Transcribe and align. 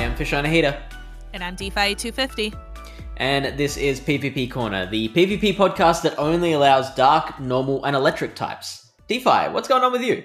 Hi, 0.00 0.06
I'm 0.06 0.16
Fish 0.16 0.32
on 0.32 0.46
And 0.46 1.44
I'm 1.44 1.56
DPhiE 1.56 1.98
250. 1.98 2.54
and 3.18 3.58
this 3.58 3.76
is 3.76 4.00
PvP 4.00 4.50
Corner, 4.50 4.86
the 4.86 5.10
PvP 5.10 5.54
podcast 5.54 6.00
that 6.04 6.18
only 6.18 6.54
allows 6.54 6.94
dark, 6.94 7.38
normal, 7.38 7.84
and 7.84 7.94
electric 7.94 8.34
types. 8.34 8.90
DPhiE, 9.10 9.52
what's 9.52 9.68
going 9.68 9.84
on 9.84 9.92
with 9.92 10.00
you? 10.00 10.24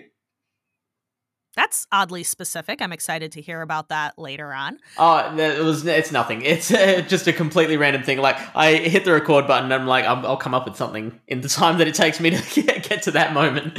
That's 1.57 1.88
oddly 1.91 2.23
specific. 2.23 2.81
I'm 2.81 2.93
excited 2.93 3.34
to 3.34 3.41
hear 3.41 3.61
about 3.61 3.89
that 3.89 4.17
later 4.17 4.53
on. 4.53 4.77
Oh, 4.98 5.37
it 5.37 5.62
was. 5.62 5.85
It's 5.85 6.09
nothing. 6.13 6.41
It's 6.41 6.71
uh, 6.73 7.01
just 7.01 7.27
a 7.27 7.34
completely 7.34 7.76
random 7.76 8.01
thing. 8.01 8.20
Like 8.20 8.37
I 8.55 8.76
hit 8.76 9.03
the 9.03 9.12
record 9.12 9.46
button, 9.46 9.65
and 9.65 9.73
I'm 9.73 9.87
like, 9.87 10.05
I'll, 10.05 10.26
I'll 10.26 10.37
come 10.37 10.53
up 10.53 10.65
with 10.65 10.77
something 10.77 11.20
in 11.27 11.41
the 11.41 11.49
time 11.62 11.79
that 11.79 11.87
it 11.90 11.96
takes 11.96 12.21
me 12.21 12.29
to 12.29 12.62
get, 12.62 12.87
get 12.87 13.03
to 13.03 13.12
that 13.12 13.34
moment. 13.34 13.77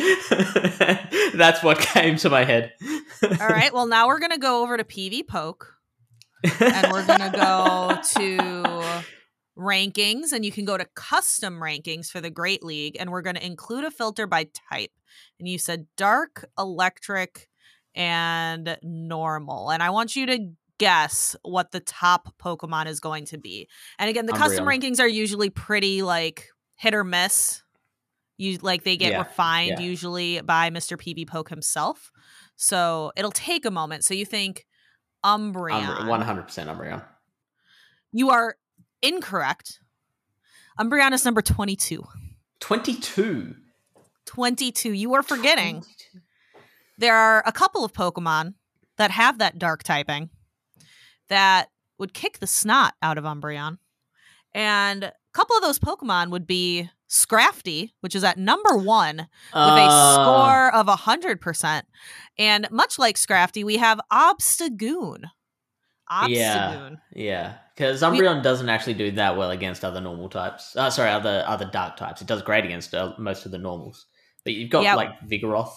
That's 1.34 1.62
what 1.62 1.78
came 1.78 2.16
to 2.18 2.28
my 2.28 2.44
head. 2.44 2.74
All 3.40 3.48
right. 3.48 3.72
Well, 3.72 3.86
now 3.86 4.08
we're 4.08 4.20
going 4.20 4.32
to 4.32 4.38
go 4.38 4.62
over 4.62 4.76
to 4.76 4.84
PvPoke 4.84 5.75
and 6.60 6.92
we're 6.92 7.06
going 7.06 7.20
to 7.20 7.30
go 7.32 8.00
to 8.20 9.02
rankings 9.58 10.32
and 10.32 10.44
you 10.44 10.52
can 10.52 10.64
go 10.64 10.76
to 10.76 10.84
custom 10.94 11.60
rankings 11.60 12.10
for 12.10 12.20
the 12.20 12.30
Great 12.30 12.62
League 12.62 12.96
and 12.98 13.10
we're 13.10 13.22
going 13.22 13.36
to 13.36 13.44
include 13.44 13.84
a 13.84 13.90
filter 13.90 14.26
by 14.26 14.48
type. 14.70 14.90
And 15.38 15.48
you 15.48 15.58
said 15.58 15.86
dark, 15.96 16.48
electric, 16.58 17.48
and 17.94 18.76
normal. 18.82 19.70
And 19.70 19.82
I 19.82 19.90
want 19.90 20.14
you 20.16 20.26
to 20.26 20.50
guess 20.78 21.34
what 21.42 21.70
the 21.72 21.80
top 21.80 22.34
Pokemon 22.38 22.86
is 22.86 23.00
going 23.00 23.24
to 23.26 23.38
be. 23.38 23.68
And 23.98 24.10
again, 24.10 24.26
the 24.26 24.32
custom 24.34 24.66
rankings 24.66 25.00
are 25.00 25.08
usually 25.08 25.48
pretty 25.48 26.02
like 26.02 26.48
hit 26.74 26.94
or 26.94 27.04
miss. 27.04 27.62
You 28.36 28.58
like 28.58 28.84
they 28.84 28.98
get 28.98 29.12
Yeah, 29.12 29.18
refined 29.18 29.78
yeah. 29.78 29.80
usually 29.80 30.42
by 30.42 30.68
Mr. 30.68 30.98
PvPoke 30.98 31.48
himself. 31.48 32.12
So 32.56 33.12
it'll 33.16 33.30
take 33.30 33.64
a 33.64 33.70
moment. 33.70 34.04
So 34.04 34.12
you 34.12 34.26
think 34.26 34.65
Umbreon. 35.26 36.06
One 36.06 36.20
hundred 36.20 36.44
percent 36.44 36.70
Umbreon. 36.70 37.04
You 38.12 38.30
are 38.30 38.56
incorrect. 39.02 39.80
Umbreon 40.78 41.12
is 41.12 41.24
number 41.24 41.42
22. 41.42 42.04
Twenty-two. 42.60 43.56
22. 44.26 44.92
You 44.92 45.14
are 45.14 45.22
forgetting. 45.22 45.84
There 46.98 47.14
are 47.14 47.42
a 47.44 47.52
couple 47.52 47.84
of 47.84 47.92
Pokemon 47.92 48.54
that 48.96 49.10
have 49.10 49.38
that 49.38 49.58
dark 49.58 49.82
typing 49.82 50.30
that 51.28 51.70
would 51.98 52.14
kick 52.14 52.38
the 52.38 52.46
snot 52.46 52.94
out 53.02 53.18
of 53.18 53.24
Umbreon. 53.24 53.78
And 54.54 55.04
a 55.04 55.12
couple 55.36 55.56
of 55.56 55.62
those 55.62 55.78
Pokemon 55.78 56.30
would 56.30 56.46
be 56.46 56.88
Scrafty, 57.08 57.90
which 58.00 58.14
is 58.14 58.24
at 58.24 58.36
number 58.38 58.76
one 58.76 59.16
with 59.18 59.26
a 59.54 59.86
Uh, 59.88 60.14
score 60.14 60.74
of 60.74 60.86
100%. 60.88 61.82
And 62.38 62.68
much 62.70 62.98
like 62.98 63.16
Scrafty, 63.16 63.62
we 63.64 63.76
have 63.76 64.00
Obstagoon. 64.12 65.24
Obstagoon. 66.10 66.30
Yeah. 66.30 66.90
Yeah, 67.14 67.54
because 67.74 68.02
Umbreon 68.02 68.42
doesn't 68.42 68.68
actually 68.68 68.94
do 68.94 69.10
that 69.12 69.36
well 69.36 69.50
against 69.50 69.84
other 69.84 70.00
normal 70.00 70.28
types. 70.28 70.74
Uh, 70.76 70.90
sorry, 70.90 71.10
other 71.10 71.44
other 71.46 71.68
dark 71.72 71.96
types. 71.96 72.20
It 72.22 72.28
does 72.28 72.42
great 72.42 72.64
against 72.64 72.94
uh, 72.94 73.12
most 73.18 73.44
of 73.46 73.52
the 73.52 73.58
normals. 73.58 74.06
But 74.44 74.54
you've 74.54 74.70
got 74.70 74.84
Yeah. 74.84 74.94
like 74.94 75.20
Vigoroth 75.28 75.72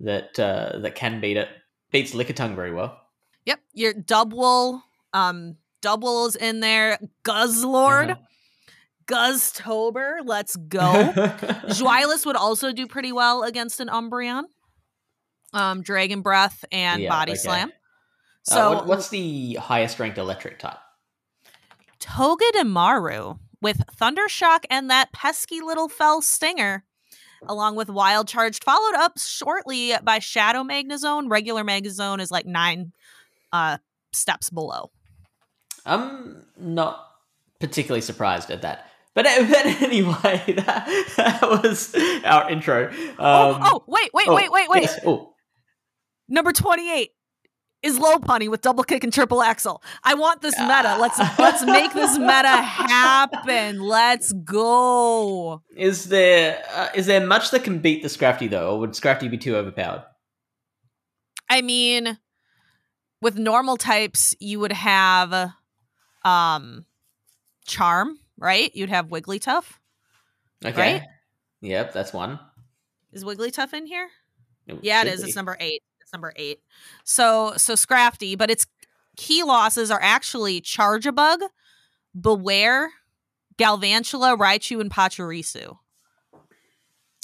that 0.00 0.38
uh, 0.38 0.78
that 0.78 0.94
can 0.94 1.20
beat 1.20 1.36
it. 1.36 1.48
Beats 1.90 2.14
Lickitung 2.14 2.54
very 2.54 2.72
well. 2.72 2.98
Yep, 3.46 3.60
your 3.74 3.92
Dubwool, 3.94 4.82
um, 5.12 5.56
Dubwool's 5.82 6.36
in 6.36 6.60
there. 6.60 6.98
Guzzlord, 7.24 8.12
Uh-huh. 8.12 8.20
Guzztober, 9.12 10.20
let's 10.24 10.56
go. 10.68 11.12
Joyless 11.72 12.24
would 12.26 12.36
also 12.36 12.72
do 12.72 12.86
pretty 12.86 13.12
well 13.12 13.42
against 13.42 13.80
an 13.80 13.88
Umbreon. 13.88 14.44
Um, 15.52 15.82
Dragon 15.82 16.22
Breath 16.22 16.64
and 16.72 17.02
Yeah, 17.02 17.10
Body 17.10 17.32
okay. 17.32 17.38
Slam. 17.40 17.68
Uh, 17.68 17.72
So 18.54 18.72
what- 18.74 18.86
what's 18.86 19.08
the 19.10 19.54
highest 19.54 19.98
ranked 20.00 20.18
electric 20.18 20.58
type? 20.58 20.78
Togedemaru 22.00 23.38
with 23.60 23.78
Thundershock 23.96 24.64
and 24.70 24.90
that 24.90 25.12
pesky 25.12 25.60
little 25.60 25.88
fell 25.88 26.20
stinger, 26.20 26.84
along 27.46 27.76
with 27.76 27.88
Wild 27.88 28.26
Charged, 28.28 28.64
followed 28.64 28.94
up 28.96 29.18
shortly 29.18 29.92
by 30.02 30.18
Shadow 30.18 30.62
Magnezone. 30.64 31.30
Regular 31.30 31.62
Magnezone 31.62 32.20
is 32.20 32.30
like 32.30 32.46
nine 32.46 32.92
uh 33.52 33.78
steps 34.12 34.50
below. 34.50 34.90
I'm 35.86 36.44
not 36.56 37.06
particularly 37.60 38.00
surprised 38.00 38.50
at 38.50 38.62
that. 38.62 38.86
But, 39.14 39.24
but 39.50 39.66
anyway, 39.82 40.54
that, 40.66 41.12
that 41.16 41.42
was 41.42 41.94
our 42.24 42.50
intro. 42.50 42.88
Um, 42.88 42.96
oh, 43.18 43.58
oh, 43.62 43.84
wait, 43.86 44.10
wait, 44.14 44.28
oh, 44.28 44.34
wait, 44.34 44.50
wait, 44.50 44.68
wait. 44.68 44.82
yes, 44.82 45.00
oh, 45.04 45.34
Number 46.28 46.52
28 46.52 47.10
is 47.82 47.98
Lopunny 47.98 48.48
with 48.48 48.62
double 48.62 48.84
kick 48.84 49.04
and 49.04 49.12
triple 49.12 49.42
axle. 49.42 49.82
I 50.04 50.14
want 50.14 50.40
this 50.40 50.58
meta. 50.58 50.96
Let's 51.00 51.18
let's 51.38 51.64
make 51.64 51.92
this 51.92 52.16
meta 52.16 52.48
happen. 52.62 53.80
Let's 53.80 54.32
go. 54.32 55.62
Is 55.76 56.06
there 56.06 56.62
uh, 56.74 56.88
is 56.94 57.06
there 57.06 57.26
much 57.26 57.50
that 57.50 57.64
can 57.64 57.80
beat 57.80 58.02
the 58.02 58.08
Scrafty 58.08 58.48
though, 58.48 58.70
or 58.70 58.78
would 58.78 58.92
Scrafty 58.92 59.30
be 59.30 59.36
too 59.36 59.56
overpowered? 59.56 60.04
I 61.50 61.60
mean, 61.60 62.18
with 63.20 63.36
normal 63.36 63.76
types, 63.76 64.34
you 64.38 64.60
would 64.60 64.72
have 64.72 65.50
um 66.24 66.86
charm, 67.66 68.18
right? 68.42 68.74
You'd 68.74 68.90
have 68.90 69.08
Wigglytuff. 69.08 69.64
Okay. 70.64 70.94
Right? 70.94 71.02
Yep, 71.60 71.92
that's 71.92 72.12
one. 72.12 72.40
Is 73.12 73.24
Wigglytuff 73.24 73.72
in 73.72 73.86
here? 73.86 74.08
It 74.66 74.78
Yeah, 74.82 75.02
it 75.02 75.08
is. 75.08 75.22
be. 75.22 75.28
It's 75.28 75.36
number 75.36 75.56
eight. 75.60 75.82
It's 76.00 76.12
number 76.12 76.32
eight. 76.36 76.60
So 77.04 77.54
so 77.56 77.74
Scrafty, 77.74 78.36
but 78.36 78.50
its 78.50 78.66
key 79.16 79.42
losses 79.42 79.90
are 79.90 80.00
actually 80.02 80.60
Charge 80.60 81.06
a 81.06 81.12
Bug, 81.12 81.40
Bewear, 82.18 82.88
Galvantula, 83.58 84.36
Raichu, 84.36 84.80
and 84.80 84.90
Pachirisu. 84.90 85.78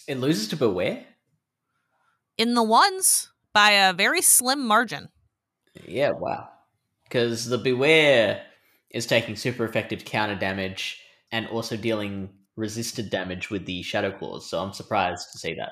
It 0.06 0.18
loses 0.18 0.48
to 0.48 0.56
Bewear. 0.56 1.04
In 2.36 2.54
the 2.54 2.62
ones 2.62 3.30
by 3.52 3.72
a 3.72 3.92
very 3.92 4.22
slim 4.22 4.64
margin. 4.64 5.08
Yeah, 5.86 6.10
wow. 6.10 6.48
Because 7.04 7.46
the 7.46 7.58
Bewear 7.58 8.42
is 8.90 9.06
taking 9.06 9.36
super 9.36 9.64
effective 9.64 10.04
counter 10.04 10.36
damage 10.36 11.00
and 11.30 11.46
also 11.48 11.76
dealing 11.76 12.30
resisted 12.56 13.10
damage 13.10 13.50
with 13.50 13.66
the 13.66 13.82
Shadow 13.82 14.10
Claws. 14.10 14.50
So 14.50 14.58
I'm 14.60 14.72
surprised 14.72 15.28
to 15.32 15.38
see 15.38 15.54
that. 15.54 15.70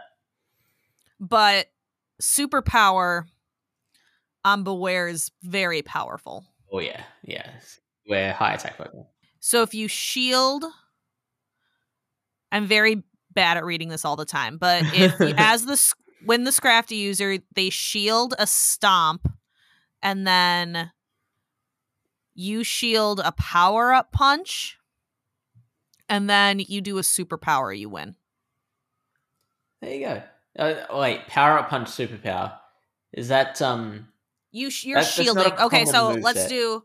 But 1.19 1.67
superpower 2.23 3.25
on 4.45 4.65
Bewear 4.65 5.11
is 5.11 5.31
very 5.43 5.83
powerful. 5.83 6.45
Oh 6.73 6.79
yeah, 6.79 7.03
yeah. 7.25 7.51
We're 8.09 8.33
high 8.33 8.55
attack 8.55 8.79
Pokemon. 8.79 9.07
So 9.41 9.63
if 9.63 9.75
you 9.75 9.89
shield, 9.89 10.65
I'm 12.53 12.67
very 12.67 13.03
bad 13.33 13.57
at 13.57 13.65
reading 13.65 13.89
this 13.89 14.05
all 14.05 14.17
the 14.17 14.25
time, 14.25 14.57
but 14.59 14.85
if 14.95 15.21
as 15.37 15.67
the 15.67 15.95
when 16.25 16.45
the 16.45 16.51
Scrafty 16.51 16.97
user 16.97 17.39
they 17.55 17.71
shield 17.71 18.35
a 18.39 18.47
stomp, 18.47 19.29
and 20.03 20.27
then 20.27 20.91
you 22.35 22.63
shield 22.65 23.21
a 23.25 23.33
power 23.33 23.93
up 23.93 24.13
punch, 24.13 24.79
and 26.09 26.29
then 26.29 26.59
you 26.61 26.81
do 26.81 26.99
a 26.99 27.03
superpower, 27.03 27.77
you 27.77 27.89
win. 27.89 28.17
There 29.83 29.95
you 29.95 30.07
go. 30.07 30.23
Uh, 30.59 30.75
wait, 30.99 31.27
power 31.29 31.59
up 31.59 31.69
punch 31.69 31.89
superpower. 31.89 32.55
Is 33.13 33.29
that 33.29 33.61
um? 33.63 34.09
You 34.53 34.71
sh- 34.71 34.87
you're 34.87 34.97
That's- 35.01 35.15
shielding. 35.15 35.53
Okay, 35.53 35.85
so 35.85 36.11
let's 36.13 36.41
set. 36.43 36.49
do. 36.51 36.83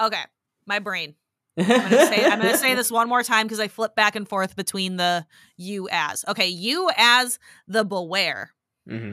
Okay, 0.00 0.20
my 0.66 0.78
brain. 0.80 1.14
I'm 1.58 1.66
gonna 1.66 2.06
say 2.06 2.24
I'm 2.26 2.38
gonna 2.38 2.58
say 2.58 2.74
this 2.74 2.90
one 2.90 3.08
more 3.08 3.22
time 3.22 3.46
because 3.46 3.60
I 3.60 3.68
flip 3.68 3.94
back 3.94 4.14
and 4.16 4.28
forth 4.28 4.56
between 4.56 4.96
the 4.96 5.24
you 5.56 5.88
as. 5.90 6.24
Okay, 6.28 6.48
you 6.48 6.90
as 6.96 7.38
the 7.66 7.84
Bewear. 7.84 8.48
hmm 8.86 9.12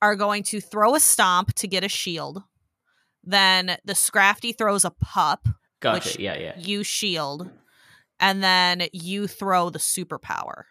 are 0.00 0.14
going 0.14 0.44
to 0.44 0.60
throw 0.60 0.94
a 0.94 1.00
stomp 1.00 1.52
to 1.54 1.66
get 1.66 1.82
a 1.82 1.88
shield. 1.88 2.40
Then 3.24 3.76
the 3.84 3.94
Scrafty 3.94 4.56
throws 4.56 4.84
a 4.84 4.90
pup, 4.92 5.48
Gotcha. 5.80 6.08
Which- 6.10 6.18
yeah, 6.20 6.38
yeah. 6.38 6.52
you 6.56 6.84
shield, 6.84 7.50
and 8.20 8.42
then 8.42 8.88
you 8.92 9.26
throw 9.26 9.70
the 9.70 9.78
superpower. 9.78 10.64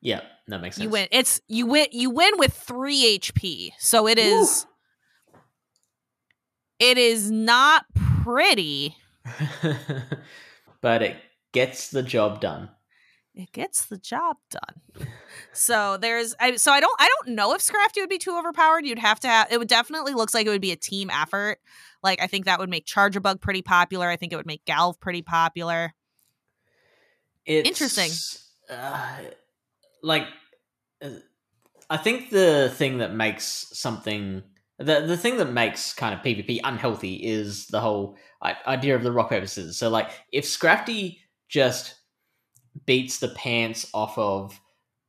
Yeah, 0.00 0.20
that 0.48 0.62
makes 0.62 0.76
sense. 0.76 0.84
You 0.84 0.90
win. 0.90 1.08
It's 1.10 1.40
you 1.46 1.66
win. 1.66 1.86
You 1.92 2.10
win 2.10 2.32
with 2.38 2.54
three 2.54 3.18
HP. 3.18 3.70
So 3.78 4.06
it 4.06 4.18
is. 4.18 4.66
It 6.78 6.96
is 6.96 7.30
not 7.30 7.84
pretty. 8.24 8.96
but 10.80 11.02
it 11.02 11.16
gets 11.52 11.90
the 11.90 12.02
job 12.02 12.40
done. 12.40 12.70
It 13.34 13.52
gets 13.52 13.84
the 13.84 13.98
job 13.98 14.38
done. 14.50 15.06
So 15.52 15.98
there's. 15.98 16.34
I, 16.40 16.56
so 16.56 16.72
I 16.72 16.80
don't. 16.80 16.96
I 16.98 17.08
don't 17.08 17.34
know 17.34 17.54
if 17.54 17.60
Scrafty 17.60 17.98
would 17.98 18.08
be 18.08 18.18
too 18.18 18.36
overpowered. 18.36 18.86
You'd 18.86 18.98
have 18.98 19.20
to 19.20 19.28
have. 19.28 19.52
It 19.52 19.58
would 19.58 19.68
definitely 19.68 20.14
looks 20.14 20.32
like 20.32 20.46
it 20.46 20.50
would 20.50 20.60
be 20.60 20.72
a 20.72 20.76
team 20.76 21.10
effort. 21.10 21.58
Like 22.02 22.22
I 22.22 22.26
think 22.26 22.46
that 22.46 22.58
would 22.58 22.70
make 22.70 22.86
Charjabug 22.86 23.40
pretty 23.42 23.62
popular. 23.62 24.08
I 24.08 24.16
think 24.16 24.32
it 24.32 24.36
would 24.36 24.46
make 24.46 24.64
Galv 24.64 24.98
pretty 24.98 25.22
popular. 25.22 25.92
It's, 27.46 27.68
Interesting. 27.68 28.10
Uh, 28.68 29.18
like, 30.02 30.26
uh, 31.02 31.10
I 31.88 31.96
think 31.96 32.30
the 32.30 32.70
thing 32.74 32.98
that 32.98 33.14
makes 33.14 33.66
something 33.72 34.42
the 34.80 35.02
the 35.02 35.16
thing 35.16 35.36
that 35.36 35.52
makes 35.52 35.92
kind 35.92 36.14
of 36.14 36.20
PvP 36.20 36.60
unhealthy 36.64 37.14
is 37.16 37.66
the 37.66 37.80
whole 37.80 38.16
idea 38.66 38.96
of 38.96 39.02
the 39.02 39.12
rock 39.12 39.28
paper 39.28 39.46
scissors. 39.46 39.76
So, 39.76 39.90
like, 39.90 40.10
if 40.32 40.44
Scrafty 40.44 41.18
just 41.48 41.96
beats 42.86 43.18
the 43.18 43.28
pants 43.28 43.90
off 43.92 44.16
of 44.16 44.58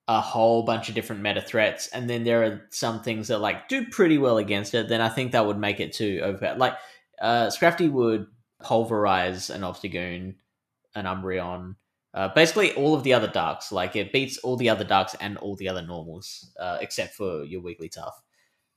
a 0.09 0.19
whole 0.19 0.63
bunch 0.63 0.89
of 0.89 0.95
different 0.95 1.21
meta 1.21 1.41
threats, 1.41 1.87
and 1.87 2.09
then 2.09 2.25
there 2.25 2.43
are 2.43 2.67
some 2.71 3.01
things 3.01 3.29
that 3.29 3.39
like 3.39 3.69
do 3.69 3.85
pretty 3.87 4.17
well 4.17 4.37
against 4.37 4.73
it, 4.73 4.89
then 4.89 4.99
I 4.99 5.07
think 5.07 5.31
that 5.31 5.45
would 5.45 5.57
make 5.57 5.79
it 5.79 5.93
too 5.93 6.19
overpowered. 6.21 6.59
Like, 6.59 6.73
uh, 7.21 7.47
Scrafty 7.47 7.89
would 7.89 8.27
pulverize 8.61 9.49
an 9.49 9.61
Obstagoon, 9.61 10.35
an 10.95 11.05
Umbreon, 11.05 11.75
uh, 12.13 12.27
basically 12.29 12.73
all 12.73 12.93
of 12.93 13.03
the 13.03 13.13
other 13.13 13.27
darks. 13.27 13.71
Like 13.71 13.95
it 13.95 14.11
beats 14.11 14.37
all 14.39 14.57
the 14.57 14.69
other 14.69 14.83
darks 14.83 15.15
and 15.19 15.37
all 15.37 15.55
the 15.55 15.69
other 15.69 15.81
normals, 15.81 16.51
uh, 16.59 16.77
except 16.81 17.15
for 17.15 17.43
your 17.43 17.61
Wigglytuff. 17.61 18.11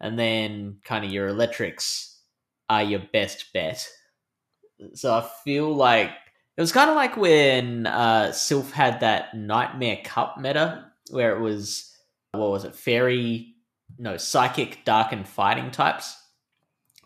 And 0.00 0.18
then 0.18 0.78
kind 0.84 1.04
of 1.04 1.10
your 1.10 1.28
electrics 1.28 2.20
are 2.68 2.82
your 2.82 3.02
best 3.12 3.52
bet. 3.52 3.86
So 4.94 5.14
I 5.14 5.28
feel 5.44 5.74
like 5.74 6.10
it 6.56 6.60
was 6.60 6.72
kind 6.72 6.90
of 6.90 6.96
like 6.96 7.16
when 7.16 7.86
uh, 7.86 8.30
Silph 8.32 8.70
had 8.70 9.00
that 9.00 9.36
Nightmare 9.36 10.00
Cup 10.04 10.38
meta, 10.38 10.90
where 11.10 11.36
it 11.36 11.40
was 11.40 11.90
what 12.32 12.50
was 12.50 12.64
it, 12.64 12.74
fairy, 12.74 13.54
no, 13.98 14.16
psychic, 14.16 14.84
dark, 14.84 15.12
and 15.12 15.26
fighting 15.26 15.70
types. 15.70 16.16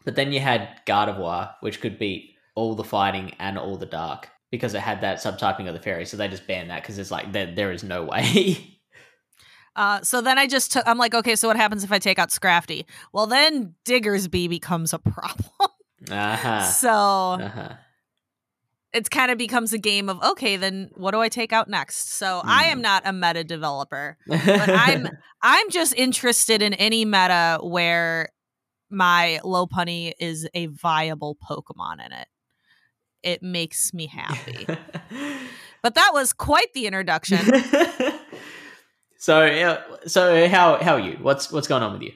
But 0.05 0.17
then 0.17 0.33
you 0.33 0.41
had 0.41 0.81
Gardevoir, 0.87 1.55
which 1.61 1.81
could 1.81 1.99
beat 1.99 2.35
all 2.55 2.75
the 2.75 2.85
fighting 2.85 3.35
and 3.39 3.59
all 3.59 3.77
the 3.77 3.87
dark 3.87 4.31
because 4.51 4.75
it 4.75 4.81
had 4.81 5.01
that 5.03 5.19
subtyping 5.19 5.69
of 5.69 5.75
the 5.75 5.81
fairy. 5.81 6.05
So 6.07 6.17
they 6.17 6.29
just 6.29 6.47
banned 6.47 6.71
that 6.71 6.83
because 6.83 6.99
it's 6.99 7.11
like 7.11 7.33
there, 7.33 7.55
there 7.55 7.73
is 7.73 7.83
no 7.85 8.03
way. 8.13 8.75
Uh, 9.77 10.01
so 10.03 10.21
then 10.21 10.39
I 10.39 10.47
just 10.47 10.73
took. 10.73 10.83
I'm 10.87 10.99
like, 10.99 11.15
okay, 11.15 11.37
so 11.37 11.47
what 11.49 11.57
happens 11.57 11.85
if 11.85 11.93
I 11.93 11.99
take 11.99 12.19
out 12.19 12.31
Scrafty? 12.31 12.85
Well, 13.13 13.27
then 13.27 13.75
Diggersby 13.85 14.49
becomes 14.49 14.93
a 14.93 14.99
problem. 15.15 15.51
uh-huh. 16.11 16.63
so 16.65 16.91
Uh-huh. 16.91 17.75
it 18.93 19.09
kind 19.11 19.31
of 19.31 19.39
becomes 19.39 19.73
a 19.73 19.79
game 19.79 20.09
of 20.09 20.21
okay, 20.23 20.57
then 20.57 20.91
what 20.95 21.13
do 21.13 21.21
I 21.21 21.29
take 21.29 21.53
out 21.53 21.69
next? 21.69 22.15
So 22.15 22.41
I 22.45 22.65
am 22.65 22.79
Hmm. 22.79 22.83
not 22.83 23.03
a 23.07 23.13
meta 23.13 23.45
developer. 23.45 24.17
but 24.27 24.69
I'm- 24.71 25.09
I'm 25.43 25.71
just 25.71 25.95
interested 25.95 26.61
in 26.63 26.75
any 26.75 27.05
meta 27.05 27.61
where 27.63 28.31
my 28.91 29.39
Lopunny 29.45 30.13
is 30.19 30.49
a 30.55 30.67
viable 30.67 31.37
Pokemon 31.49 32.05
in 32.05 32.13
it. 32.13 32.27
It 33.29 33.43
makes 33.43 33.93
me 33.93 34.07
happy. 34.07 34.65
but 35.83 35.95
that 35.95 36.13
was 36.15 36.33
quite 36.33 36.73
the 36.73 36.87
introduction. 36.87 37.39
so 39.19 39.83
so 40.07 40.49
how 40.49 40.83
how 40.83 40.95
are 40.95 41.01
you? 41.01 41.19
What's 41.21 41.53
what's 41.53 41.69
going 41.69 41.83
on 41.83 41.93
with 41.93 42.01
you? 42.01 42.13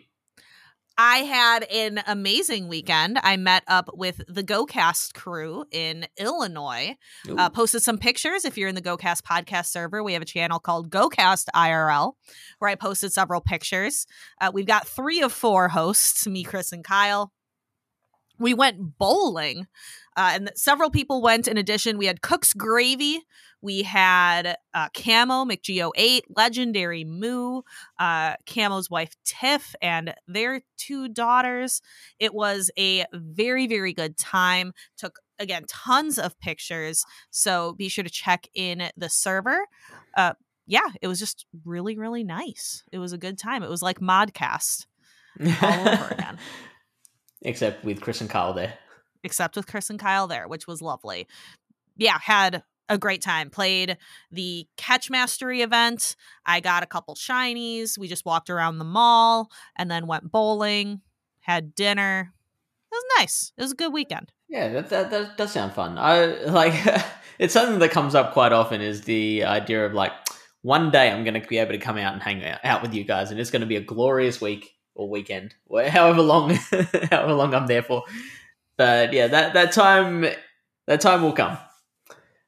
I 0.96 1.18
had 1.18 1.64
an 1.64 2.02
amazing 2.06 2.68
weekend. 2.68 3.18
I 3.22 3.36
met 3.36 3.62
up 3.68 3.90
with 3.92 4.22
the 4.26 4.42
GoCast 4.42 5.12
crew 5.12 5.64
in 5.70 6.06
Illinois. 6.18 6.96
Uh, 7.28 7.50
posted 7.50 7.82
some 7.82 7.98
pictures. 7.98 8.46
If 8.46 8.56
you're 8.56 8.68
in 8.70 8.74
the 8.74 8.80
GoCast 8.82 9.20
podcast 9.20 9.66
server, 9.66 10.02
we 10.02 10.14
have 10.14 10.22
a 10.22 10.26
channel 10.26 10.60
called 10.60 10.90
GoCast 10.90 11.46
IRL 11.54 12.12
where 12.58 12.70
I 12.70 12.74
posted 12.74 13.12
several 13.12 13.42
pictures. 13.42 14.06
Uh, 14.40 14.50
we've 14.54 14.66
got 14.66 14.86
three 14.86 15.20
of 15.20 15.32
four 15.32 15.68
hosts 15.68 16.26
me, 16.26 16.42
Chris, 16.42 16.72
and 16.72 16.84
Kyle. 16.84 17.32
We 18.38 18.54
went 18.54 18.98
bowling, 18.98 19.66
uh, 20.16 20.32
and 20.34 20.50
several 20.54 20.90
people 20.90 21.22
went. 21.22 21.48
In 21.48 21.56
addition, 21.56 21.98
we 21.98 22.06
had 22.06 22.22
Cook's 22.22 22.52
Gravy. 22.52 23.22
We 23.62 23.82
had 23.84 24.56
uh, 24.74 24.88
Camo, 24.92 25.44
mcgo8 25.44 26.22
Legendary 26.36 27.04
Moo, 27.04 27.62
uh, 27.98 28.34
Camo's 28.44 28.90
wife 28.90 29.14
Tiff, 29.24 29.74
and 29.80 30.14
their 30.26 30.62
two 30.76 31.08
daughters. 31.08 31.80
It 32.18 32.34
was 32.34 32.72
a 32.76 33.06
very, 33.12 33.68
very 33.68 33.92
good 33.92 34.18
time. 34.18 34.72
Took, 34.98 35.20
again, 35.38 35.64
tons 35.68 36.18
of 36.18 36.38
pictures. 36.40 37.04
So 37.30 37.72
be 37.74 37.88
sure 37.88 38.02
to 38.02 38.10
check 38.10 38.48
in 38.52 38.90
the 38.96 39.08
server. 39.08 39.60
Uh, 40.16 40.34
yeah, 40.66 40.88
it 41.00 41.06
was 41.06 41.20
just 41.20 41.46
really, 41.64 41.96
really 41.96 42.24
nice. 42.24 42.82
It 42.90 42.98
was 42.98 43.12
a 43.12 43.18
good 43.18 43.38
time. 43.38 43.62
It 43.62 43.70
was 43.70 43.82
like 43.82 44.00
Modcast, 44.00 44.86
all 45.40 45.88
over 45.88 46.08
again. 46.10 46.38
Except 47.42 47.84
with 47.84 48.00
Chris 48.00 48.20
and 48.20 48.30
Kyle 48.30 48.52
there. 48.52 48.74
except 49.24 49.54
with 49.56 49.66
Chris 49.66 49.88
and 49.90 49.98
Kyle 50.00 50.26
there, 50.26 50.48
which 50.48 50.66
was 50.66 50.82
lovely. 50.82 51.26
Yeah, 51.96 52.18
had 52.20 52.62
a 52.88 52.98
great 52.98 53.22
time. 53.22 53.50
Played 53.50 53.96
the 54.30 54.66
Catch 54.76 55.10
Mastery 55.10 55.62
event. 55.62 56.16
I 56.44 56.60
got 56.60 56.82
a 56.82 56.86
couple 56.86 57.14
shinies. 57.14 57.96
We 57.96 58.08
just 58.08 58.24
walked 58.26 58.50
around 58.50 58.78
the 58.78 58.84
mall 58.84 59.50
and 59.76 59.90
then 59.90 60.06
went 60.06 60.30
bowling, 60.32 61.00
had 61.40 61.74
dinner. 61.74 62.32
It 62.90 62.94
was 62.94 63.04
nice. 63.18 63.52
It 63.56 63.62
was 63.62 63.72
a 63.72 63.76
good 63.76 63.92
weekend. 63.92 64.32
Yeah, 64.48 64.68
that, 64.70 64.90
that 64.90 65.10
that 65.10 65.36
does 65.36 65.52
sound 65.52 65.72
fun. 65.72 65.96
I 65.98 66.26
like 66.46 66.74
it's 67.38 67.54
something 67.54 67.78
that 67.78 67.90
comes 67.90 68.14
up 68.14 68.32
quite 68.32 68.52
often 68.52 68.80
is 68.80 69.02
the 69.02 69.44
idea 69.44 69.86
of 69.86 69.94
like 69.94 70.12
one 70.62 70.90
day 70.90 71.10
I'm 71.10 71.24
going 71.24 71.40
to 71.40 71.46
be 71.46 71.58
able 71.58 71.72
to 71.72 71.78
come 71.78 71.96
out 71.98 72.12
and 72.12 72.22
hang 72.22 72.44
out, 72.44 72.58
out 72.64 72.82
with 72.82 72.92
you 72.94 73.04
guys, 73.04 73.30
and 73.30 73.40
it's 73.40 73.50
going 73.50 73.60
to 73.60 73.66
be 73.66 73.76
a 73.76 73.80
glorious 73.80 74.40
week 74.40 74.72
or 74.94 75.08
weekend, 75.08 75.54
however 75.70 76.22
long, 76.22 76.50
however 77.10 77.34
long 77.34 77.54
I'm 77.54 77.66
there 77.66 77.82
for. 77.82 78.04
But 78.76 79.12
yeah, 79.12 79.26
that 79.28 79.54
that 79.54 79.72
time 79.72 80.26
that 80.86 81.00
time 81.00 81.22
will 81.22 81.32
come. 81.32 81.58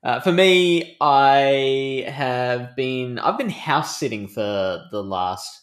Uh, 0.02 0.20
for 0.20 0.32
me, 0.32 0.96
I 1.00 2.04
have 2.08 2.76
been 2.76 3.18
I've 3.18 3.38
been 3.38 3.50
house 3.50 3.98
sitting 3.98 4.28
for 4.28 4.84
the 4.90 5.02
last 5.02 5.62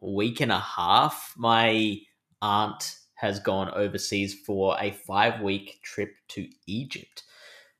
week 0.00 0.40
and 0.40 0.52
a 0.52 0.58
half. 0.58 1.34
My 1.36 1.98
aunt 2.42 2.96
has 3.14 3.38
gone 3.38 3.70
overseas 3.74 4.34
for 4.46 4.76
a 4.80 4.90
five 4.90 5.42
week 5.42 5.80
trip 5.82 6.14
to 6.28 6.48
Egypt. 6.66 7.24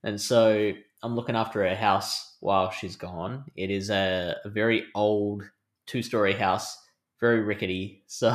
And 0.05 0.21
so 0.21 0.73
I'm 1.03 1.17
looking 1.17 1.37
after 1.37 1.67
her 1.67 1.75
house 1.75 2.37
while 2.41 2.71
she's 2.71 2.97
gone. 2.97 3.45
It 3.57 3.71
is 3.71 3.91
a, 3.91 4.37
a 4.45 4.51
very 4.51 4.85
old 4.95 5.45
two 5.87 6.03
story 6.03 6.35
house, 6.35 6.77
very 7.21 7.41
rickety. 7.41 8.05
So 8.09 8.29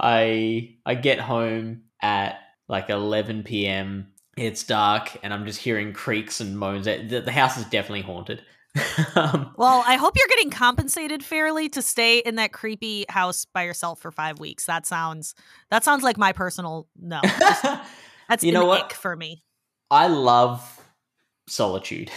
I 0.00 0.76
I 0.84 0.94
get 0.94 1.20
home 1.20 1.82
at 2.02 2.38
like 2.68 2.90
11 2.90 3.44
p.m. 3.44 4.08
It's 4.36 4.62
dark 4.64 5.16
and 5.22 5.32
I'm 5.32 5.46
just 5.46 5.58
hearing 5.60 5.92
creaks 5.92 6.40
and 6.40 6.58
moans. 6.58 6.84
The, 6.84 7.22
the 7.24 7.32
house 7.32 7.56
is 7.56 7.64
definitely 7.64 8.02
haunted. 8.02 8.42
um, 9.16 9.52
Well, 9.56 9.82
I 9.86 9.96
hope 9.96 10.14
you're 10.16 10.28
getting 10.28 10.50
compensated 10.50 11.24
fairly 11.24 11.68
to 11.70 11.82
stay 11.82 12.18
in 12.18 12.34
that 12.36 12.52
creepy 12.52 13.06
house 13.08 13.46
by 13.46 13.62
yourself 13.64 13.98
for 14.00 14.12
five 14.12 14.38
weeks. 14.38 14.66
That 14.66 14.86
sounds 14.86 15.34
that 15.70 15.82
sounds 15.82 16.02
like 16.02 16.18
my 16.18 16.32
personal 16.32 16.88
no. 17.00 17.20
That's 18.28 18.44
You 18.44 18.52
know 18.52 18.66
what? 18.66 18.92
for 18.92 19.16
me. 19.16 19.42
I 19.90 20.08
love 20.08 20.60
solitude. 21.48 22.10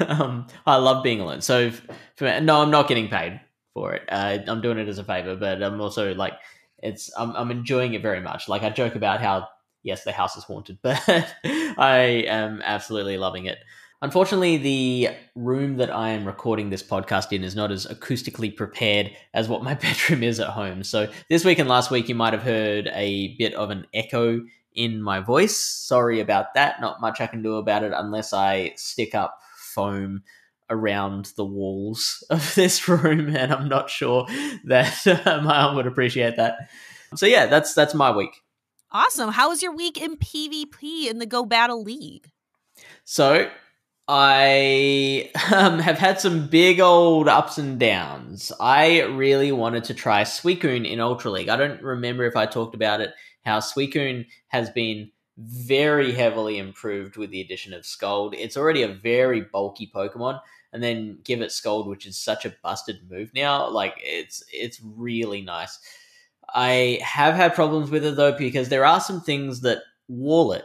um, 0.00 0.46
I 0.66 0.76
love 0.76 1.02
being 1.02 1.20
alone. 1.20 1.40
So, 1.40 1.68
f- 1.68 1.80
for, 2.16 2.40
no, 2.42 2.60
I'm 2.60 2.70
not 2.70 2.86
getting 2.86 3.08
paid 3.08 3.40
for 3.74 3.92
it. 3.92 4.02
Uh, 4.08 4.38
I'm 4.46 4.62
doing 4.62 4.78
it 4.78 4.88
as 4.88 4.98
a 4.98 5.04
favor, 5.04 5.36
but 5.36 5.62
I'm 5.62 5.80
also 5.80 6.14
like, 6.14 6.34
it's 6.78 7.10
I'm, 7.18 7.32
I'm 7.36 7.50
enjoying 7.50 7.94
it 7.94 8.02
very 8.02 8.20
much. 8.20 8.48
Like 8.48 8.62
I 8.62 8.70
joke 8.70 8.94
about 8.94 9.20
how 9.20 9.48
yes, 9.82 10.04
the 10.04 10.12
house 10.12 10.36
is 10.36 10.44
haunted, 10.44 10.78
but 10.82 11.02
I 11.06 12.24
am 12.26 12.62
absolutely 12.64 13.18
loving 13.18 13.46
it. 13.46 13.58
Unfortunately, 14.02 14.58
the 14.58 15.08
room 15.34 15.76
that 15.76 15.90
I 15.90 16.10
am 16.10 16.26
recording 16.26 16.68
this 16.68 16.82
podcast 16.82 17.32
in 17.32 17.42
is 17.42 17.56
not 17.56 17.70
as 17.70 17.86
acoustically 17.86 18.54
prepared 18.54 19.10
as 19.32 19.48
what 19.48 19.62
my 19.62 19.74
bedroom 19.82 20.22
is 20.22 20.40
at 20.40 20.48
home. 20.48 20.82
So 20.82 21.10
this 21.30 21.44
week 21.44 21.58
and 21.58 21.68
last 21.68 21.90
week, 21.90 22.08
you 22.08 22.14
might 22.14 22.32
have 22.32 22.42
heard 22.42 22.90
a 22.92 23.36
bit 23.36 23.54
of 23.54 23.70
an 23.70 23.86
echo 23.94 24.42
in 24.74 25.00
my 25.00 25.20
voice. 25.20 25.58
Sorry 25.58 26.20
about 26.20 26.54
that. 26.54 26.80
Not 26.80 27.00
much 27.00 27.20
I 27.20 27.26
can 27.26 27.42
do 27.42 27.56
about 27.56 27.84
it 27.84 27.92
unless 27.94 28.32
I 28.32 28.72
stick 28.76 29.14
up 29.14 29.38
foam 29.56 30.22
around 30.70 31.32
the 31.36 31.44
walls 31.44 32.24
of 32.30 32.54
this 32.54 32.88
room, 32.88 33.34
and 33.34 33.52
I'm 33.52 33.68
not 33.68 33.90
sure 33.90 34.26
that 34.64 35.06
uh, 35.06 35.40
my 35.42 35.56
arm 35.62 35.76
would 35.76 35.86
appreciate 35.86 36.36
that. 36.36 36.70
So 37.14 37.26
yeah, 37.26 37.46
that's 37.46 37.74
that's 37.74 37.94
my 37.94 38.14
week. 38.14 38.40
Awesome. 38.90 39.30
How 39.30 39.48
was 39.48 39.62
your 39.62 39.74
week 39.74 40.00
in 40.00 40.16
PvP 40.16 41.08
in 41.10 41.18
the 41.18 41.26
Go 41.26 41.44
Battle 41.44 41.82
League? 41.82 42.30
So 43.04 43.50
I 44.06 45.30
um, 45.54 45.78
have 45.78 45.98
had 45.98 46.20
some 46.20 46.48
big 46.48 46.80
old 46.80 47.28
ups 47.28 47.58
and 47.58 47.78
downs. 47.78 48.52
I 48.60 49.02
really 49.02 49.52
wanted 49.52 49.84
to 49.84 49.94
try 49.94 50.22
Suicune 50.22 50.88
in 50.88 51.00
Ultra 51.00 51.30
League. 51.30 51.48
I 51.48 51.56
don't 51.56 51.82
remember 51.82 52.24
if 52.24 52.36
I 52.36 52.46
talked 52.46 52.74
about 52.74 53.00
it, 53.00 53.10
how 53.44 53.60
Suicune 53.60 54.26
has 54.48 54.70
been 54.70 55.10
very 55.36 56.12
heavily 56.12 56.58
improved 56.58 57.16
with 57.16 57.30
the 57.30 57.40
addition 57.40 57.72
of 57.72 57.86
Scald. 57.86 58.34
It's 58.34 58.56
already 58.56 58.82
a 58.82 58.88
very 58.88 59.40
bulky 59.40 59.90
Pokemon, 59.92 60.40
and 60.72 60.82
then 60.82 61.18
give 61.24 61.40
it 61.40 61.52
Scald, 61.52 61.88
which 61.88 62.06
is 62.06 62.16
such 62.18 62.44
a 62.44 62.54
busted 62.62 63.10
move 63.10 63.30
now. 63.34 63.68
Like 63.68 63.94
it's 63.98 64.44
it's 64.52 64.80
really 64.82 65.42
nice. 65.42 65.78
I 66.54 67.00
have 67.02 67.34
had 67.34 67.54
problems 67.54 67.90
with 67.90 68.04
it 68.04 68.16
though 68.16 68.36
because 68.36 68.68
there 68.68 68.84
are 68.84 69.00
some 69.00 69.20
things 69.20 69.62
that 69.62 69.78
wall 70.08 70.52
it 70.52 70.64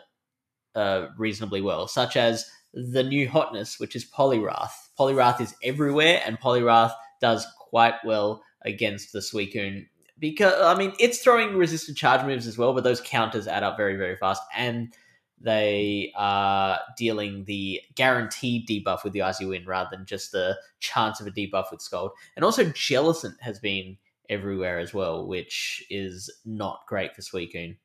uh, 0.76 1.08
reasonably 1.18 1.62
well, 1.62 1.88
such 1.88 2.16
as 2.16 2.50
the 2.74 3.04
new 3.04 3.28
hotness, 3.28 3.80
which 3.80 3.96
is 3.96 4.06
Poliwrath. 4.06 4.72
Poliwrath 4.98 5.42
is 5.42 5.56
everywhere, 5.64 6.22
and 6.26 6.40
Poliwrath 6.40 6.94
does 7.22 7.48
quite 7.60 7.96
well 8.06 8.44
against 8.64 9.14
the 9.14 9.20
Suicune. 9.20 9.88
Because 10.20 10.54
I 10.62 10.76
mean, 10.78 10.94
it's 11.00 11.20
throwing 11.20 11.56
resistant 11.56 11.98
charge 11.98 12.26
moves 12.26 12.48
as 12.48 12.58
well, 12.58 12.74
but 12.74 12.84
those 12.84 13.02
counters 13.02 13.48
add 13.48 13.64
up 13.64 13.78
very, 13.78 13.96
very 13.96 14.18
fast, 14.18 14.42
and 14.56 14.94
they 15.42 16.12
are 16.16 16.80
dealing 16.98 17.46
the 17.46 17.82
guaranteed 17.96 18.68
debuff 18.68 19.04
with 19.04 19.14
the 19.14 19.22
Icy 19.22 19.46
Wind 19.46 19.68
rather 19.68 19.90
than 19.92 20.06
just 20.06 20.32
the 20.32 20.58
chance 20.80 21.22
of 21.22 21.28
a 21.28 21.32
debuff 21.32 21.72
with 21.72 21.82
Scald. 21.82 22.12
And 22.36 22.44
also, 22.44 22.66
Jellicent 22.66 23.40
has 23.40 23.60
been 23.60 23.98
everywhere 24.30 24.80
as 24.80 24.94
well, 24.94 25.26
which 25.26 25.84
is 25.90 26.30
not 26.46 26.82
great 26.88 27.16
for 27.16 27.22
Suicune 27.22 27.78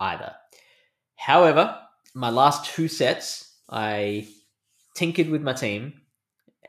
either. 0.00 0.34
However, 1.16 1.78
my 2.14 2.30
last 2.30 2.70
two 2.74 2.88
sets 2.88 3.54
I 3.70 4.26
tinkered 4.94 5.28
with 5.28 5.42
my 5.42 5.52
team 5.52 5.94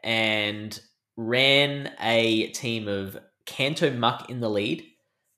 and 0.03 0.79
ran 1.15 1.91
a 1.99 2.47
team 2.51 2.87
of 2.87 3.17
Kanto 3.45 3.91
Muck 3.91 4.29
in 4.29 4.39
the 4.39 4.49
lead, 4.49 4.85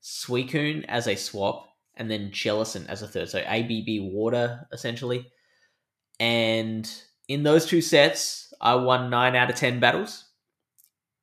Suicune 0.09 0.85
as 0.87 1.07
a 1.07 1.15
swap, 1.15 1.67
and 1.95 2.09
then 2.09 2.31
Jellicent 2.31 2.87
as 2.87 3.01
a 3.03 3.07
third. 3.07 3.29
So 3.29 3.39
ABB 3.39 4.11
Water, 4.11 4.67
essentially. 4.71 5.27
And 6.19 6.89
in 7.27 7.43
those 7.43 7.65
two 7.65 7.81
sets, 7.81 8.51
I 8.59 8.75
won 8.75 9.09
9 9.09 9.35
out 9.35 9.49
of 9.49 9.55
10 9.55 9.79
battles. 9.79 10.25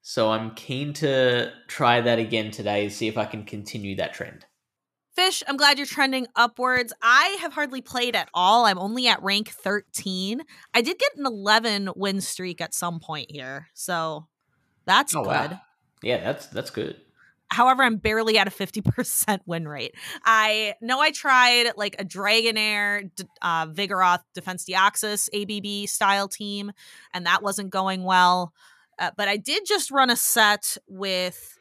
So 0.03 0.31
I'm 0.31 0.55
keen 0.55 0.93
to 0.95 1.51
try 1.67 2.01
that 2.01 2.21
again 2.21 2.53
today, 2.53 2.85
and 2.85 2.93
see 2.93 3.09
if 3.09 3.19
I 3.19 3.25
can 3.25 3.43
continue 3.43 3.97
that 3.97 4.15
trend. 4.15 4.47
Fish, 5.17 5.43
I'm 5.49 5.57
glad 5.57 5.79
you're 5.79 5.87
trending 5.87 6.29
upwards. 6.37 6.93
I 7.03 7.39
have 7.41 7.55
hardly 7.55 7.81
played 7.81 8.15
at 8.15 8.29
all. 8.33 8.67
I'm 8.67 8.79
only 8.79 9.09
at 9.09 9.23
rank 9.23 9.49
13. 9.49 10.43
I 10.75 10.81
did 10.81 10.99
get 10.99 11.17
an 11.17 11.27
11 11.27 11.91
win 11.97 12.21
streak 12.21 12.61
at 12.61 12.75
some 12.75 13.01
point 13.01 13.31
here. 13.31 13.69
So 13.75 14.29
that's 14.85 15.17
oh, 15.17 15.25
good. 15.25 15.51
Wow. 15.53 15.61
Yeah, 16.03 16.23
that's 16.23 16.47
that's 16.47 16.71
good. 16.71 17.01
However, 17.49 17.83
I'm 17.83 17.97
barely 17.97 18.39
at 18.39 18.49
a 18.49 18.51
50% 18.51 19.41
win 19.47 19.69
rate. 19.69 19.95
I 20.25 20.75
know 20.81 21.01
I 21.01 21.11
tried 21.11 21.73
like 21.77 21.97
a 21.99 22.05
Dragonair, 22.05 23.11
uh, 23.41 23.67
Vigoroth, 23.69 24.23
Defense 24.35 24.65
Deoxys 24.65 25.29
ABB 25.33 25.89
style 25.89 26.29
team, 26.29 26.73
and 27.15 27.27
that 27.27 27.43
wasn't 27.43 27.71
going 27.71 28.03
well. 28.03 28.53
Uh, 28.99 29.11
but 29.17 29.29
I 29.29 29.37
did 29.37 29.65
just 29.67 29.91
run 29.91 30.11
a 30.11 30.17
set 30.17 30.77
with 30.89 31.57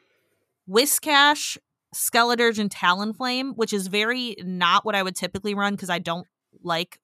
Whiscash, 0.70 1.58
Skeledirge 1.94 2.60
and 2.60 2.70
Talonflame, 2.70 3.56
which 3.56 3.74
is 3.74 3.88
very 3.88 4.36
not 4.39 4.86
what 4.86 4.96
I 4.96 5.04
would 5.04 5.15
typically 5.15 5.54
run 5.54 5.74
because 5.74 5.89
I 5.89 6.00
don't 6.00 6.27
like 6.63 7.00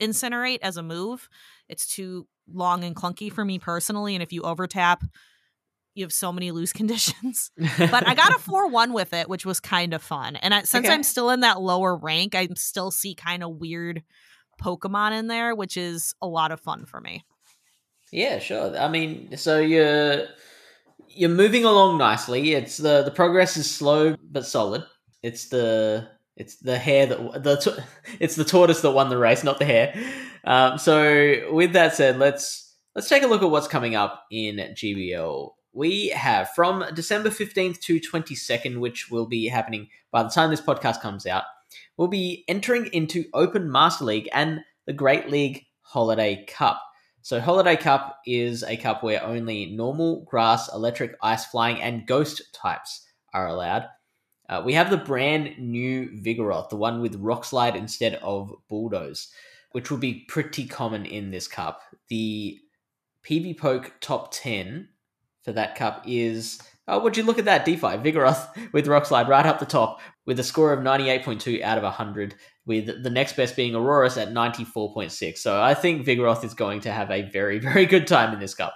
Incinerate 0.00 0.58
as 0.62 0.76
a 0.76 0.82
move. 0.82 1.28
It's 1.68 1.86
too 1.86 2.26
long 2.52 2.84
and 2.84 2.94
clunky 2.94 3.32
for 3.32 3.44
me 3.44 3.58
personally. 3.58 4.14
And 4.14 4.22
if 4.22 4.32
you 4.32 4.42
overtap, 4.42 5.02
you 5.94 6.04
have 6.04 6.12
so 6.12 6.32
many 6.32 6.50
loose 6.50 6.72
conditions. 6.74 7.50
but 7.78 8.06
I 8.06 8.14
got 8.14 8.34
a 8.34 8.38
4 8.38 8.68
1 8.68 8.92
with 8.92 9.12
it, 9.12 9.28
which 9.28 9.46
was 9.46 9.60
kind 9.60 9.94
of 9.94 10.02
fun. 10.02 10.36
And 10.36 10.54
I, 10.54 10.62
since 10.62 10.86
okay. 10.86 10.94
I'm 10.94 11.02
still 11.02 11.30
in 11.30 11.40
that 11.40 11.60
lower 11.60 11.96
rank, 11.96 12.34
I 12.34 12.48
still 12.56 12.90
see 12.90 13.14
kind 13.14 13.42
of 13.42 13.56
weird 13.56 14.02
Pokemon 14.60 15.18
in 15.18 15.26
there, 15.26 15.54
which 15.54 15.76
is 15.76 16.14
a 16.22 16.26
lot 16.26 16.52
of 16.52 16.60
fun 16.60 16.86
for 16.86 17.00
me. 17.00 17.24
Yeah, 18.10 18.38
sure. 18.38 18.76
I 18.76 18.88
mean, 18.88 19.36
so 19.36 19.58
you're 19.58 20.26
you're 21.08 21.30
moving 21.30 21.64
along 21.64 21.98
nicely. 21.98 22.52
It's 22.52 22.76
the 22.76 23.02
the 23.02 23.10
progress 23.10 23.56
is 23.56 23.70
slow 23.70 24.16
but 24.22 24.46
solid. 24.46 24.84
It's 25.22 25.48
the 25.48 26.08
it's 26.36 26.56
the 26.56 26.78
hare 26.78 27.06
that 27.06 27.42
the 27.42 27.84
it's 28.20 28.36
the 28.36 28.44
tortoise 28.44 28.82
that 28.82 28.90
won 28.90 29.08
the 29.08 29.18
race, 29.18 29.42
not 29.42 29.58
the 29.58 29.64
hare. 29.64 29.94
Um, 30.44 30.78
so 30.78 31.52
with 31.52 31.72
that 31.72 31.94
said, 31.94 32.18
let's 32.18 32.76
let's 32.94 33.08
take 33.08 33.22
a 33.22 33.26
look 33.26 33.42
at 33.42 33.50
what's 33.50 33.68
coming 33.68 33.94
up 33.94 34.24
in 34.30 34.56
GBL. 34.56 35.50
We 35.72 36.08
have 36.08 36.50
from 36.50 36.84
December 36.94 37.30
fifteenth 37.30 37.80
to 37.80 37.98
twenty 37.98 38.34
second, 38.34 38.80
which 38.80 39.10
will 39.10 39.26
be 39.26 39.48
happening 39.48 39.88
by 40.10 40.22
the 40.22 40.28
time 40.28 40.50
this 40.50 40.60
podcast 40.60 41.00
comes 41.00 41.26
out. 41.26 41.44
We'll 41.96 42.08
be 42.08 42.44
entering 42.46 42.86
into 42.86 43.24
Open 43.32 43.70
Master 43.70 44.04
League 44.04 44.28
and 44.32 44.60
the 44.86 44.92
Great 44.92 45.30
League 45.30 45.64
Holiday 45.80 46.44
Cup. 46.46 46.82
So 47.22 47.40
Holiday 47.40 47.76
Cup 47.76 48.18
is 48.26 48.62
a 48.64 48.76
cup 48.76 49.02
where 49.02 49.24
only 49.24 49.66
normal, 49.66 50.24
grass, 50.24 50.70
electric, 50.72 51.16
ice, 51.22 51.46
flying, 51.46 51.80
and 51.80 52.06
ghost 52.06 52.42
types 52.52 53.06
are 53.32 53.46
allowed. 53.46 53.86
Uh, 54.48 54.62
we 54.64 54.74
have 54.74 54.90
the 54.90 54.96
brand 54.98 55.58
new 55.58 56.10
Vigoroth, 56.10 56.68
the 56.68 56.76
one 56.76 57.00
with 57.00 57.14
Rock 57.16 57.44
Slide 57.44 57.76
instead 57.76 58.16
of 58.16 58.52
Bulldoze, 58.68 59.28
which 59.70 59.90
will 59.90 59.98
be 59.98 60.26
pretty 60.28 60.66
common 60.66 61.06
in 61.06 61.30
this 61.30 61.48
cup. 61.48 61.80
The 62.08 62.58
PvPoke 63.24 63.92
top 64.00 64.32
10 64.32 64.88
for 65.44 65.52
that 65.52 65.74
cup 65.74 66.04
is 66.06 66.60
Oh, 66.88 66.98
would 66.98 67.16
you 67.16 67.22
look 67.22 67.38
at 67.38 67.44
that 67.44 67.64
DPhiE 67.64 68.02
Vigoroth 68.02 68.72
with 68.72 68.88
Rock 68.88 69.06
Slide 69.06 69.28
right 69.28 69.46
up 69.46 69.60
the 69.60 69.66
top 69.66 70.00
with 70.26 70.38
a 70.40 70.42
score 70.42 70.72
of 70.72 70.80
98.2 70.80 71.62
out 71.62 71.78
of 71.78 71.84
100, 71.84 72.34
with 72.66 73.02
the 73.02 73.10
next 73.10 73.36
best 73.36 73.54
being 73.54 73.76
Aurorus 73.76 74.16
at 74.16 74.30
94.6. 74.30 75.38
So 75.38 75.62
I 75.62 75.74
think 75.74 76.04
Vigoroth 76.04 76.44
is 76.44 76.54
going 76.54 76.80
to 76.80 76.92
have 76.92 77.10
a 77.10 77.22
very, 77.22 77.58
very 77.60 77.86
good 77.86 78.08
time 78.08 78.32
in 78.32 78.40
this 78.40 78.54
cup. 78.54 78.74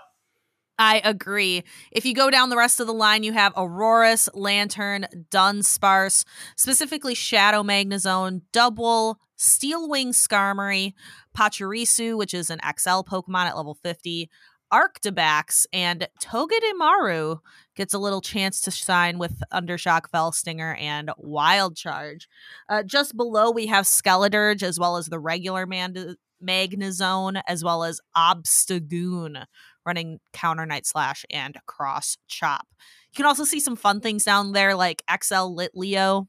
I 0.79 1.01
agree. 1.05 1.65
If 1.91 2.05
you 2.05 2.15
go 2.15 2.31
down 2.31 2.51
the 2.51 2.57
rest 2.57 2.81
of 2.81 2.87
the 2.87 2.93
line, 2.93 3.23
you 3.23 3.33
have 3.33 3.57
Aurorus, 3.57 4.29
Lanturn, 4.35 5.07
Dunsparce, 5.31 6.25
specifically 6.55 7.15
Shadow 7.15 7.63
Magnezone, 7.63 8.43
Dubwool, 8.53 9.17
Steel 9.37 9.89
Wing 9.89 10.13
Skarmory, 10.13 10.93
Pachirisu, 11.37 12.17
which 12.17 12.35
is 12.35 12.51
an 12.51 12.61
XL 12.61 13.01
Pokemon 13.01 13.47
at 13.47 13.57
level 13.57 13.75
50, 13.75 14.31
Arctibax, 14.73 15.67
and 15.73 16.09
Togedemaru 16.23 17.39
gets 17.77 17.95
a 17.95 17.99
little 17.99 18.21
chance 18.21 18.61
to 18.63 18.71
shine 18.71 19.19
with 19.19 19.41
Thundershock, 19.53 20.11
Fell 20.11 20.33
Stinger, 20.33 20.75
and 20.75 21.11
Wild 21.19 21.77
Charge. 21.77 22.29
Uh, 22.69 22.83
just 22.83 23.17
below, 23.17 23.51
we 23.51 23.67
have 23.67 23.85
Skeledirge, 23.85 24.63
as 24.63 24.79
well 24.79 24.97
as 24.97 25.07
the 25.07 25.19
regular 25.19 25.67
Man- 25.67 26.17
Magnezone, 26.43 27.41
as 27.47 27.63
well 27.63 27.85
as 27.85 28.01
Obstagoon 28.17 29.45
running 29.85 30.19
Counter 30.33 30.67
Night 30.67 30.87
Slash 30.87 31.25
and 31.31 31.57
Cross 31.67 32.19
Chop. 32.27 32.67
You 33.13 33.17
can 33.17 33.27
also 33.27 33.45
see 33.45 33.61
some 33.61 33.77
fun 33.77 34.01
things 34.01 34.25
down 34.25 34.53
there, 34.53 34.75
like 34.75 35.03
XL 35.09 35.57
Litleo 35.57 36.27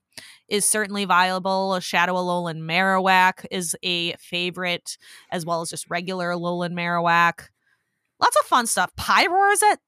is 0.48 0.66
certainly 0.66 1.06
viable. 1.06 1.80
Shadow 1.80 2.14
Alolan 2.14 2.62
Marowak 2.62 3.46
is 3.52 3.76
a 3.84 4.14
favorite, 4.14 4.98
as 5.32 5.46
well 5.46 5.62
as 5.62 5.70
just 5.70 5.90
regular 5.90 6.30
Alolan 6.30 6.74
Marowak 6.74 7.50
lots 8.20 8.38
of 8.38 8.46
fun 8.46 8.68
stuff. 8.68 8.92
Pyroar 8.96 9.54
is 9.54 9.64
at 9.64 9.80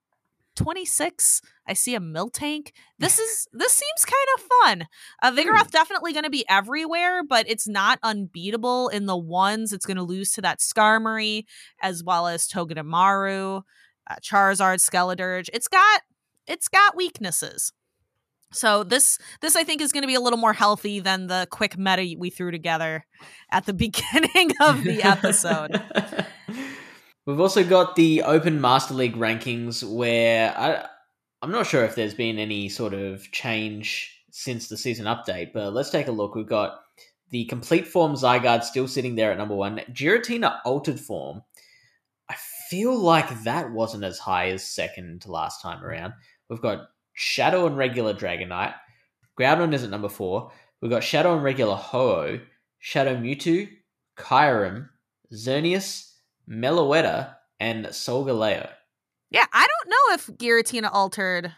26. 0.55 1.41
I 1.67 1.73
see 1.73 1.95
a 1.95 1.99
Miltank. 1.99 2.71
This 2.97 3.17
is 3.19 3.47
this 3.53 3.71
seems 3.71 4.05
kind 4.05 4.27
of 4.35 4.43
fun. 4.43 4.87
Uh, 5.21 5.31
Vigoroth 5.31 5.65
hmm. 5.65 5.71
definitely 5.71 6.13
going 6.13 6.25
to 6.25 6.29
be 6.29 6.45
everywhere, 6.49 7.23
but 7.23 7.49
it's 7.49 7.67
not 7.67 7.99
unbeatable 8.03 8.89
in 8.89 9.05
the 9.05 9.17
ones. 9.17 9.71
It's 9.71 9.85
going 9.85 9.97
to 9.97 10.03
lose 10.03 10.33
to 10.33 10.41
that 10.41 10.59
Skarmory 10.59 11.45
as 11.81 12.03
well 12.03 12.27
as 12.27 12.47
Togedemaru, 12.47 13.61
uh, 14.09 14.15
Charizard, 14.21 14.79
Skeledirge. 14.79 15.49
It's 15.53 15.67
got 15.67 16.01
it's 16.47 16.67
got 16.67 16.95
weaknesses. 16.95 17.71
So 18.51 18.83
this 18.83 19.19
this 19.41 19.55
I 19.55 19.63
think 19.63 19.81
is 19.81 19.91
going 19.91 20.03
to 20.03 20.07
be 20.07 20.15
a 20.15 20.21
little 20.21 20.39
more 20.39 20.53
healthy 20.53 20.99
than 20.99 21.27
the 21.27 21.47
quick 21.51 21.77
meta 21.77 22.15
we 22.17 22.29
threw 22.29 22.51
together 22.51 23.05
at 23.51 23.65
the 23.65 23.73
beginning 23.85 24.51
of 24.59 24.83
the 24.83 25.03
episode. 25.03 25.81
We've 27.29 27.39
also 27.39 27.63
got 27.63 27.95
the 27.95 28.23
Open 28.23 28.59
Master 28.59 28.95
League 28.95 29.15
rankings 29.15 29.83
where 29.83 30.51
I, 30.57 30.87
I'm 31.43 31.51
not 31.51 31.67
sure 31.67 31.83
if 31.83 31.93
there's 31.93 32.15
been 32.15 32.39
any 32.39 32.69
sort 32.69 32.95
of 32.95 33.31
change 33.31 34.19
since 34.31 34.67
the 34.67 34.75
season 34.75 35.05
update, 35.05 35.53
but 35.53 35.71
let's 35.71 35.91
take 35.91 36.07
a 36.07 36.11
look. 36.11 36.33
We've 36.33 36.49
got 36.49 36.79
the 37.29 37.45
complete 37.45 37.85
form 37.85 38.15
Zygarde 38.15 38.63
still 38.63 38.87
sitting 38.87 39.13
there 39.13 39.31
at 39.31 39.37
number 39.37 39.53
one. 39.53 39.79
Giratina 39.91 40.57
altered 40.65 40.99
form. 40.99 41.43
I 42.31 42.35
feel 42.71 42.97
like 42.97 43.43
that 43.43 43.69
wasn't 43.69 44.05
as 44.05 44.17
high 44.17 44.49
as 44.49 44.67
second 44.67 45.27
last 45.27 45.61
time 45.61 45.83
around. 45.83 46.13
We've 46.49 46.59
got 46.59 46.87
Shadow 47.13 47.67
and 47.67 47.77
regular 47.77 48.15
Dragonite. 48.15 48.73
Groudon 49.39 49.75
is 49.75 49.83
at 49.83 49.91
number 49.91 50.09
four. 50.09 50.51
We've 50.81 50.89
got 50.89 51.03
Shadow 51.03 51.35
and 51.35 51.43
regular 51.43 51.75
Ho-Oh, 51.75 52.39
Shadow 52.79 53.15
Mewtwo, 53.17 53.69
Kyurem, 54.17 54.89
Xerneas, 55.31 56.08
Meloetta, 56.49 57.35
and 57.59 57.85
Solgaleo. 57.87 58.69
Yeah, 59.29 59.45
I 59.53 59.67
don't 59.67 59.89
know 59.89 60.13
if 60.15 60.27
Giratina 60.37 60.89
Altered 60.91 61.53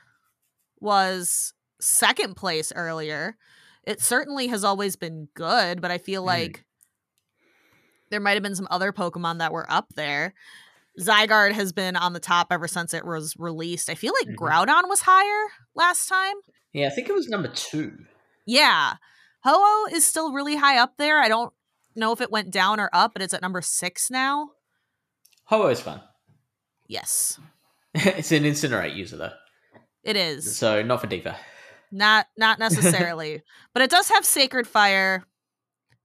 was 0.80 1.54
second 1.80 2.36
place 2.36 2.72
earlier. 2.76 3.38
It 3.84 4.02
certainly 4.02 4.48
has 4.48 4.64
always 4.64 4.96
been 4.96 5.28
good, 5.34 5.82
but 5.82 5.92
I 5.92 5.98
feel 5.98 6.22
Mm. 6.24 6.28
like 6.28 6.66
there 8.10 8.20
might 8.20 8.34
have 8.34 8.44
been 8.44 8.56
some 8.56 8.68
other 8.70 8.92
Pokemon 8.92 9.40
that 9.40 9.54
were 9.54 9.70
up 9.72 9.94
there. 9.96 10.34
Zygarde 11.00 11.54
has 11.54 11.72
been 11.72 11.96
on 11.96 12.12
the 12.14 12.20
top 12.20 12.48
ever 12.52 12.68
since 12.68 12.94
it 12.94 13.06
was 13.06 13.36
released. 13.38 13.90
I 13.90 13.96
feel 13.96 14.14
like 14.20 14.28
Mhm. 14.28 14.36
Groudon 14.36 14.90
was 14.90 15.02
higher 15.02 15.48
last 15.74 16.10
time. 16.10 16.36
Yeah, 16.74 16.88
I 16.88 16.90
think 16.90 17.08
it 17.08 17.14
was 17.16 17.30
number 17.30 17.48
two. 17.48 18.06
Yeah. 18.46 18.96
Ho-Oh 19.44 19.88
is 19.94 20.06
still 20.06 20.34
really 20.34 20.58
high 20.58 20.78
up 20.78 20.98
there. 20.98 21.20
I 21.20 21.30
don't 21.30 21.54
know 21.96 22.12
if 22.12 22.20
it 22.22 22.30
went 22.32 22.52
down 22.52 22.80
or 22.80 22.90
up, 22.92 23.14
but 23.14 23.22
it's 23.22 23.34
at 23.34 23.42
number 23.42 23.62
six 23.62 24.12
now. 24.12 24.52
Ho-Oh 25.46 25.68
is 25.68 25.82
fun. 25.82 26.02
Yes, 26.88 27.40
it's 27.94 28.34
an 28.34 28.44
Incinerate 28.44 28.98
user 28.98 29.16
though, 29.16 29.32
it 30.04 30.18
is. 30.18 30.58
so 30.58 30.84
not 30.84 31.00
for 31.00 31.08
Diva. 31.08 31.38
Not 31.90 32.28
not 32.38 32.60
necessarily, 32.66 33.44
but 33.74 33.82
it 33.82 33.90
does 33.90 34.10
have 34.10 34.26
Sacred 34.26 34.68
Fire 34.68 35.24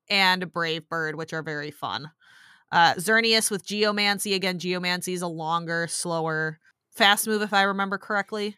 and 0.08 0.52
Brave 0.52 0.88
Bird, 0.88 1.16
which 1.16 1.32
are 1.32 1.42
very 1.42 1.72
fun. 1.72 2.12
Uh, 2.70 2.94
Xerneas 2.94 3.50
with 3.50 3.66
Geomancy 3.66 4.34
again. 4.34 4.60
Geomancy 4.60 5.12
is 5.12 5.22
a 5.22 5.26
longer, 5.26 5.88
slower, 5.88 6.60
fast 6.92 7.26
move, 7.26 7.42
if 7.42 7.52
I 7.52 7.62
remember 7.62 7.98
correctly. 7.98 8.56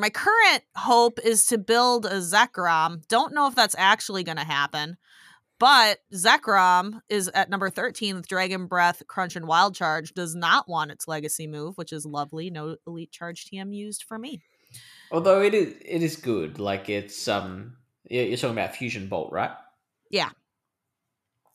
My 0.00 0.10
current 0.10 0.64
hope 0.74 1.20
is 1.24 1.46
to 1.46 1.58
build 1.58 2.06
a 2.06 2.20
Zekrom. 2.20 3.06
Don't 3.06 3.32
know 3.34 3.46
if 3.46 3.54
that's 3.54 3.76
actually 3.78 4.24
going 4.24 4.38
to 4.38 4.44
happen, 4.44 4.96
but 5.58 5.98
Zekrom 6.14 7.00
is 7.08 7.28
at 7.34 7.50
number 7.50 7.70
13 7.70 8.16
with 8.16 8.28
Dragon 8.28 8.66
Breath, 8.66 9.02
Crunch, 9.06 9.36
and 9.36 9.46
Wild 9.46 9.74
Charge. 9.74 10.14
Does 10.14 10.34
not 10.34 10.68
want 10.68 10.90
its 10.90 11.08
legacy 11.08 11.46
move, 11.46 11.76
which 11.76 11.92
is 11.92 12.06
lovely. 12.06 12.50
No 12.50 12.76
Elite 12.86 13.10
Charge 13.10 13.46
TM 13.46 13.74
used 13.74 14.04
for 14.04 14.18
me. 14.18 14.40
Although 15.10 15.42
it 15.42 15.54
is, 15.54 15.74
it 15.84 16.02
is 16.02 16.16
good. 16.16 16.58
Like 16.58 16.88
it's 16.88 17.28
um, 17.28 17.76
you're 18.08 18.36
talking 18.36 18.56
about 18.56 18.76
Fusion 18.76 19.08
Bolt, 19.08 19.32
right? 19.32 19.52
Yeah. 20.10 20.30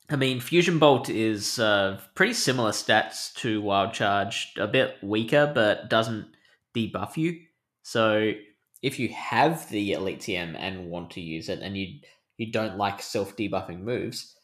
I 0.10 0.16
mean, 0.16 0.42
Fusion 0.42 0.80
Bolt 0.80 1.10
is 1.10 1.60
uh, 1.60 2.00
pretty 2.14 2.34
similar 2.34 2.72
stats 2.72 3.34
to 3.36 3.62
Wild 3.62 3.94
Charge, 3.94 4.54
a 4.58 4.68
bit 4.68 4.96
weaker, 5.02 5.52
but 5.54 5.90
doesn't 5.90 6.28
debuff 6.76 7.16
you. 7.16 7.40
So 7.84 8.34
if 8.82 9.00
you 9.00 9.10
have 9.10 9.70
the 9.70 9.94
Elite 9.94 10.20
TM 10.20 10.56
and 10.58 10.90
want 10.90 11.12
to 11.12 11.22
use 11.22 11.48
it, 11.48 11.60
and 11.62 11.78
you 11.78 12.00
you 12.44 12.52
don't 12.52 12.78
like 12.78 13.02
self 13.02 13.36
debuffing 13.36 13.80
moves, 13.80 14.36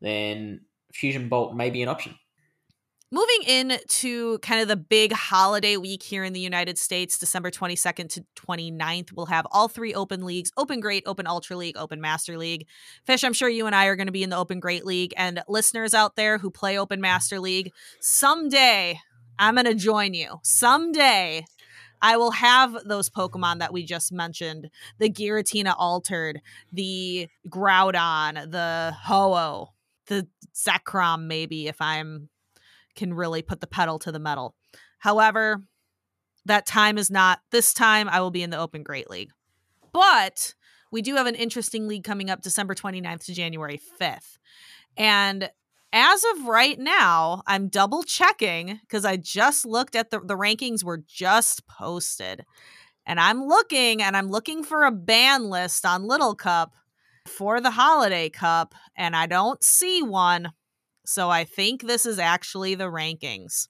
then 0.00 0.60
Fusion 0.92 1.28
Bolt 1.28 1.54
may 1.54 1.70
be 1.70 1.82
an 1.82 1.88
option. 1.88 2.14
Moving 3.10 3.42
into 3.46 4.38
kind 4.38 4.62
of 4.62 4.68
the 4.68 4.76
big 4.76 5.12
holiday 5.12 5.76
week 5.76 6.02
here 6.02 6.24
in 6.24 6.32
the 6.32 6.40
United 6.40 6.78
States, 6.78 7.18
December 7.18 7.50
22nd 7.50 8.08
to 8.08 8.24
29th, 8.36 9.12
we'll 9.12 9.26
have 9.26 9.46
all 9.50 9.68
three 9.68 9.92
open 9.92 10.24
leagues 10.24 10.50
Open 10.56 10.80
Great, 10.80 11.02
Open 11.04 11.26
Ultra 11.26 11.56
League, 11.56 11.76
Open 11.76 12.00
Master 12.00 12.38
League. 12.38 12.66
Fish, 13.04 13.22
I'm 13.22 13.34
sure 13.34 13.50
you 13.50 13.66
and 13.66 13.76
I 13.76 13.84
are 13.84 13.96
going 13.96 14.06
to 14.06 14.12
be 14.12 14.22
in 14.22 14.30
the 14.30 14.38
Open 14.38 14.60
Great 14.60 14.86
League. 14.86 15.12
And 15.18 15.42
listeners 15.46 15.92
out 15.92 16.16
there 16.16 16.38
who 16.38 16.50
play 16.50 16.78
Open 16.78 17.02
Master 17.02 17.38
League, 17.38 17.70
someday 18.00 18.98
I'm 19.38 19.56
going 19.56 19.66
to 19.66 19.74
join 19.74 20.14
you. 20.14 20.38
Someday 20.42 21.44
I 22.02 22.16
will 22.16 22.32
have 22.32 22.76
those 22.84 23.08
Pokemon 23.08 23.60
that 23.60 23.72
we 23.72 23.84
just 23.84 24.12
mentioned 24.12 24.68
the 24.98 25.08
Giratina 25.08 25.74
Altered, 25.78 26.42
the 26.72 27.28
Groudon, 27.48 28.50
the 28.50 28.92
Ho-Oh, 29.04 29.68
the 30.06 30.26
Zekrom, 30.54 31.26
maybe 31.26 31.68
if 31.68 31.80
I'm 31.80 32.28
can 32.94 33.14
really 33.14 33.40
put 33.40 33.60
the 33.60 33.66
pedal 33.66 33.98
to 34.00 34.12
the 34.12 34.18
metal. 34.18 34.54
However, 34.98 35.62
that 36.44 36.66
time 36.66 36.98
is 36.98 37.10
not 37.10 37.40
this 37.50 37.72
time. 37.72 38.08
I 38.08 38.20
will 38.20 38.30
be 38.30 38.42
in 38.42 38.50
the 38.50 38.58
Open 38.58 38.82
Great 38.82 39.08
League. 39.08 39.30
But 39.92 40.54
we 40.90 41.02
do 41.02 41.14
have 41.16 41.26
an 41.26 41.34
interesting 41.34 41.88
league 41.88 42.04
coming 42.04 42.28
up 42.28 42.42
December 42.42 42.74
29th 42.74 43.24
to 43.26 43.34
January 43.34 43.80
5th. 44.00 44.38
And 44.96 45.50
as 45.92 46.24
of 46.34 46.46
right 46.46 46.78
now, 46.78 47.42
I'm 47.46 47.68
double 47.68 48.02
checking 48.02 48.80
because 48.82 49.04
I 49.04 49.16
just 49.16 49.66
looked 49.66 49.94
at 49.94 50.10
the, 50.10 50.20
the 50.20 50.36
rankings 50.36 50.82
were 50.82 51.02
just 51.06 51.66
posted. 51.66 52.44
And 53.04 53.20
I'm 53.20 53.44
looking 53.44 54.00
and 54.00 54.16
I'm 54.16 54.30
looking 54.30 54.62
for 54.64 54.84
a 54.84 54.92
ban 54.92 55.50
list 55.50 55.84
on 55.84 56.04
Little 56.04 56.34
Cup 56.34 56.74
for 57.26 57.60
the 57.60 57.70
Holiday 57.70 58.28
Cup, 58.30 58.74
and 58.96 59.14
I 59.14 59.26
don't 59.26 59.62
see 59.62 60.02
one. 60.02 60.52
So 61.04 61.30
I 61.30 61.44
think 61.44 61.82
this 61.82 62.06
is 62.06 62.18
actually 62.18 62.74
the 62.74 62.90
rankings. 62.90 63.68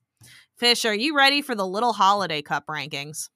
Fish, 0.56 0.84
are 0.84 0.94
you 0.94 1.16
ready 1.16 1.42
for 1.42 1.54
the 1.54 1.66
Little 1.66 1.92
Holiday 1.92 2.42
Cup 2.42 2.66
rankings? 2.66 3.28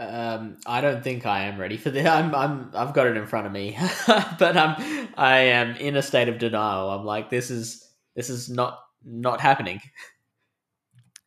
Um, 0.00 0.56
I 0.66 0.80
don't 0.80 1.04
think 1.04 1.24
I 1.24 1.44
am 1.44 1.58
ready 1.58 1.76
for 1.76 1.90
this. 1.90 2.06
I'm, 2.06 2.34
I'm, 2.34 2.70
I've 2.74 2.94
got 2.94 3.06
it 3.06 3.16
in 3.16 3.26
front 3.26 3.46
of 3.46 3.52
me, 3.52 3.76
but 4.06 4.56
I'm, 4.56 5.08
I 5.16 5.38
am 5.38 5.76
in 5.76 5.96
a 5.96 6.02
state 6.02 6.28
of 6.28 6.38
denial. 6.38 6.90
I'm 6.90 7.04
like, 7.04 7.30
this 7.30 7.50
is, 7.50 7.83
this 8.14 8.30
is 8.30 8.48
not, 8.48 8.78
not 9.04 9.40
happening. 9.40 9.80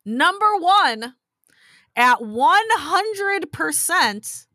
Number 0.04 0.56
one 0.58 1.14
at 1.96 2.20
100% 2.20 4.46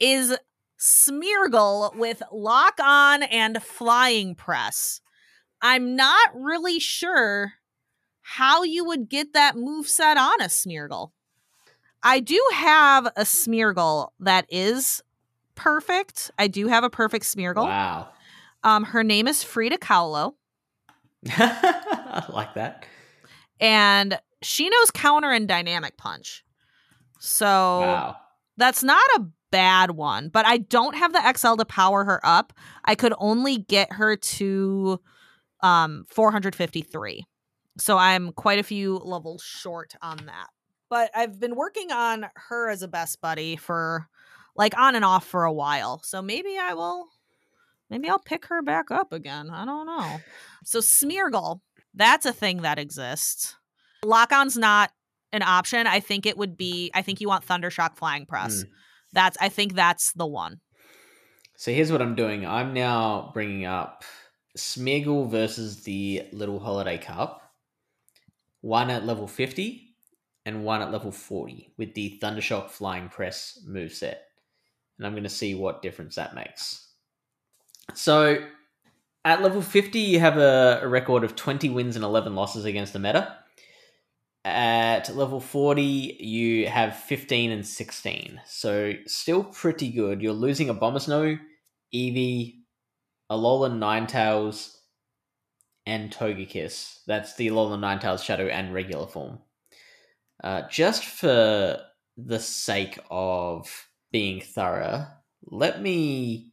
is 0.00 0.36
Smeargle 0.78 1.94
with 1.96 2.22
Lock 2.32 2.78
On 2.80 3.22
and 3.22 3.62
Flying 3.62 4.34
Press. 4.34 5.00
I'm 5.60 5.96
not 5.96 6.30
really 6.34 6.78
sure 6.78 7.54
how 8.20 8.62
you 8.62 8.84
would 8.84 9.08
get 9.08 9.32
that 9.32 9.56
move 9.56 9.88
set 9.88 10.16
on 10.16 10.40
a 10.40 10.44
Smeargle. 10.44 11.10
I 12.02 12.20
do 12.20 12.40
have 12.54 13.06
a 13.06 13.22
Smeargle 13.22 14.10
that 14.20 14.46
is 14.48 15.02
perfect. 15.54 16.30
I 16.38 16.46
do 16.46 16.68
have 16.68 16.84
a 16.84 16.90
perfect 16.90 17.24
Smeargle. 17.24 17.64
Wow. 17.64 18.08
Um, 18.62 18.84
her 18.84 19.02
name 19.02 19.26
is 19.26 19.42
Frida 19.42 19.78
Kahlo, 19.78 20.34
I 21.28 22.24
like 22.32 22.54
that. 22.54 22.86
and 23.60 24.18
she 24.42 24.68
knows 24.68 24.90
counter 24.92 25.30
and 25.30 25.48
dynamic 25.48 25.96
punch. 25.96 26.44
So 27.18 27.80
Wow. 27.80 28.16
that's 28.56 28.82
not 28.84 29.02
a 29.16 29.24
bad 29.50 29.92
one, 29.92 30.28
but 30.28 30.46
I 30.46 30.58
don't 30.58 30.94
have 30.96 31.12
the 31.12 31.32
XL 31.36 31.54
to 31.56 31.64
power 31.64 32.04
her 32.04 32.20
up. 32.22 32.52
I 32.84 32.94
could 32.94 33.14
only 33.18 33.58
get 33.58 33.92
her 33.94 34.16
to 34.16 35.00
um 35.60 36.04
453. 36.08 37.24
So 37.80 37.96
I'm 37.98 38.32
quite 38.32 38.58
a 38.58 38.62
few 38.64 38.96
levels 38.98 39.42
short 39.42 39.94
on 40.02 40.18
that. 40.26 40.48
But 40.90 41.10
I've 41.14 41.38
been 41.40 41.54
working 41.56 41.90
on 41.92 42.26
her 42.48 42.70
as 42.70 42.82
a 42.82 42.88
best 42.88 43.20
buddy 43.20 43.56
for 43.56 44.08
like 44.56 44.76
on 44.78 44.94
and 44.94 45.04
off 45.04 45.26
for 45.26 45.44
a 45.44 45.52
while. 45.52 46.00
So 46.04 46.22
maybe 46.22 46.56
I 46.58 46.74
will 46.74 47.08
maybe 47.90 48.08
I'll 48.08 48.18
pick 48.18 48.46
her 48.46 48.62
back 48.62 48.90
up 48.90 49.12
again. 49.12 49.50
I 49.50 49.64
don't 49.64 49.86
know. 49.86 50.20
So 50.68 50.80
Smeargle, 50.80 51.60
that's 51.94 52.26
a 52.26 52.32
thing 52.32 52.60
that 52.60 52.78
exists. 52.78 53.56
Lock-on's 54.04 54.54
not 54.54 54.90
an 55.32 55.40
option. 55.40 55.86
I 55.86 56.00
think 56.00 56.26
it 56.26 56.36
would 56.36 56.58
be 56.58 56.90
I 56.92 57.00
think 57.00 57.22
you 57.22 57.28
want 57.28 57.46
Thundershock 57.46 57.96
Flying 57.96 58.26
Press. 58.26 58.60
Hmm. 58.64 58.68
That's 59.14 59.38
I 59.40 59.48
think 59.48 59.72
that's 59.72 60.12
the 60.12 60.26
one. 60.26 60.60
So 61.56 61.72
here's 61.72 61.90
what 61.90 62.02
I'm 62.02 62.14
doing. 62.14 62.46
I'm 62.46 62.74
now 62.74 63.30
bringing 63.32 63.64
up 63.64 64.04
Smeargle 64.58 65.30
versus 65.30 65.84
the 65.84 66.24
Little 66.32 66.60
Holiday 66.60 66.98
Cup. 66.98 67.50
One 68.60 68.90
at 68.90 69.06
level 69.06 69.26
50 69.26 69.94
and 70.44 70.64
one 70.64 70.82
at 70.82 70.92
level 70.92 71.12
40 71.12 71.72
with 71.78 71.94
the 71.94 72.20
Thundershock 72.22 72.68
Flying 72.68 73.08
Press 73.08 73.58
moveset. 73.66 74.16
And 74.98 75.06
I'm 75.06 75.14
going 75.14 75.22
to 75.22 75.30
see 75.30 75.54
what 75.54 75.80
difference 75.80 76.16
that 76.16 76.34
makes. 76.34 76.88
So 77.94 78.44
at 79.28 79.42
level 79.42 79.60
50, 79.60 79.98
you 79.98 80.20
have 80.20 80.38
a, 80.38 80.80
a 80.82 80.88
record 80.88 81.22
of 81.22 81.36
20 81.36 81.68
wins 81.68 81.96
and 81.96 82.04
11 82.04 82.34
losses 82.34 82.64
against 82.64 82.94
the 82.94 82.98
meta. 82.98 83.36
At 84.42 85.14
level 85.14 85.38
40, 85.38 85.82
you 85.82 86.66
have 86.66 86.96
15 86.96 87.50
and 87.50 87.66
16. 87.66 88.40
So 88.46 88.94
still 89.04 89.44
pretty 89.44 89.90
good. 89.90 90.22
You're 90.22 90.32
losing 90.32 90.70
a 90.70 90.74
Abomasnow, 90.74 91.38
Eevee, 91.94 92.60
Alolan 93.30 93.78
Ninetales, 93.78 94.74
and 95.84 96.10
Togekiss. 96.10 97.00
That's 97.06 97.36
the 97.36 97.48
Alolan 97.48 97.80
Ninetales 97.80 98.24
Shadow 98.24 98.46
and 98.46 98.72
regular 98.72 99.06
form. 99.06 99.40
Uh, 100.42 100.62
just 100.70 101.04
for 101.04 101.78
the 102.16 102.40
sake 102.40 102.98
of 103.10 103.88
being 104.10 104.40
thorough, 104.40 105.06
let 105.42 105.82
me 105.82 106.47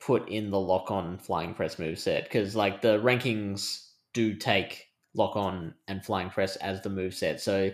put 0.00 0.28
in 0.28 0.50
the 0.50 0.58
lock 0.58 0.90
on 0.90 1.18
flying 1.18 1.54
press 1.54 1.78
move 1.78 1.98
set 1.98 2.24
because 2.24 2.56
like 2.56 2.80
the 2.80 2.98
rankings 3.00 3.88
do 4.12 4.34
take 4.34 4.88
lock 5.14 5.36
on 5.36 5.74
and 5.88 6.04
flying 6.04 6.30
press 6.30 6.56
as 6.56 6.80
the 6.80 6.88
move 6.88 7.14
set. 7.14 7.40
So 7.40 7.70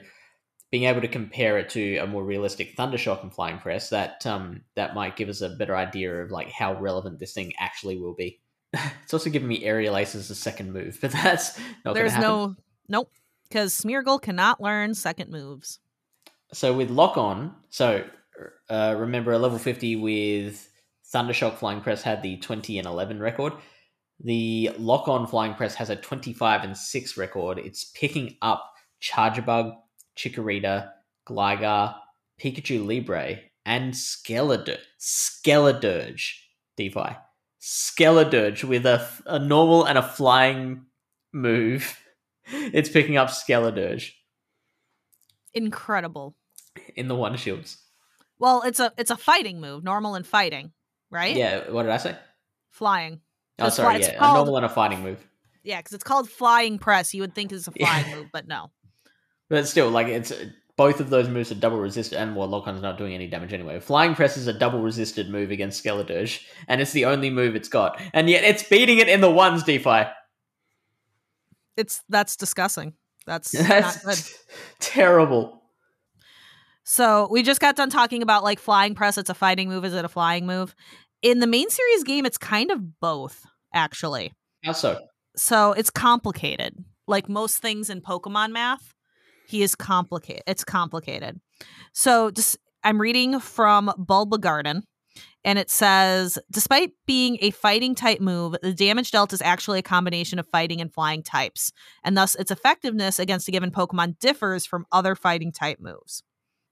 being 0.71 0.85
able 0.85 1.01
to 1.01 1.09
compare 1.09 1.59
it 1.59 1.69
to 1.71 1.99
a 1.99 2.07
more 2.07 2.25
realistic 2.25 2.77
thundershock 2.77 3.23
and 3.23 3.33
flying 3.33 3.59
press, 3.59 3.91
that 3.91 4.27
um 4.27 4.63
that 4.75 4.95
might 4.95 5.17
give 5.17 5.29
us 5.29 5.41
a 5.41 5.51
better 5.51 5.77
idea 5.77 6.23
of 6.23 6.31
like 6.31 6.51
how 6.51 6.79
relevant 6.81 7.19
this 7.19 7.33
thing 7.33 7.53
actually 7.59 7.99
will 7.99 8.15
be. 8.15 8.41
it's 8.73 9.15
also 9.15 9.31
giving 9.31 9.49
me 9.49 9.65
aerial 9.65 9.97
ace 9.97 10.15
as 10.15 10.29
a 10.29 10.35
second 10.35 10.73
move, 10.73 10.99
but 11.03 11.13
that's 11.13 11.59
not 11.85 11.95
There's 11.95 12.17
no 12.17 12.57
nope 12.89 13.11
because 13.49 13.81
Smeargle 13.81 14.21
cannot 14.21 14.61
learn 14.61 14.95
second 14.95 15.31
moves. 15.31 15.79
So 16.53 16.75
with 16.75 16.91
lock 16.91 17.17
on, 17.17 17.55
so 17.71 18.05
uh, 18.69 18.95
remember 18.99 19.33
a 19.33 19.39
level 19.39 19.59
50 19.59 19.97
with 19.97 20.69
Thundershock 21.15 21.57
Flying 21.59 21.81
Press 21.81 22.03
had 22.03 22.23
the 22.23 22.37
20 22.39 22.79
and 22.79 22.87
11 22.87 23.21
record. 23.21 23.53
The 24.21 24.71
lock 24.79 25.09
on 25.09 25.27
Flying 25.27 25.55
Press 25.55 25.75
has 25.77 25.91
a 25.91 25.97
25 25.97 26.65
and 26.65 26.77
6 26.77 27.17
record. 27.17 27.59
It's 27.59 27.85
picking 27.85 28.37
up 28.43 28.73
Charjabug, 29.03 29.75
Chikorita, 30.17 30.91
Gligar, 31.29 31.97
Pikachu 32.41 32.85
Libre, 32.87 33.41
and 33.65 33.93
Skeledirge. 33.93 34.79
Skeledirge, 34.99 36.33
DPhiE. 36.79 37.19
Skeledirge 37.61 38.65
with 38.65 38.87
a, 38.87 39.07
a 39.27 39.39
normal 39.39 39.85
and 39.85 39.99
a 39.99 40.03
flying 40.03 40.87
move. 41.33 41.99
It's 42.49 42.89
picking 42.89 43.17
up 43.17 43.29
Skeledirge 43.31 44.13
Incredible. 45.53 46.37
in 46.95 47.09
the 47.09 47.17
one 47.17 47.37
shields. 47.37 47.79
Well, 48.39 48.63
it's 48.63 48.79
a 48.79 48.93
it's 48.97 49.11
a 49.11 49.17
fighting 49.17 49.61
move, 49.61 49.83
normal 49.83 50.15
and 50.15 50.25
fighting, 50.25 50.71
right? 51.11 51.35
Yeah, 51.37 51.71
what 51.71 51.83
did 51.85 51.93
I 51.93 51.97
say? 51.99 52.17
Flying. 52.71 53.21
Oh, 53.59 53.69
sorry, 53.71 53.95
fly- 53.95 53.99
it's 53.99 54.09
yeah, 54.09 54.15
a 54.15 54.19
called- 54.19 54.37
normal 54.37 54.57
and 54.57 54.67
a 54.67 54.69
fighting 54.69 55.03
move. 55.03 55.27
Yeah, 55.63 55.79
because 55.79 55.93
it's 55.95 56.05
called 56.05 56.29
flying 56.31 56.79
press. 56.79 57.13
You 57.15 57.23
would 57.23 57.35
think 57.35 57.51
it's 57.53 57.67
a 57.67 57.73
flying 57.73 58.15
move, 58.15 58.27
but 58.33 58.47
no. 58.47 58.71
But 59.49 59.67
still, 59.67 59.91
like 59.91 60.07
it's 60.09 60.33
both 60.77 61.01
of 61.01 61.09
those 61.11 61.29
moves 61.29 61.51
are 61.51 61.55
double 61.57 61.79
resisted, 61.79 62.19
and 62.19 62.37
well, 62.37 62.47
Lock-on's 62.47 62.83
not 62.83 62.99
doing 62.99 63.15
any 63.15 63.27
damage 63.27 63.53
anyway. 63.53 63.81
Flying 63.81 64.15
Press 64.15 64.37
is 64.37 64.47
a 64.47 64.53
double 64.53 64.81
resisted 64.81 65.31
move 65.31 65.51
against 65.51 65.83
Skeledirge, 65.83 66.45
and 66.69 66.81
it's 66.81 66.93
the 66.93 67.07
only 67.07 67.31
move 67.31 67.57
it's 67.57 67.69
got, 67.69 68.01
and 68.13 68.29
yet 68.29 68.45
it's 68.45 68.63
beating 68.63 68.99
it 68.99 69.09
in 69.09 69.21
the 69.21 69.31
ones. 69.31 69.65
DPhiE. 69.65 70.13
It's 71.77 72.03
that's 72.09 72.37
disgusting. 72.37 72.95
That's 73.27 73.51
That's 73.69 74.39
terrible. 74.79 75.56
So 76.89 77.27
we 77.33 77.43
just 77.43 77.61
got 77.61 77.75
done 77.75 77.91
talking 77.91 78.23
about 78.23 78.45
like 78.45 78.61
flying 78.61 78.95
press. 78.95 79.19
It's 79.19 79.29
a 79.29 79.35
fighting 79.35 79.69
move. 79.69 79.85
Is 79.85 79.93
it 79.93 80.05
a 80.05 80.09
flying 80.09 80.47
move? 80.47 80.73
In 81.21 81.41
the 81.41 81.47
main 81.49 81.69
series 81.69 82.05
game, 82.05 82.25
it's 82.25 82.39
kind 82.39 82.71
of 82.71 83.01
both, 83.01 83.45
actually. 83.75 84.33
How 84.65 84.71
so? 84.71 85.01
So 85.37 85.73
it's 85.73 85.91
complicated. 85.91 86.77
Like 87.09 87.29
most 87.29 87.59
things 87.59 87.91
in 87.91 88.03
Pokemon 88.03 88.53
math, 88.53 88.95
he 89.49 89.65
is 89.65 89.75
complicated. 89.75 90.45
It's 90.47 90.63
complicated. 90.63 91.41
So 91.93 92.31
just 92.31 92.57
I'm 92.85 93.01
reading 93.01 93.41
from 93.41 93.93
Bulbagarden, 93.99 94.83
and 95.45 95.59
it 95.59 95.71
says, 95.71 96.39
despite 96.53 96.91
being 97.05 97.39
a 97.41 97.51
fighting 97.51 97.97
type 97.97 98.21
move, 98.21 98.55
the 98.63 98.73
damage 98.73 99.11
dealt 99.11 99.33
is 99.33 99.43
actually 99.43 99.81
a 99.81 99.83
combination 99.83 100.39
of 100.39 100.47
fighting 100.53 100.81
and 100.81 100.95
flying 100.95 101.25
types, 101.25 101.73
and 102.05 102.17
thus 102.17 102.37
its 102.37 102.53
effectiveness 102.53 103.19
against 103.19 103.49
a 103.49 103.51
given 103.51 103.73
Pokemon 103.73 104.21
differs 104.21 104.65
from 104.65 104.87
other 104.93 105.17
fighting 105.17 105.51
type 105.51 105.79
moves. 105.81 106.23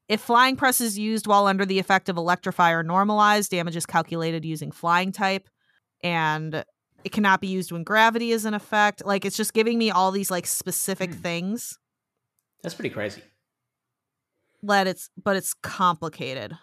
If 0.09 0.21
flying 0.21 0.57
press 0.57 0.81
is 0.81 0.99
used 0.99 1.27
while 1.27 1.47
under 1.47 1.65
the 1.65 1.79
effect 1.79 2.09
of 2.09 2.17
electrify 2.17 2.73
or 2.73 2.85
normalize, 2.85 3.49
damage 3.49 3.77
is 3.77 3.87
calculated 3.87 4.45
using 4.45 4.71
flying 4.71 5.13
type, 5.13 5.49
and 6.03 6.63
it 7.05 7.13
cannot 7.13 7.41
be 7.41 7.47
used 7.49 7.73
when 7.73 7.85
gravity 7.85 8.31
is 8.31 8.45
in 8.45 8.53
effect. 8.55 9.05
Like 9.05 9.25
it's 9.25 9.37
just 9.37 9.55
giving 9.55 9.79
me 9.79 9.91
all 9.91 10.11
these 10.11 10.31
like 10.31 10.47
specific 10.47 11.15
Hmm. 11.15 11.21
things 11.21 11.79
That's 12.63 12.75
pretty 12.75 12.91
crazy. 12.91 13.23
that 14.63 14.87
it's 14.87 15.09
but 15.23 15.37
it's 15.37 15.55
complicated. 15.55 16.57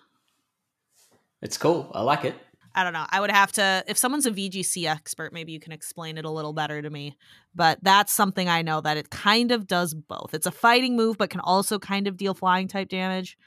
It's 1.41 1.57
cool. 1.57 1.91
I 1.95 2.01
like 2.03 2.25
it. 2.25 2.35
I 2.73 2.83
don't 2.83 2.93
know. 2.93 3.05
I 3.09 3.19
would 3.19 3.31
have 3.31 3.51
to 3.53 3.83
if 3.87 3.97
someone's 3.97 4.25
a 4.25 4.31
VGC 4.31 4.85
expert, 4.85 5.33
maybe 5.33 5.51
you 5.51 5.59
can 5.59 5.71
explain 5.71 6.17
it 6.17 6.25
a 6.25 6.29
little 6.29 6.53
better 6.53 6.81
to 6.81 6.89
me. 6.89 7.17
But 7.53 7.79
that's 7.81 8.13
something 8.13 8.47
I 8.47 8.61
know 8.61 8.81
that 8.81 8.97
it 8.97 9.09
kind 9.09 9.51
of 9.51 9.67
does 9.67 9.93
both. 9.93 10.33
It's 10.33 10.45
a 10.47 10.51
fighting 10.51 10.95
move 10.95 11.17
but 11.17 11.29
can 11.29 11.41
also 11.41 11.79
kind 11.79 12.07
of 12.07 12.17
deal 12.17 12.33
flying 12.33 12.67
type 12.67 12.89
damage. 12.89 13.37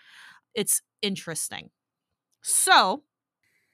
It's 0.54 0.82
interesting. 1.02 1.70
So, 2.42 3.02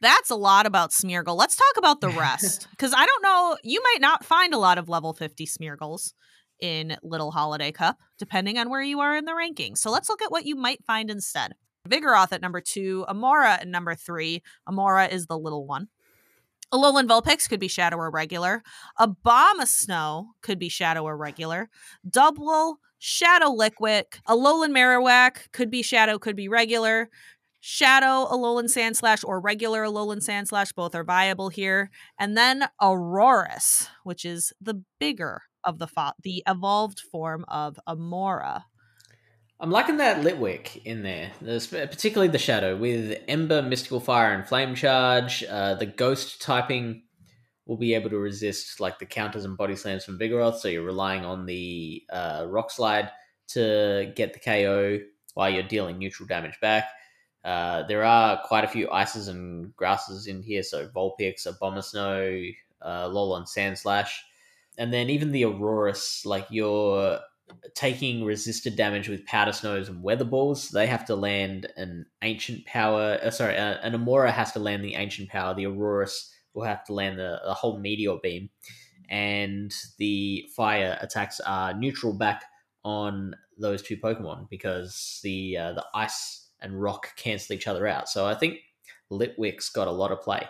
that's 0.01 0.31
a 0.31 0.37
lot 0.37 0.65
about 0.65 0.93
Smeargle. 0.93 1.37
Let's 1.37 1.57
talk 1.57 1.77
about 1.77 2.01
the 2.01 2.09
rest 2.09 2.69
cuz 2.79 2.93
I 2.95 3.05
don't 3.05 3.23
know, 3.23 3.57
you 3.63 3.83
might 3.83 4.01
not 4.01 4.25
find 4.25 4.55
a 4.55 4.59
lot 4.59 4.79
of 4.79 4.89
level 4.89 5.13
50 5.13 5.47
Smeargles 5.47 6.13
in 6.61 6.97
Little 7.03 7.33
Holiday 7.33 7.73
Cup 7.73 7.99
depending 8.19 8.59
on 8.59 8.71
where 8.71 8.83
you 8.83 9.01
are 9.01 9.17
in 9.17 9.25
the 9.25 9.33
rankings. 9.33 9.79
So, 9.79 9.91
let's 9.91 10.09
look 10.09 10.23
at 10.23 10.31
what 10.31 10.47
you 10.47 10.55
might 10.55 10.85
find 10.85 11.11
instead. 11.11 11.55
Vigoroth 11.89 12.33
at 12.33 12.43
number 12.43 12.61
2, 12.61 13.07
Amaura 13.09 13.61
at 13.61 13.69
number 13.69 13.95
3, 13.95 14.43
Amaura 14.69 15.11
is 15.11 15.27
the 15.27 15.39
little 15.39 15.67
one. 15.67 15.89
Alolan 16.73 17.09
Vulpix 17.09 17.49
could 17.49 17.59
be 17.59 17.67
Shadow 17.67 17.97
or 17.97 18.11
regular. 18.11 18.63
Abomasnow 18.99 20.27
could 20.41 20.59
be 20.59 20.69
Shadow 20.69 21.03
or 21.03 21.17
regular. 21.17 21.69
Double 22.09 22.79
Shadow 22.99 23.51
Liquid. 23.51 24.07
Alolan 24.29 24.71
Marowak 24.71 25.51
could 25.53 25.71
be 25.71 25.83
Shadow, 25.83 26.19
could 26.19 26.37
be 26.37 26.49
regular. 26.49 27.09
Shadow 27.59 28.27
Alolan 28.31 28.67
Sandslash 28.67 29.25
or 29.25 29.41
regular 29.41 29.83
Alolan 29.83 30.25
Sandslash, 30.25 30.75
both 30.75 30.95
are 30.95 31.03
viable 31.03 31.49
here. 31.49 31.91
And 32.19 32.37
then 32.37 32.69
Aurorus, 32.81 33.89
which 34.05 34.25
is 34.25 34.53
the 34.61 34.83
bigger 35.01 35.43
of 35.65 35.79
the 35.79 35.89
fo- 35.89 36.13
the 36.23 36.43
evolved 36.47 37.01
form 37.01 37.45
of 37.49 37.81
Amaura. 37.89 38.63
I'm 39.63 39.71
liking 39.71 39.99
that 39.99 40.25
Litwick 40.25 40.83
in 40.87 41.03
there, 41.03 41.33
the 41.43 41.61
particularly 41.91 42.33
the 42.33 42.39
Shadow 42.39 42.79
with 42.79 43.23
Ember, 43.29 43.61
Mystical 43.61 44.01
Fire, 44.01 44.33
and 44.33 44.49
Flame 44.49 44.75
Charge. 44.75 45.45
Uh, 45.45 45.75
the 45.75 45.85
Ghost 45.85 46.41
typing 46.41 47.03
will 47.67 47.77
be 47.77 47.93
able 47.93 48.09
to 48.09 48.17
resist 48.17 48.81
like 48.81 48.99
the 48.99 49.05
counters 49.05 49.45
and 49.45 49.59
body 49.59 49.77
slams 49.77 50.03
from 50.03 50.19
Vigoroth, 50.19 50.61
so 50.61 50.69
you're 50.69 50.83
relying 50.83 51.27
on 51.27 51.45
the 51.45 52.03
uh, 52.11 52.47
Rock 52.49 52.71
Slide 52.71 53.11
to 53.49 54.11
get 54.17 54.33
the 54.33 54.39
KO 54.39 54.99
while 55.35 55.51
you're 55.51 55.63
dealing 55.63 55.99
neutral 55.99 56.27
damage 56.27 56.59
back. 56.63 56.89
Uh, 57.45 57.83
there 57.83 58.03
are 58.03 58.41
quite 58.47 58.65
a 58.65 58.69
few 58.69 58.91
ices 58.91 59.29
and 59.29 59.77
grasses 59.77 60.27
in 60.27 60.43
here, 60.43 60.63
so 60.63 60.89
Vulpix, 60.89 61.47
Abomasnow, 61.47 62.57
uh, 62.81 63.09
Lolon 63.09 63.45
Sandslash, 63.45 64.11
and 64.79 64.91
then 64.91 65.11
even 65.11 65.33
the 65.33 65.45
Aurorus, 65.45 66.25
like 66.25 66.47
you're 66.49 67.21
taking 67.75 68.25
resisted 68.25 68.77
damage 68.77 69.09
with 69.09 69.25
powder 69.27 69.53
snows 69.53 69.89
and 69.89 70.03
weather 70.03 70.25
balls. 70.25 70.69
They 70.71 70.87
have 70.87 71.05
to 71.07 71.15
land 71.15 71.67
an 71.77 72.07
ancient 72.23 72.67
power. 72.67 73.19
Uh, 73.23 73.31
sorry, 73.31 73.57
uh, 73.57 73.79
an 73.83 73.93
Amaura 73.93 74.31
has 74.31 74.53
to 74.53 74.59
land 74.59 74.85
the 74.85 74.95
ancient 74.95 75.29
power. 75.29 75.55
The 75.55 75.67
Aurorus 75.67 76.33
will 76.55 76.65
have 76.65 76.85
to 76.87 76.93
land 76.93 77.19
the, 77.19 77.41
the 77.45 77.55
whole 77.55 77.79
meteor 77.79 78.17
beam, 78.23 78.51
and 79.09 79.73
the 79.99 80.47
fire 80.57 80.99
attacks 81.01 81.41
are 81.41 81.75
neutral 81.75 82.13
back 82.13 82.45
on 82.85 83.35
those 83.59 83.83
two 83.83 83.97
Pokemon 83.97 84.49
because 84.49 85.21
the 85.23 85.57
uh, 85.57 85.73
the 85.73 85.85
ice 85.95 86.49
and 86.61 86.81
rock 86.81 87.17
cancel 87.17 87.55
each 87.55 87.67
other 87.67 87.87
out. 87.87 88.09
So 88.09 88.27
I 88.27 88.35
think 88.35 88.59
Litwick's 89.11 89.71
got 89.71 89.89
a 89.89 89.93
lot 89.93 90.13
of 90.13 90.21
play. 90.21 90.47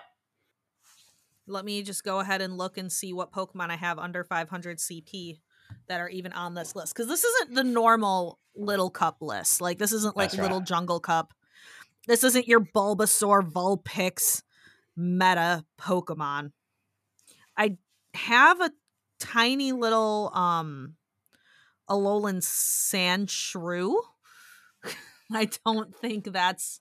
Let 1.46 1.64
me 1.64 1.82
just 1.82 2.04
go 2.04 2.20
ahead 2.20 2.40
and 2.40 2.56
look 2.56 2.78
and 2.78 2.92
see 2.92 3.12
what 3.12 3.32
Pokemon 3.32 3.70
I 3.70 3.76
have 3.76 3.98
under 3.98 4.22
500 4.22 4.78
CP 4.78 5.40
that 5.88 6.00
are 6.00 6.08
even 6.08 6.32
on 6.32 6.54
this 6.54 6.74
list. 6.76 6.94
Because 6.94 7.08
this 7.08 7.24
isn't 7.24 7.54
the 7.54 7.64
normal 7.64 8.38
little 8.54 8.90
cup 8.90 9.18
list. 9.20 9.60
Like, 9.60 9.78
this 9.78 9.92
isn't 9.92 10.16
like 10.16 10.30
That's 10.30 10.38
right. 10.38 10.44
little 10.44 10.60
jungle 10.60 11.00
cup. 11.00 11.32
This 12.06 12.24
isn't 12.24 12.48
your 12.48 12.60
Bulbasaur, 12.60 13.42
Vulpix 13.50 14.42
meta 14.96 15.64
Pokemon. 15.78 16.52
I 17.56 17.76
have 18.14 18.60
a 18.60 18.70
tiny 19.18 19.72
little 19.72 20.30
um 20.34 20.96
Alolan 21.88 22.40
Sandshrew. 22.40 24.00
I 25.32 25.48
don't 25.64 25.94
think 25.96 26.32
that's 26.32 26.80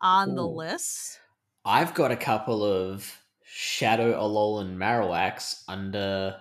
on 0.00 0.34
the 0.34 0.46
list. 0.46 1.20
I've 1.64 1.94
got 1.94 2.12
a 2.12 2.16
couple 2.16 2.62
of 2.64 3.20
Shadow 3.42 4.12
Alolan 4.20 4.76
Marowaks 4.76 5.62
under 5.68 6.36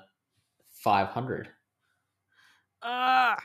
500. 0.84 1.50
Ah. 2.84 3.38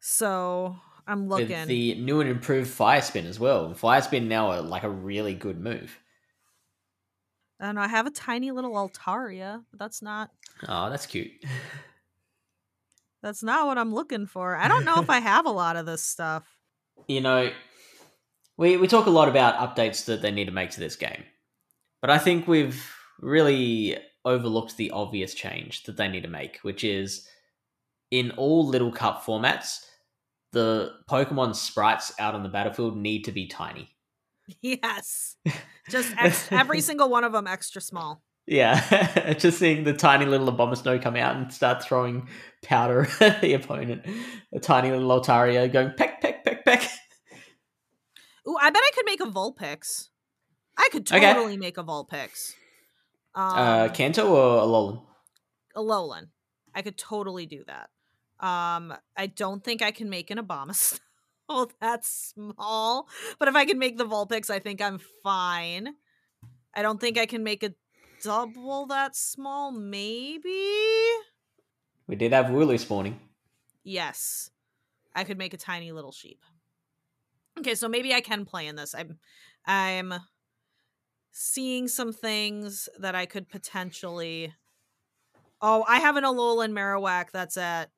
So 0.00 0.76
I'm 1.06 1.28
looking. 1.28 1.48
With 1.48 1.68
the 1.68 1.94
new 1.96 2.20
and 2.20 2.30
improved 2.30 2.70
Fire 2.70 3.00
Spin 3.02 3.26
as 3.26 3.40
well. 3.40 3.72
Fire 3.74 4.02
Spin 4.02 4.28
now 4.28 4.50
are 4.50 4.60
like 4.62 4.82
a 4.84 4.90
really 4.90 5.34
good 5.34 5.60
move. 5.60 5.98
I 7.60 7.66
don't 7.66 7.74
know. 7.74 7.80
I 7.80 7.88
have 7.88 8.06
a 8.06 8.10
tiny 8.10 8.50
little 8.52 8.72
Altaria, 8.74 9.64
but 9.70 9.78
that's 9.78 10.00
not 10.02 10.30
Oh, 10.68 10.90
that's 10.90 11.06
cute. 11.06 11.30
that's 13.22 13.42
not 13.42 13.66
what 13.66 13.78
I'm 13.78 13.92
looking 13.94 14.26
for. 14.26 14.56
I 14.56 14.68
don't 14.68 14.84
know 14.84 15.00
if 15.00 15.10
I 15.10 15.18
have 15.20 15.46
a 15.46 15.50
lot 15.50 15.76
of 15.76 15.86
this 15.86 16.02
stuff. 16.02 16.44
You 17.08 17.20
know, 17.20 17.50
we, 18.56 18.76
we 18.76 18.86
talk 18.86 19.06
a 19.06 19.10
lot 19.10 19.28
about 19.28 19.56
updates 19.76 20.04
that 20.06 20.22
they 20.22 20.30
need 20.30 20.46
to 20.46 20.52
make 20.52 20.70
to 20.70 20.80
this 20.80 20.96
game. 20.96 21.24
But 22.00 22.10
I 22.10 22.18
think 22.18 22.46
we've 22.46 22.92
really 23.20 23.96
overlooked 24.24 24.76
the 24.76 24.90
obvious 24.92 25.34
change 25.34 25.84
that 25.84 25.96
they 25.96 26.06
need 26.08 26.22
to 26.22 26.28
make, 26.28 26.58
which 26.62 26.84
is 26.84 27.26
in 28.10 28.30
all 28.32 28.66
little 28.66 28.92
cup 28.92 29.24
formats, 29.24 29.84
the 30.52 30.92
Pokemon 31.10 31.54
sprites 31.54 32.12
out 32.18 32.34
on 32.34 32.42
the 32.42 32.48
battlefield 32.48 32.96
need 32.96 33.24
to 33.24 33.32
be 33.32 33.46
tiny. 33.46 33.88
Yes. 34.62 35.36
Just 35.90 36.14
ex- 36.18 36.50
every 36.50 36.80
single 36.80 37.08
one 37.08 37.24
of 37.24 37.32
them 37.32 37.46
extra 37.46 37.80
small. 37.80 38.22
Yeah, 38.46 39.34
just 39.38 39.58
seeing 39.58 39.84
the 39.84 39.92
tiny 39.92 40.24
little 40.24 40.50
Abomasnow 40.50 41.02
come 41.02 41.16
out 41.16 41.36
and 41.36 41.52
start 41.52 41.82
throwing 41.82 42.28
powder 42.62 43.06
at 43.20 43.42
the 43.42 43.52
opponent. 43.52 44.06
A 44.54 44.58
tiny 44.58 44.90
little 44.90 45.08
Altaria 45.10 45.70
going 45.70 45.92
peck, 45.98 46.22
peck, 46.22 46.44
peck, 46.44 46.64
peck. 46.64 46.90
Ooh, 48.48 48.56
I 48.58 48.70
bet 48.70 48.80
I 48.82 48.90
could 48.94 49.04
make 49.04 49.20
a 49.20 49.26
Vulpix. 49.26 50.08
I 50.78 50.88
could 50.90 51.10
Okay. 51.12 51.32
totally 51.34 51.58
make 51.58 51.76
a 51.76 51.84
Vulpix. 51.84 52.52
Um, 53.34 53.44
uh, 53.54 53.88
Kanto 53.90 54.26
or 54.26 54.62
Alolan? 54.66 55.04
Alolan. 55.76 56.28
I 56.74 56.80
could 56.80 56.96
totally 56.96 57.44
do 57.44 57.64
that. 57.66 57.90
Um, 58.40 58.94
I 59.16 59.26
don't 59.26 59.64
think 59.64 59.82
I 59.82 59.90
can 59.90 60.08
make 60.08 60.30
an 60.30 60.38
Abomasnow. 60.38 61.00
That's 61.80 62.34
small. 62.34 63.08
But 63.38 63.48
if 63.48 63.54
I 63.54 63.64
can 63.64 63.78
make 63.78 63.98
the 63.98 64.04
Vulpix, 64.04 64.50
I 64.50 64.58
think 64.58 64.80
I'm 64.80 64.98
fine. 65.22 65.94
I 66.74 66.82
don't 66.82 67.00
think 67.00 67.18
I 67.18 67.26
can 67.26 67.42
make 67.42 67.62
a 67.62 67.74
double 68.22 68.86
that 68.86 69.16
small. 69.16 69.72
Maybe. 69.72 70.68
We 72.06 72.16
did 72.16 72.32
have 72.32 72.46
Wooloo 72.46 72.78
spawning. 72.78 73.18
Yes. 73.82 74.50
I 75.14 75.24
could 75.24 75.38
make 75.38 75.54
a 75.54 75.58
tiny 75.58 75.90
little 75.92 76.12
sheep. 76.12 76.42
Okay, 77.58 77.74
so 77.74 77.88
maybe 77.88 78.14
I 78.14 78.20
can 78.20 78.44
play 78.44 78.66
in 78.66 78.76
this. 78.76 78.94
I'm 78.94 79.18
I'm 79.66 80.14
seeing 81.32 81.88
some 81.88 82.12
things 82.12 82.88
that 82.98 83.14
I 83.14 83.26
could 83.26 83.48
potentially 83.48 84.54
Oh, 85.60 85.84
I 85.88 85.98
have 85.98 86.16
an 86.16 86.24
Alolan 86.24 86.72
Marowak 86.72 87.32
that's 87.32 87.56
at 87.56 87.90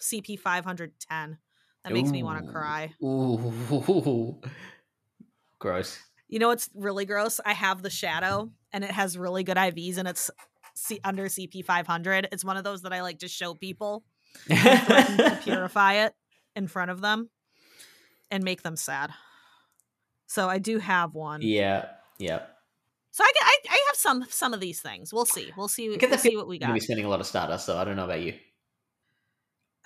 CP 0.00 0.38
510. 0.38 1.38
That 1.84 1.92
makes 1.92 2.10
me 2.10 2.22
want 2.22 2.44
to 2.46 2.50
cry. 2.52 2.92
Ooh. 3.02 4.40
Gross. 5.58 5.98
You 6.28 6.38
know 6.38 6.48
what's 6.48 6.68
really 6.74 7.04
gross? 7.04 7.40
I 7.44 7.52
have 7.52 7.82
the 7.82 7.90
Shadow 7.90 8.50
and 8.72 8.82
it 8.82 8.90
has 8.90 9.16
really 9.18 9.44
good 9.44 9.56
IVs 9.56 9.98
and 9.98 10.08
it's 10.08 10.30
C- 10.74 11.00
under 11.04 11.26
CP 11.26 11.64
500. 11.64 12.28
It's 12.32 12.44
one 12.44 12.56
of 12.56 12.64
those 12.64 12.82
that 12.82 12.92
I 12.92 13.02
like 13.02 13.18
to 13.20 13.28
show 13.28 13.54
people 13.54 14.02
to 14.48 15.38
purify 15.44 15.94
it 16.06 16.14
in 16.56 16.66
front 16.66 16.90
of 16.90 17.00
them 17.00 17.28
and 18.30 18.42
make 18.42 18.62
them 18.62 18.76
sad. 18.76 19.10
So 20.26 20.48
I 20.48 20.58
do 20.58 20.78
have 20.78 21.14
one. 21.14 21.42
yeah, 21.42 21.86
yeah. 22.18 22.40
So 23.12 23.22
I, 23.22 23.30
get- 23.32 23.44
I 23.44 23.58
I 23.70 23.84
have 23.88 23.96
some 23.96 24.24
some 24.28 24.54
of 24.54 24.58
these 24.60 24.80
things. 24.80 25.12
We'll 25.12 25.26
see. 25.26 25.52
We'll 25.56 25.68
see. 25.68 25.92
I 25.92 25.96
get 25.96 26.00
the 26.10 26.16
We'll 26.16 26.18
see 26.18 26.36
what 26.36 26.48
we 26.48 26.58
got. 26.58 26.64
You're 26.66 26.68
gonna 26.70 26.80
be 26.80 26.84
spending 26.84 27.04
a 27.06 27.08
lot 27.08 27.20
of 27.20 27.26
Stardust, 27.26 27.64
so 27.66 27.76
I 27.76 27.84
don't 27.84 27.94
know 27.94 28.06
about 28.06 28.22
you. 28.22 28.34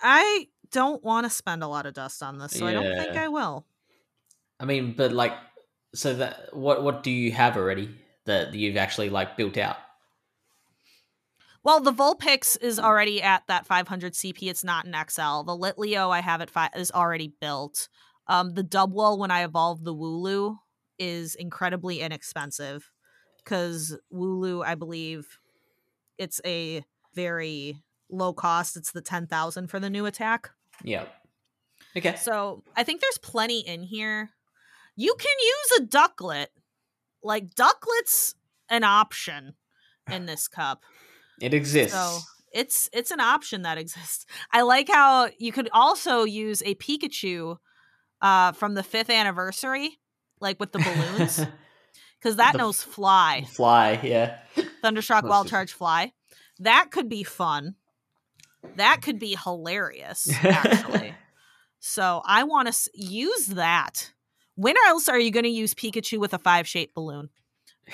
I 0.01 0.47
don't 0.71 1.03
want 1.03 1.25
to 1.25 1.29
spend 1.29 1.63
a 1.63 1.67
lot 1.67 1.85
of 1.85 1.93
dust 1.93 2.21
on 2.23 2.37
this, 2.37 2.53
so 2.53 2.65
I 2.65 2.73
don't 2.73 2.97
think 2.97 3.15
I 3.15 3.27
will. 3.27 3.65
I 4.59 4.65
mean, 4.65 4.93
but 4.93 5.11
like, 5.11 5.33
so 5.93 6.13
that 6.15 6.55
what 6.55 6.83
what 6.83 7.03
do 7.03 7.11
you 7.11 7.31
have 7.31 7.57
already 7.57 7.95
that 8.25 8.53
you've 8.53 8.77
actually 8.77 9.09
like 9.09 9.37
built 9.37 9.57
out? 9.57 9.77
Well, 11.63 11.81
the 11.81 11.91
Vulpix 11.91 12.57
is 12.61 12.79
already 12.79 13.21
at 13.21 13.45
that 13.47 13.65
500 13.65 14.13
CP. 14.13 14.49
It's 14.49 14.63
not 14.63 14.85
an 14.85 14.93
XL. 14.93 15.43
The 15.43 15.57
Litleo 15.57 16.09
I 16.09 16.21
have 16.21 16.41
at 16.41 16.49
five 16.49 16.69
is 16.75 16.91
already 16.91 17.33
built. 17.41 17.89
Um, 18.27 18.53
the 18.53 18.63
Dubwool 18.63 19.17
when 19.17 19.31
I 19.31 19.43
evolved 19.43 19.83
the 19.83 19.93
Wooloo 19.93 20.57
is 20.97 21.35
incredibly 21.35 21.99
inexpensive 21.99 22.89
because 23.37 23.97
Wooloo, 24.13 24.63
I 24.65 24.75
believe, 24.75 25.39
it's 26.17 26.39
a 26.45 26.83
very 27.13 27.81
low 28.09 28.33
cost. 28.33 28.75
It's 28.77 28.91
the 28.91 29.01
10,000 29.01 29.67
for 29.67 29.79
the 29.79 29.89
new 29.89 30.05
attack. 30.05 30.51
Yeah. 30.83 31.05
Okay. 31.97 32.15
So 32.15 32.63
I 32.75 32.83
think 32.83 33.01
there's 33.01 33.17
plenty 33.17 33.59
in 33.59 33.83
here. 33.83 34.29
You 34.95 35.15
can 35.17 35.35
use 35.39 35.79
a 35.79 35.85
Ducklett. 35.87 36.47
Like 37.23 37.53
Ducklett's 37.55 38.35
an 38.69 38.83
option 38.83 39.55
in 40.11 40.25
this 40.25 40.47
cup. 40.47 40.83
It 41.41 41.53
exists. 41.53 41.93
So 41.93 42.19
it's 42.53 42.89
it's 42.93 43.11
an 43.11 43.19
option 43.19 43.63
that 43.63 43.77
exists. 43.77 44.25
I 44.51 44.61
like 44.61 44.87
how 44.89 45.29
you 45.37 45.51
could 45.51 45.69
also 45.73 46.23
use 46.23 46.61
a 46.65 46.75
Pikachu 46.75 47.57
uh 48.21 48.51
from 48.53 48.73
the 48.75 48.83
fifth 48.83 49.09
anniversary, 49.09 49.99
like 50.39 50.59
with 50.59 50.71
the 50.71 50.79
balloons. 50.79 51.45
Because 52.21 52.35
that 52.35 52.51
The- 52.51 52.57
knows 52.57 52.83
fly. 52.83 53.45
Fly, 53.49 53.97
yeah. 54.03 54.39
Thundershock 54.83 55.23
Most 55.23 55.29
Wild 55.29 55.47
Charge 55.47 55.71
Fly. 55.71 56.11
That 56.59 56.89
could 56.91 57.07
be 57.07 57.23
fun. 57.23 57.75
That 58.75 59.01
could 59.01 59.19
be 59.19 59.35
hilarious, 59.41 60.29
actually. 60.43 61.13
so 61.79 62.21
I 62.25 62.43
want 62.43 62.67
to 62.67 62.69
s- 62.69 62.89
use 62.93 63.47
that. 63.47 64.11
When 64.55 64.75
else 64.87 65.07
are 65.09 65.19
you 65.19 65.31
going 65.31 65.43
to 65.43 65.49
use 65.49 65.73
Pikachu 65.73 66.19
with 66.19 66.33
a 66.33 66.37
five 66.37 66.67
shaped 66.67 66.93
balloon? 66.93 67.29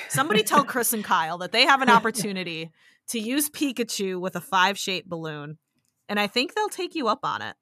Somebody 0.10 0.44
tell 0.44 0.64
Chris 0.66 0.94
and 0.94 1.04
Kyle 1.04 1.38
that 1.40 1.52
they 1.52 1.66
have 1.66 1.82
an 1.82 1.90
opportunity 1.90 2.72
to 3.10 3.20
use 3.20 3.50
Pikachu 3.50 4.20
with 4.20 4.36
a 4.36 4.42
five 4.42 4.78
shaped 4.78 5.08
balloon. 5.08 5.58
And 6.10 6.20
I 6.20 6.28
think 6.28 6.54
they'll 6.54 6.70
take 6.70 6.96
you 6.96 7.08
up 7.08 7.20
on 7.24 7.42
it. 7.42 7.56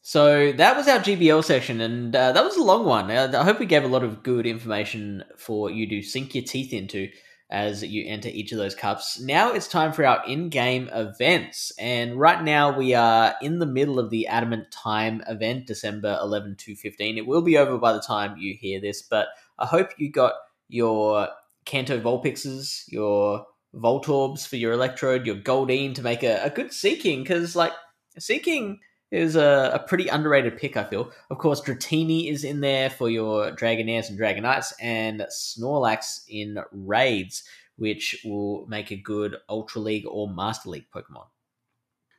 So 0.00 0.52
that 0.52 0.76
was 0.76 0.88
our 0.88 1.00
GBL 1.00 1.44
section, 1.44 1.82
and 1.82 2.16
uh, 2.16 2.32
that 2.32 2.44
was 2.44 2.56
a 2.56 2.62
long 2.62 2.86
one. 2.86 3.10
Uh, 3.10 3.30
I 3.36 3.44
hope 3.44 3.58
we 3.58 3.66
gave 3.66 3.84
a 3.84 3.88
lot 3.88 4.04
of 4.04 4.22
good 4.22 4.46
information 4.46 5.22
for 5.36 5.70
you 5.70 5.86
to 5.88 6.02
sink 6.02 6.34
your 6.34 6.44
teeth 6.44 6.72
into 6.72 7.10
as 7.50 7.82
you 7.82 8.04
enter 8.06 8.28
each 8.28 8.52
of 8.52 8.58
those 8.58 8.74
cups. 8.74 9.18
Now 9.18 9.52
it's 9.52 9.68
time 9.68 9.92
for 9.92 10.04
our 10.04 10.24
in-game 10.26 10.90
events, 10.92 11.72
and 11.78 12.18
right 12.18 12.42
now 12.42 12.76
we 12.76 12.94
are 12.94 13.34
in 13.40 13.58
the 13.58 13.66
middle 13.66 13.98
of 13.98 14.10
the 14.10 14.26
Adamant 14.26 14.70
Time 14.70 15.22
event, 15.28 15.66
December 15.66 16.18
11 16.20 16.56
to 16.56 16.76
15. 16.76 17.16
It 17.16 17.26
will 17.26 17.42
be 17.42 17.56
over 17.56 17.78
by 17.78 17.92
the 17.92 18.00
time 18.00 18.36
you 18.36 18.54
hear 18.54 18.80
this, 18.80 19.02
but 19.02 19.28
I 19.58 19.66
hope 19.66 19.90
you 19.98 20.10
got 20.10 20.34
your 20.68 21.28
Kanto 21.64 21.98
Vulpixes, 22.00 22.84
your 22.88 23.46
Voltorbs 23.74 24.46
for 24.46 24.56
your 24.56 24.72
Electrode, 24.72 25.26
your 25.26 25.36
Goldeen 25.36 25.94
to 25.94 26.02
make 26.02 26.22
a, 26.22 26.42
a 26.44 26.50
good 26.50 26.72
Seaking, 26.72 27.22
because 27.22 27.56
like 27.56 27.72
Seaking 28.18 28.80
is 29.10 29.36
a, 29.36 29.70
a 29.74 29.78
pretty 29.78 30.08
underrated 30.08 30.56
pick, 30.58 30.76
I 30.76 30.84
feel. 30.84 31.10
Of 31.30 31.38
course, 31.38 31.60
Dratini 31.60 32.30
is 32.30 32.44
in 32.44 32.60
there 32.60 32.90
for 32.90 33.08
your 33.08 33.50
Dragonairs 33.52 34.10
and 34.10 34.18
Dragonites, 34.18 34.72
and 34.80 35.26
Snorlax 35.30 36.24
in 36.28 36.58
raids, 36.72 37.44
which 37.76 38.20
will 38.24 38.66
make 38.68 38.90
a 38.90 38.96
good 38.96 39.36
Ultra 39.48 39.80
League 39.80 40.04
or 40.06 40.28
Master 40.32 40.68
League 40.70 40.86
Pokemon. 40.94 41.26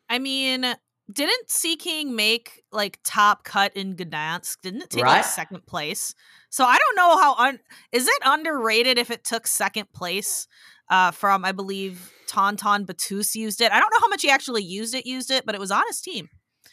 I 0.09 0.17
mean, 0.19 0.65
didn't 1.11 1.49
Seaking 1.49 2.15
make 2.15 2.63
like 2.71 2.99
top 3.03 3.43
cut 3.43 3.75
in 3.75 3.95
Gdansk? 3.95 4.57
Didn't 4.61 4.81
it 4.83 4.89
take 4.89 5.03
Right. 5.03 5.17
like 5.17 5.25
second 5.25 5.65
place? 5.65 6.15
So 6.49 6.63
I 6.65 6.77
don't 6.77 6.95
know 6.95 7.17
how 7.21 7.35
un- 7.35 7.59
is 7.91 8.07
it 8.07 8.17
underrated 8.25 8.97
if 8.97 9.11
it 9.11 9.23
took 9.23 9.45
second 9.45 9.91
place 9.93 10.47
uh, 10.89 11.11
from 11.11 11.45
I 11.45 11.51
believe 11.51 12.11
Tauntaun 12.27 12.85
Batus 12.85 13.35
used 13.35 13.61
it. 13.61 13.71
I 13.71 13.79
don't 13.79 13.91
know 13.91 13.99
how 14.01 14.07
much 14.07 14.23
he 14.23 14.29
actually 14.31 14.63
used 14.63 14.95
it, 14.95 15.05
used 15.05 15.29
it, 15.29 15.45
but 15.45 15.53
it 15.53 15.61
was 15.61 15.71
on 15.71 15.83
his 15.87 16.01
team. 16.01 16.29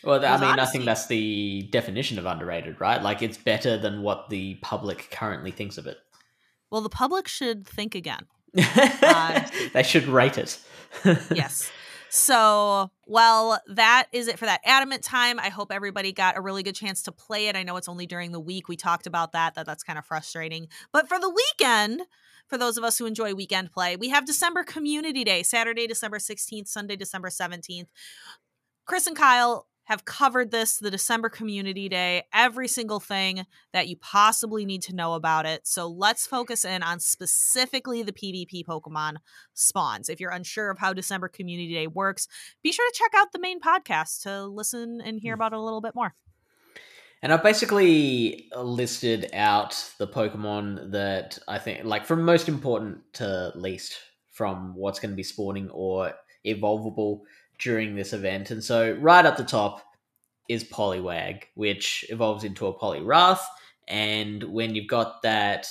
Well, 0.07 0.25
I 0.25 0.39
mean, 0.39 0.61
I 0.61 0.67
think 0.67 0.85
that's 0.85 1.09
the 1.09 1.69
definition 1.73 2.17
of 2.19 2.27
underrated, 2.27 2.81
right? 2.81 3.03
Like, 3.03 3.23
it's 3.23 3.37
better 3.37 3.77
than 3.77 4.03
what 4.03 4.31
the 4.31 4.55
public 4.63 5.09
currently 5.11 5.51
thinks 5.51 5.79
of 5.79 5.87
it. 5.89 5.99
Well, 6.71 6.81
the 6.81 6.89
public 6.89 7.27
should 7.27 7.67
think 7.67 7.95
again. 7.95 8.27
Uh, 9.03 9.47
they 9.73 9.83
should 9.83 10.07
rate 10.07 10.39
it. 10.39 10.59
yes. 11.35 11.71
So, 12.09 12.91
well, 13.07 13.61
that 13.69 14.07
is 14.13 14.29
it 14.29 14.39
for 14.39 14.47
that 14.47 14.61
adamant 14.65 15.03
time. 15.03 15.39
I 15.39 15.49
hope 15.49 15.71
everybody 15.73 16.13
got 16.13 16.39
a 16.39 16.41
really 16.41 16.63
good 16.63 16.75
chance 16.75 17.03
to 17.03 17.13
play 17.13 17.49
it. 17.49 17.57
I 17.57 17.63
know 17.63 17.77
it's 17.77 17.89
only 17.89 18.07
during 18.07 18.33
the 18.33 18.41
week. 18.41 18.69
We 18.69 18.77
talked 18.77 19.07
about 19.07 19.33
that, 19.33 19.55
that 19.55 19.67
that's 19.67 19.83
kind 19.83 19.99
of 19.99 20.07
frustrating. 20.07 20.69
But 20.93 21.09
for 21.09 21.19
the 21.19 21.29
weekend, 21.29 22.03
for 22.47 22.57
those 22.57 22.79
of 22.79 22.85
us 22.85 22.97
who 22.99 23.07
enjoy 23.07 23.35
weekend 23.35 23.73
play, 23.73 23.97
we 23.97 24.09
have 24.09 24.25
December 24.25 24.65
Community 24.65 25.25
Day, 25.25 25.43
Saturday, 25.43 25.87
December 25.87 26.19
16th, 26.19 26.69
Sunday, 26.69 26.97
December 26.97 27.29
17th. 27.29 27.89
Chris 28.87 29.07
and 29.07 29.17
Kyle 29.17 29.67
have 29.87 30.05
covered 30.05 30.51
this, 30.51 30.77
the 30.79 30.91
December 30.91 31.29
Community 31.29 31.89
Day, 31.89 32.25
every 32.33 32.69
single 32.69 33.01
thing 33.01 33.47
that 33.73 33.89
you 33.89 33.97
possibly 33.97 34.65
need 34.65 34.83
to 34.83 34.95
know 34.95 35.15
about 35.15 35.47
it. 35.47 35.67
So 35.67 35.89
let's 35.89 36.27
focus 36.27 36.65
in 36.65 36.83
on 36.83 37.01
specifically 37.01 38.03
the 38.03 38.13
PvP 38.13 38.65
Pokemon 38.65 39.17
spawns. 39.55 40.09
If 40.09 40.21
you're 40.21 40.31
unsure 40.31 40.71
of 40.71 40.79
how 40.79 40.93
December 40.93 41.29
Community 41.29 41.73
Day 41.73 41.87
works, 41.87 42.29
be 42.63 42.73
sure 42.73 42.89
to 42.89 42.99
check 42.99 43.13
out 43.17 43.33
the 43.33 43.41
main 43.41 43.61
podcast 43.61 44.23
to 44.23 44.45
listen 44.47 45.01
and 45.01 45.21
hear 45.21 45.33
mm. 45.33 45.39
about 45.39 45.53
it 45.53 45.59
a 45.59 45.63
little 45.63 45.81
bit 45.81 45.95
more. 45.95 46.15
And 47.23 47.33
I've 47.33 47.43
basically 47.43 48.51
listed 48.57 49.31
out 49.33 49.91
the 49.99 50.07
Pokemon 50.07 50.93
that 50.93 51.39
I 51.49 51.59
think, 51.59 51.85
like, 51.85 52.05
from 52.05 52.23
most 52.23 52.49
important 52.49 52.99
to 53.15 53.53
least, 53.55 53.97
from 54.33 54.75
what's 54.75 55.01
going 55.01 55.13
to 55.13 55.17
be 55.17 55.23
spawning 55.23 55.71
or 55.71 56.13
evolvable 56.47 57.21
during 57.59 57.95
this 57.95 58.13
event. 58.13 58.51
And 58.51 58.63
so, 58.63 58.93
right 59.01 59.25
at 59.25 59.37
the 59.37 59.45
top 59.45 59.83
is 60.49 60.65
Poliwag, 60.65 61.45
which 61.55 62.05
evolves 62.09 62.45
into 62.45 62.67
a 62.67 62.79
Poliwrath. 62.79 63.41
And 63.89 64.43
when 64.45 64.75
you've 64.75 64.89
got 64.89 65.23
that 65.23 65.67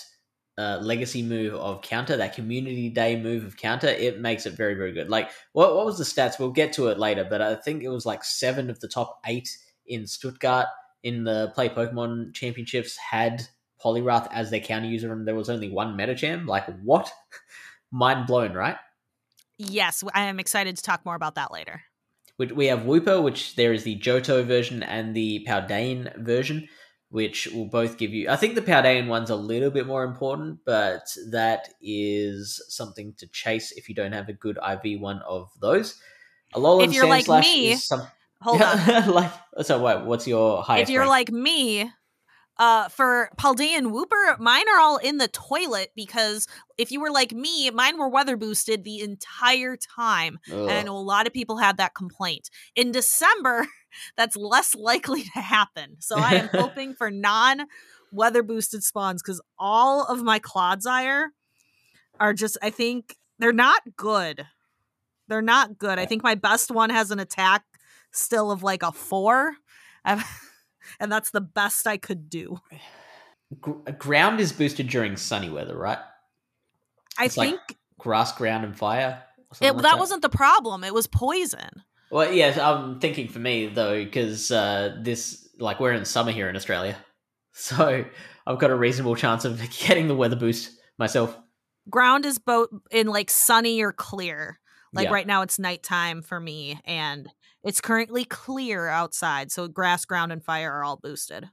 uh, 0.58 0.80
legacy 0.82 1.22
move 1.22 1.54
of 1.54 1.82
counter, 1.82 2.18
that 2.18 2.36
community 2.36 2.90
day 2.90 3.20
move 3.20 3.46
of 3.46 3.58
counter, 3.58 3.88
it 3.88 4.20
makes 4.20 4.46
it 4.46 4.54
very, 4.54 4.74
very 4.74 4.94
good. 4.94 5.10
Like, 5.10 5.30
what, 5.54 5.76
what 5.76 5.86
was 5.86 5.98
the 5.98 6.04
stats? 6.04 6.40
We'll 6.40 6.52
get 6.52 6.74
to 6.74 6.88
it 6.88 7.00
later, 7.00 7.26
but 7.30 7.42
I 7.42 7.56
think 7.56 7.84
it 7.84 7.90
was 7.90 8.06
like 8.06 8.24
seven 8.24 8.70
of 8.70 8.80
the 8.80 8.88
top 8.88 9.20
eight 9.26 9.50
in 9.88 10.08
Stuttgart 10.08 10.68
in 11.04 11.24
the 11.24 11.52
Play 11.54 11.70
Pokemon 11.70 12.34
Championships 12.34 12.98
had 12.98 13.48
Poliwrath 13.84 14.28
as 14.32 14.50
their 14.50 14.60
counter 14.60 14.88
user, 14.88 15.14
and 15.14 15.28
there 15.28 15.36
was 15.36 15.50
only 15.50 15.70
one 15.70 15.98
Medicham. 15.98 16.48
Like, 16.48 16.66
what? 16.82 17.12
Mind 17.92 18.26
blown, 18.26 18.54
right? 18.54 18.78
Yes, 19.58 20.04
I 20.14 20.24
am 20.26 20.40
excited 20.40 20.78
to 20.78 20.84
talk 20.84 21.06
more 21.06 21.16
about 21.16 21.36
that 21.36 21.52
later. 21.52 21.84
We 22.38 22.66
have 22.68 22.80
Wooper, 22.80 23.24
which 23.24 23.56
there 23.56 23.72
is 23.72 23.84
the 23.84 23.98
Johto 23.98 24.46
version 24.46 24.84
and 24.84 25.16
the 25.16 25.46
Paldean 25.48 26.18
version 26.18 26.68
which 27.16 27.48
will 27.48 27.66
both 27.66 27.98
give 27.98 28.14
you. 28.14 28.30
I 28.30 28.36
think 28.36 28.56
the 28.56 28.62
Paldean 28.62 29.08
one's 29.08 29.30
a 29.30 29.38
little 29.38 29.72
bit 29.72 29.88
more 29.88 30.04
important, 30.04 30.60
but 30.66 31.04
that 31.32 31.70
is 31.82 32.62
something 32.68 33.14
to 33.20 33.28
chase 33.28 33.72
if 33.72 33.88
you 33.88 33.96
don't 33.96 34.12
have 34.12 34.28
a 34.28 34.34
good 34.34 34.58
IV 34.58 35.00
one 35.00 35.22
of 35.22 35.50
those. 35.62 35.98
Alolan 36.54 36.88
if 36.88 36.94
you're 36.94 37.08
like 37.08 37.28
me, 37.28 37.76
some, 37.76 38.06
hold 38.42 38.62
on. 38.62 39.10
like, 39.14 39.32
so 39.62 39.80
what? 39.80 40.06
What's 40.06 40.28
your 40.28 40.62
highest? 40.62 40.90
If 40.90 40.94
you're 40.94 41.04
rank? 41.04 41.10
like 41.10 41.32
me, 41.32 41.90
uh, 42.58 42.88
for 42.90 43.30
Paldean 43.38 43.92
Wooper, 43.92 44.40
mine 44.40 44.68
are 44.70 44.80
all 44.80 44.98
in 44.98 45.18
the 45.18 45.28
toilet 45.28 45.92
because 45.96 46.48
if 46.78 46.92
you 46.92 47.02
were 47.02 47.12
like 47.12 47.34
me, 47.34 47.70
mine 47.70 47.98
were 47.98 48.08
weather 48.08 48.38
boosted 48.38 48.84
the 48.84 49.02
entire 49.02 49.76
time. 49.76 50.40
Ugh. 50.52 50.60
And 50.60 50.72
I 50.72 50.84
know 50.84 50.96
a 50.96 51.00
lot 51.00 51.28
of 51.28 51.34
people 51.34 51.58
had 51.58 51.78
that 51.78 51.96
complaint. 51.96 52.50
In 52.76 52.92
December, 52.92 53.68
that's 54.18 54.36
less 54.36 54.74
likely 54.74 55.24
to 55.24 55.40
happen. 55.40 55.98
So 56.00 56.18
I 56.18 56.36
am 56.36 56.48
hoping 56.54 56.94
for 56.94 57.12
non 57.12 57.66
weather 58.12 58.44
boosted 58.44 58.84
spawns 58.84 59.22
because 59.22 59.42
all 59.60 60.06
of 60.06 60.24
my 60.24 60.40
Clodsire 60.40 61.28
are 62.20 62.34
just, 62.34 62.58
I 62.62 62.70
think, 62.70 63.18
they're 63.40 63.52
not 63.52 63.82
good. 63.98 64.46
They're 65.28 65.42
not 65.42 65.78
good. 65.78 66.00
I 66.00 66.06
think 66.06 66.24
my 66.24 66.36
best 66.36 66.72
one 66.72 66.90
has 66.90 67.12
an 67.12 67.20
attack 67.20 67.64
still 68.12 68.52
of 68.52 68.64
like 68.64 68.84
a 68.84 68.94
four. 68.94 69.56
I've 70.06 70.24
and 71.00 71.12
that's 71.12 71.32
the 71.32 71.42
best 71.42 71.88
I 71.88 71.98
could 71.98 72.30
do. 72.30 72.60
ground 73.98 74.40
is 74.40 74.52
boosted 74.52 74.88
during 74.88 75.18
sunny 75.18 75.50
weather, 75.50 75.78
right? 75.78 76.00
I 77.18 77.26
it's 77.26 77.36
think 77.36 77.60
like 77.68 77.78
grass, 77.98 78.36
ground, 78.36 78.66
and 78.66 78.76
fire. 78.76 79.24
It, 79.62 79.66
like 79.66 79.76
that, 79.76 79.82
that, 79.84 80.00
wasn't 80.00 80.22
the 80.22 80.30
problem. 80.30 80.84
It 80.84 80.94
was 80.94 81.08
poison. 81.08 81.84
Well, 82.12 82.32
yes, 82.32 82.58
I'm 82.58 83.00
thinking 83.00 83.28
for 83.28 83.40
me 83.40 83.68
though, 83.68 84.04
because 84.04 84.52
uh, 84.52 84.98
this 85.02 85.48
like 85.60 85.80
we're 85.80 85.94
in 85.94 86.06
summer 86.06 86.32
here 86.32 86.50
in 86.50 86.56
Australia, 86.56 86.98
so 87.54 88.06
I've 88.46 88.60
got 88.60 88.72
a 88.72 88.76
reasonable 88.76 89.16
chance 89.16 89.46
of 89.46 89.62
getting 89.80 90.08
the 90.08 90.16
weather 90.16 90.36
boost 90.36 90.72
myself. 90.98 91.38
Ground 91.90 92.26
is 92.26 92.40
both 92.40 92.70
in 92.92 93.08
like 93.08 93.30
sunny 93.30 93.82
or 93.82 93.92
clear. 93.92 94.60
Like 94.94 95.06
yeah. 95.06 95.14
right 95.14 95.28
now, 95.28 95.42
it's 95.42 95.60
nighttime 95.60 96.22
for 96.22 96.40
me, 96.40 96.80
and 96.86 97.30
it's 97.66 97.82
currently 97.82 98.24
clear 98.24 98.88
outside, 98.88 99.52
so 99.52 99.68
grass, 99.68 100.06
ground, 100.06 100.32
and 100.32 100.44
fire 100.44 100.72
are 100.72 100.84
all 100.84 100.98
boosted. 100.98 101.50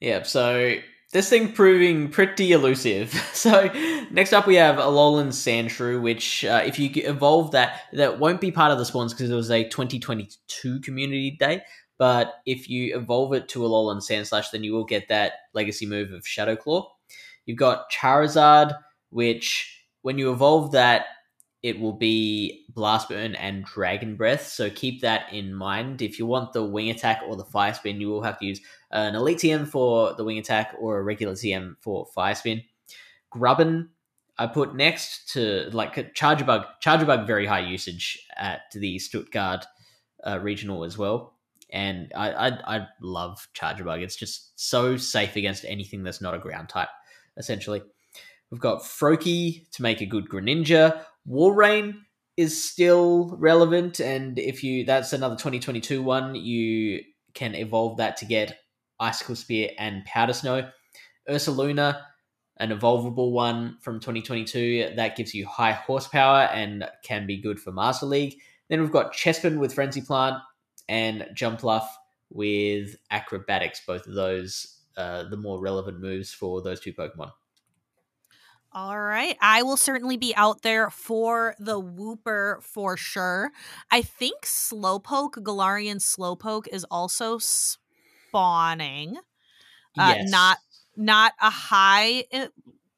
Yeah, 0.00 0.22
so 0.22 0.76
this 1.12 1.28
thing 1.28 1.52
proving 1.52 2.08
pretty 2.08 2.52
elusive. 2.52 3.14
So 3.36 3.70
next 4.10 4.32
up 4.32 4.46
we 4.46 4.56
have 4.56 4.76
Alolan 4.76 5.28
Sandshrew, 5.28 6.00
which 6.00 6.44
uh, 6.44 6.62
if 6.64 6.78
you 6.78 6.90
evolve 6.94 7.52
that, 7.52 7.82
that 7.92 8.18
won't 8.18 8.40
be 8.40 8.50
part 8.50 8.72
of 8.72 8.78
the 8.78 8.84
spawns 8.84 9.12
because 9.12 9.30
it 9.30 9.34
was 9.34 9.50
a 9.50 9.68
2022 9.68 10.80
community 10.80 11.36
day. 11.38 11.60
But 11.98 12.34
if 12.44 12.68
you 12.68 12.96
evolve 12.96 13.34
it 13.34 13.48
to 13.50 13.60
Alolan 13.60 13.98
Sandslash, 13.98 14.50
then 14.50 14.64
you 14.64 14.72
will 14.72 14.84
get 14.84 15.08
that 15.08 15.32
legacy 15.54 15.86
move 15.86 16.12
of 16.12 16.26
Shadow 16.26 16.56
Claw. 16.56 16.90
You've 17.44 17.58
got 17.58 17.90
Charizard, 17.90 18.76
which 19.10 19.84
when 20.02 20.18
you 20.18 20.32
evolve 20.32 20.72
that, 20.72 21.06
it 21.62 21.80
will 21.80 21.92
be 21.92 22.64
Blast 22.68 23.08
Burn 23.08 23.34
and 23.34 23.64
Dragon 23.64 24.16
Breath. 24.16 24.46
So 24.46 24.70
keep 24.70 25.00
that 25.00 25.32
in 25.32 25.54
mind. 25.54 26.02
If 26.02 26.18
you 26.18 26.26
want 26.26 26.52
the 26.52 26.64
Wing 26.64 26.90
Attack 26.90 27.22
or 27.26 27.36
the 27.36 27.44
Fire 27.44 27.74
Spin, 27.74 28.00
you 28.00 28.08
will 28.08 28.22
have 28.22 28.38
to 28.38 28.46
use 28.46 28.60
an 28.90 29.14
Elite 29.14 29.38
TM 29.38 29.66
for 29.66 30.14
the 30.14 30.24
Wing 30.24 30.38
Attack 30.38 30.76
or 30.78 30.98
a 30.98 31.02
regular 31.02 31.34
TM 31.34 31.76
for 31.80 32.06
Fire 32.14 32.34
Spin. 32.34 32.62
Grubbin, 33.30 33.88
I 34.38 34.46
put 34.46 34.74
next 34.74 35.32
to 35.32 35.68
like 35.72 35.94
Charjabug. 36.14 36.66
Charger 36.80 37.06
Bug, 37.06 37.26
very 37.26 37.46
high 37.46 37.60
usage 37.60 38.26
at 38.36 38.62
the 38.72 38.98
Stuttgart 38.98 39.66
uh, 40.24 40.38
regional 40.40 40.84
as 40.84 40.98
well. 40.98 41.34
And 41.70 42.12
I, 42.14 42.30
I, 42.30 42.76
I 42.76 42.86
love 43.00 43.48
Charjabug. 43.54 44.02
It's 44.02 44.16
just 44.16 44.52
so 44.60 44.96
safe 44.96 45.36
against 45.36 45.64
anything 45.64 46.02
that's 46.02 46.20
not 46.20 46.34
a 46.34 46.38
ground 46.38 46.68
type, 46.68 46.90
essentially. 47.36 47.82
We've 48.50 48.60
got 48.60 48.82
Froakie 48.82 49.68
to 49.72 49.82
make 49.82 50.00
a 50.00 50.06
good 50.06 50.28
Greninja. 50.28 51.02
Walrein 51.28 51.94
is 52.36 52.62
still 52.62 53.34
relevant, 53.38 54.00
and 54.00 54.38
if 54.38 54.62
you 54.62 54.84
that's 54.84 55.12
another 55.12 55.34
2022 55.36 56.02
one, 56.02 56.34
you 56.34 57.02
can 57.34 57.54
evolve 57.54 57.96
that 57.98 58.16
to 58.18 58.24
get 58.26 58.58
Icicle 59.00 59.36
Spear 59.36 59.70
and 59.78 60.04
Powder 60.04 60.32
Snow. 60.32 60.68
Ursaluna, 61.28 62.00
an 62.58 62.70
evolvable 62.70 63.32
one 63.32 63.78
from 63.80 64.00
2022 64.00 64.92
that 64.96 65.16
gives 65.16 65.34
you 65.34 65.46
high 65.46 65.72
horsepower 65.72 66.42
and 66.52 66.88
can 67.02 67.26
be 67.26 67.36
good 67.36 67.58
for 67.58 67.72
Master 67.72 68.06
League. 68.06 68.38
Then 68.68 68.80
we've 68.80 68.92
got 68.92 69.12
Chespin 69.12 69.58
with 69.58 69.74
Frenzy 69.74 70.00
Plant 70.00 70.36
and 70.88 71.26
Jumpluff 71.34 71.86
with 72.30 72.96
Acrobatics. 73.10 73.82
Both 73.86 74.06
of 74.06 74.14
those, 74.14 74.78
uh, 74.96 75.24
the 75.24 75.36
more 75.36 75.60
relevant 75.60 76.00
moves 76.00 76.32
for 76.32 76.62
those 76.62 76.80
two 76.80 76.92
Pokemon. 76.92 77.32
All 78.76 79.00
right. 79.00 79.38
I 79.40 79.62
will 79.62 79.78
certainly 79.78 80.18
be 80.18 80.36
out 80.36 80.60
there 80.60 80.90
for 80.90 81.54
the 81.58 81.80
Wooper 81.80 82.62
for 82.62 82.94
sure. 82.98 83.50
I 83.90 84.02
think 84.02 84.42
Slowpoke, 84.42 85.42
Galarian 85.42 85.96
Slowpoke, 85.96 86.68
is 86.70 86.84
also 86.90 87.38
spawning. 87.38 89.16
Uh, 89.98 90.16
yes. 90.18 90.30
Not 90.30 90.58
not 90.94 91.32
a 91.40 91.48
high 91.48 92.24
I- 92.30 92.50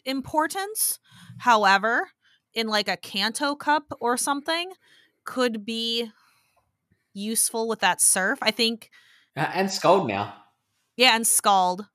importance. 0.04 0.98
However, 1.38 2.10
in 2.54 2.66
like 2.66 2.88
a 2.88 2.96
Kanto 2.96 3.54
Cup 3.54 3.92
or 4.00 4.16
something, 4.16 4.72
could 5.24 5.64
be 5.64 6.10
useful 7.14 7.68
with 7.68 7.78
that 7.78 8.00
surf. 8.00 8.40
I 8.42 8.50
think. 8.50 8.90
Uh, 9.36 9.48
and 9.54 9.70
Scald 9.70 10.08
now. 10.08 10.34
Yeah, 10.96 11.14
and 11.14 11.24
Scald 11.24 11.86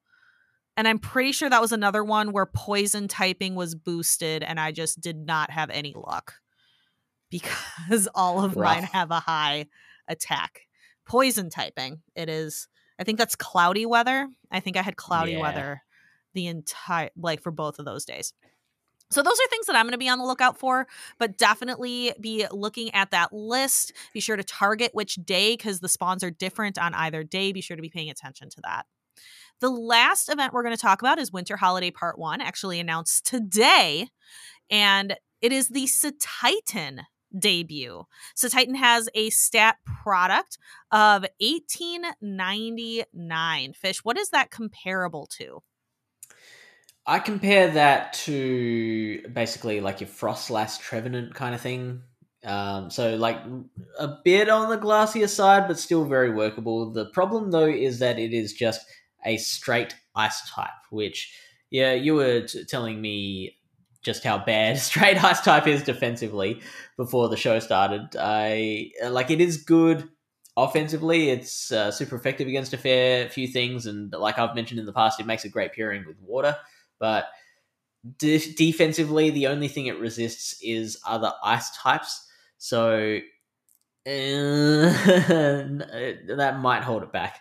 and 0.75 0.87
I'm 0.87 0.99
pretty 0.99 1.31
sure 1.31 1.49
that 1.49 1.61
was 1.61 1.71
another 1.71 2.03
one 2.03 2.31
where 2.31 2.45
poison 2.45 3.07
typing 3.07 3.55
was 3.55 3.75
boosted, 3.75 4.43
and 4.43 4.59
I 4.59 4.71
just 4.71 5.01
did 5.01 5.17
not 5.17 5.51
have 5.51 5.69
any 5.69 5.93
luck 5.95 6.35
because 7.29 8.07
all 8.15 8.43
of 8.43 8.55
Rough. 8.55 8.75
mine 8.75 8.83
have 8.83 9.11
a 9.11 9.19
high 9.19 9.67
attack. 10.07 10.61
Poison 11.05 11.49
typing, 11.49 12.01
it 12.15 12.29
is. 12.29 12.67
I 12.97 13.03
think 13.03 13.17
that's 13.17 13.35
cloudy 13.35 13.85
weather. 13.85 14.29
I 14.51 14.59
think 14.59 14.77
I 14.77 14.81
had 14.81 14.95
cloudy 14.95 15.33
yeah. 15.33 15.41
weather 15.41 15.81
the 16.33 16.47
entire, 16.47 17.09
like 17.17 17.41
for 17.41 17.51
both 17.51 17.79
of 17.79 17.85
those 17.85 18.05
days. 18.05 18.33
So 19.11 19.21
those 19.21 19.39
are 19.39 19.49
things 19.49 19.67
that 19.67 19.75
I'm 19.75 19.85
going 19.85 19.91
to 19.91 19.99
be 19.99 20.09
on 20.09 20.17
the 20.17 20.25
lookout 20.25 20.57
for, 20.57 20.87
but 21.19 21.37
definitely 21.37 22.13
be 22.19 22.47
looking 22.51 22.93
at 22.95 23.11
that 23.11 23.31
list. 23.31 23.93
Be 24.13 24.19
sure 24.19 24.35
to 24.35 24.43
target 24.43 24.91
which 24.93 25.15
day 25.15 25.53
because 25.53 25.81
the 25.81 25.89
spawns 25.89 26.23
are 26.23 26.31
different 26.31 26.79
on 26.79 26.95
either 26.95 27.23
day. 27.23 27.51
Be 27.51 27.61
sure 27.61 27.75
to 27.75 27.81
be 27.81 27.89
paying 27.89 28.09
attention 28.09 28.49
to 28.49 28.61
that. 28.63 28.85
The 29.59 29.69
last 29.69 30.29
event 30.29 30.53
we're 30.53 30.63
going 30.63 30.75
to 30.75 30.81
talk 30.81 31.01
about 31.01 31.19
is 31.19 31.31
Winter 31.31 31.57
Holiday 31.57 31.91
Part 31.91 32.17
1, 32.19 32.41
actually 32.41 32.79
announced 32.79 33.25
today. 33.25 34.07
And 34.69 35.15
it 35.41 35.51
is 35.51 35.69
the 35.69 35.85
Cetitan 35.85 37.05
debut. 37.37 38.03
Cetitan 38.35 38.75
has 38.75 39.09
a 39.13 39.29
stat 39.29 39.77
product 40.03 40.57
of 40.91 41.25
1899. 41.39 43.73
Fish, 43.73 44.03
what 44.03 44.17
is 44.17 44.29
that 44.29 44.49
comparable 44.51 45.27
to? 45.37 45.61
I 47.05 47.19
compare 47.19 47.69
that 47.71 48.13
to 48.13 49.27
basically 49.33 49.81
like 49.81 49.99
your 49.99 50.09
Froslass 50.09 50.79
Trevenant 50.79 51.35
kind 51.35 51.53
of 51.53 51.59
thing. 51.59 52.01
Um, 52.45 52.89
so 52.89 53.15
like 53.15 53.39
a 53.99 54.17
bit 54.23 54.49
on 54.49 54.69
the 54.69 54.77
glassier 54.77 55.27
side, 55.27 55.67
but 55.67 55.77
still 55.79 56.05
very 56.05 56.33
workable. 56.33 56.91
The 56.91 57.07
problem 57.07 57.51
though 57.51 57.67
is 57.67 57.99
that 57.99 58.19
it 58.19 58.33
is 58.33 58.53
just 58.53 58.85
a 59.25 59.37
straight 59.37 59.95
ice 60.15 60.49
type, 60.49 60.69
which, 60.89 61.33
yeah, 61.69 61.93
you 61.93 62.15
were 62.15 62.41
t- 62.41 62.65
telling 62.65 63.01
me 63.01 63.57
just 64.03 64.23
how 64.23 64.37
bad 64.37 64.77
straight 64.79 65.23
ice 65.23 65.41
type 65.41 65.67
is 65.67 65.83
defensively 65.83 66.61
before 66.97 67.29
the 67.29 67.37
show 67.37 67.59
started. 67.59 68.15
I 68.19 68.91
like 69.07 69.31
it 69.31 69.41
is 69.41 69.57
good 69.57 70.09
offensively. 70.55 71.29
It's 71.29 71.71
uh, 71.71 71.91
super 71.91 72.15
effective 72.15 72.47
against 72.47 72.73
a 72.73 72.77
fair 72.77 73.29
few 73.29 73.47
things, 73.47 73.85
and 73.85 74.11
like 74.11 74.37
I've 74.37 74.55
mentioned 74.55 74.79
in 74.79 74.85
the 74.85 74.93
past, 74.93 75.19
it 75.19 75.25
makes 75.25 75.45
a 75.45 75.49
great 75.49 75.73
pairing 75.73 76.05
with 76.05 76.17
water. 76.21 76.55
But 76.99 77.25
de- 78.17 78.53
defensively, 78.53 79.29
the 79.29 79.47
only 79.47 79.67
thing 79.67 79.87
it 79.87 79.99
resists 79.99 80.55
is 80.61 80.97
other 81.05 81.33
ice 81.43 81.75
types. 81.75 82.27
So 82.57 83.19
that 84.05 84.83
might 86.59 86.83
hold 86.83 87.03
it 87.03 87.11
back. 87.11 87.39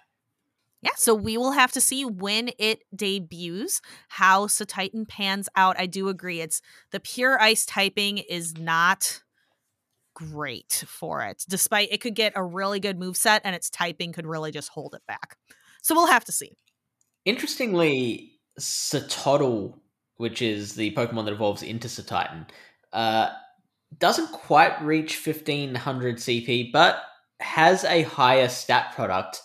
Yeah, 0.82 0.90
so 0.96 1.14
we 1.14 1.38
will 1.38 1.52
have 1.52 1.70
to 1.72 1.80
see 1.80 2.04
when 2.04 2.50
it 2.58 2.80
debuts 2.94 3.80
how 4.08 4.48
Titan 4.48 5.06
pans 5.06 5.48
out. 5.54 5.78
I 5.78 5.86
do 5.86 6.08
agree. 6.08 6.40
It's 6.40 6.60
the 6.90 6.98
pure 6.98 7.40
ice 7.40 7.64
typing 7.64 8.18
is 8.18 8.58
not 8.58 9.22
great 10.14 10.84
for 10.88 11.22
it, 11.22 11.44
despite 11.48 11.92
it 11.92 12.00
could 12.00 12.16
get 12.16 12.32
a 12.34 12.42
really 12.42 12.80
good 12.80 12.98
move 12.98 13.16
set 13.16 13.42
and 13.44 13.54
its 13.54 13.70
typing 13.70 14.12
could 14.12 14.26
really 14.26 14.50
just 14.50 14.70
hold 14.70 14.94
it 14.94 15.02
back. 15.06 15.36
So 15.82 15.94
we'll 15.94 16.06
have 16.06 16.24
to 16.24 16.32
see. 16.32 16.52
Interestingly, 17.24 18.32
Cetoddle, 18.58 19.78
which 20.16 20.42
is 20.42 20.74
the 20.74 20.92
Pokemon 20.94 21.26
that 21.26 21.32
evolves 21.32 21.62
into 21.62 22.04
Titan, 22.04 22.46
uh, 22.92 23.30
doesn't 23.98 24.32
quite 24.32 24.82
reach 24.82 25.24
1500 25.24 26.16
CP, 26.16 26.72
but 26.72 27.02
has 27.40 27.84
a 27.84 28.02
higher 28.02 28.48
stat 28.48 28.92
product 28.94 29.40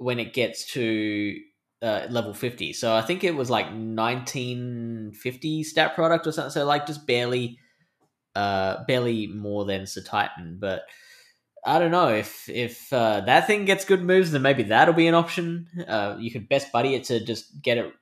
when 0.00 0.18
it 0.18 0.32
gets 0.32 0.64
to 0.72 1.36
uh, 1.82 2.06
level 2.08 2.32
50. 2.32 2.72
So 2.72 2.94
I 2.94 3.02
think 3.02 3.22
it 3.22 3.36
was 3.36 3.50
like 3.50 3.66
1950 3.66 5.62
stat 5.62 5.94
product 5.94 6.26
or 6.26 6.32
something. 6.32 6.50
So 6.50 6.64
like 6.64 6.86
just 6.86 7.06
barely, 7.06 7.58
uh, 8.34 8.82
barely 8.88 9.26
more 9.26 9.66
than 9.66 9.84
Titan. 10.06 10.56
But 10.58 10.84
I 11.66 11.78
don't 11.78 11.90
know 11.90 12.08
if 12.08 12.48
if 12.48 12.90
uh, 12.94 13.20
that 13.20 13.46
thing 13.46 13.66
gets 13.66 13.84
good 13.84 14.02
moves, 14.02 14.30
then 14.30 14.40
maybe 14.40 14.62
that'll 14.62 14.94
be 14.94 15.06
an 15.06 15.14
option. 15.14 15.68
Uh, 15.86 16.16
you 16.18 16.30
could 16.30 16.48
best 16.48 16.72
buddy 16.72 16.94
it 16.94 17.04
to 17.04 17.22
just 17.22 17.60
get 17.60 17.76
it, 17.76 17.92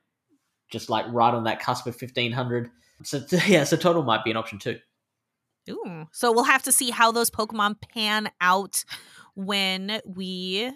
just 0.71 0.89
like 0.89 1.05
right 1.09 1.33
on 1.33 1.43
that 1.43 1.59
cusp 1.59 1.85
of 1.85 2.01
1500. 2.01 2.69
So 3.03 3.17
yeah, 3.45 3.65
so 3.65 3.75
Cetoddle 3.75 4.05
might 4.05 4.23
be 4.23 4.31
an 4.31 4.37
option 4.37 4.57
too. 4.59 4.79
Ooh. 5.69 6.07
So 6.13 6.31
we'll 6.31 6.45
have 6.45 6.63
to 6.63 6.71
see 6.71 6.91
how 6.91 7.11
those 7.11 7.29
Pokemon 7.29 7.81
pan 7.81 8.31
out 8.39 8.85
when 9.35 9.99
we 10.05 10.71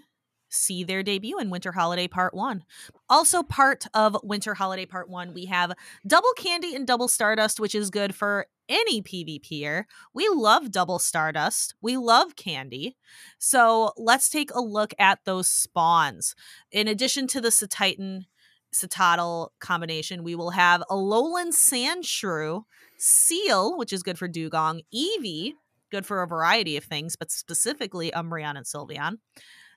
see 0.53 0.83
their 0.83 1.03
debut 1.03 1.39
in 1.39 1.49
Winter 1.49 1.71
Holiday 1.71 2.07
Part 2.07 2.33
1. 2.33 2.63
Also, 3.09 3.43
part 3.43 3.85
of 3.93 4.17
Winter 4.23 4.53
Holiday 4.53 4.85
Part 4.85 5.09
1, 5.09 5.33
we 5.33 5.45
have 5.45 5.73
Double 6.05 6.31
Candy 6.37 6.75
and 6.75 6.87
Double 6.87 7.07
Stardust, 7.07 7.59
which 7.59 7.75
is 7.75 7.89
good 7.89 8.15
for 8.15 8.47
any 8.69 9.01
PvPer. 9.01 9.85
We 10.13 10.29
love 10.29 10.71
Double 10.71 10.99
Stardust. 10.99 11.75
We 11.81 11.97
love 11.97 12.35
Candy. 12.35 12.95
So 13.37 13.91
let's 13.97 14.29
take 14.29 14.53
a 14.53 14.61
look 14.61 14.93
at 14.99 15.19
those 15.25 15.49
spawns. 15.49 16.35
In 16.71 16.87
addition 16.87 17.27
to 17.27 17.41
the 17.41 17.49
Cetitan 17.49 18.25
Cetoddle 18.73 19.49
combination, 19.59 20.23
we 20.23 20.35
will 20.35 20.51
have 20.51 20.81
a 20.81 20.93
Alolan 20.93 21.49
Sandshrew, 21.49 22.63
Seel, 22.97 23.77
which 23.77 23.91
is 23.91 24.03
good 24.03 24.17
for 24.17 24.29
Dewgong, 24.29 24.81
Eevee, 24.93 25.53
good 25.91 26.05
for 26.05 26.23
a 26.23 26.27
variety 26.27 26.77
of 26.77 26.85
things, 26.85 27.15
but 27.15 27.31
specifically 27.31 28.11
Umbreon 28.11 28.55
and 28.55 28.65
Sylveon. 28.65 29.17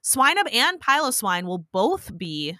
Swinub 0.06 0.54
and 0.54 0.80
Piloswine 0.80 1.46
will 1.46 1.66
both 1.72 2.16
be 2.16 2.56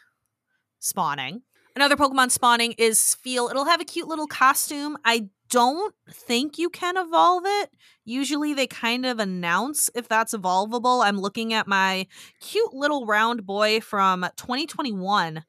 spawning. 0.80 1.42
Another 1.76 1.94
Pokemon 1.94 2.32
spawning 2.32 2.74
is 2.76 2.98
Spheal. 2.98 3.48
It'll 3.48 3.66
have 3.66 3.80
a 3.80 3.84
cute 3.84 4.08
little 4.08 4.26
costume. 4.26 4.98
I 5.04 5.28
don't 5.48 5.94
think 6.10 6.58
you 6.58 6.68
can 6.70 6.96
evolve 6.96 7.44
it. 7.46 7.70
Usually 8.04 8.52
they 8.52 8.66
kind 8.66 9.06
of 9.06 9.20
announce 9.20 9.88
if 9.94 10.08
that's 10.08 10.34
evolvable. 10.34 11.04
I'm 11.04 11.20
looking 11.20 11.52
at 11.52 11.68
my 11.68 12.08
cute 12.40 12.74
little 12.74 13.06
round 13.06 13.46
boy 13.46 13.80
from 13.80 14.22
2021 14.36 15.44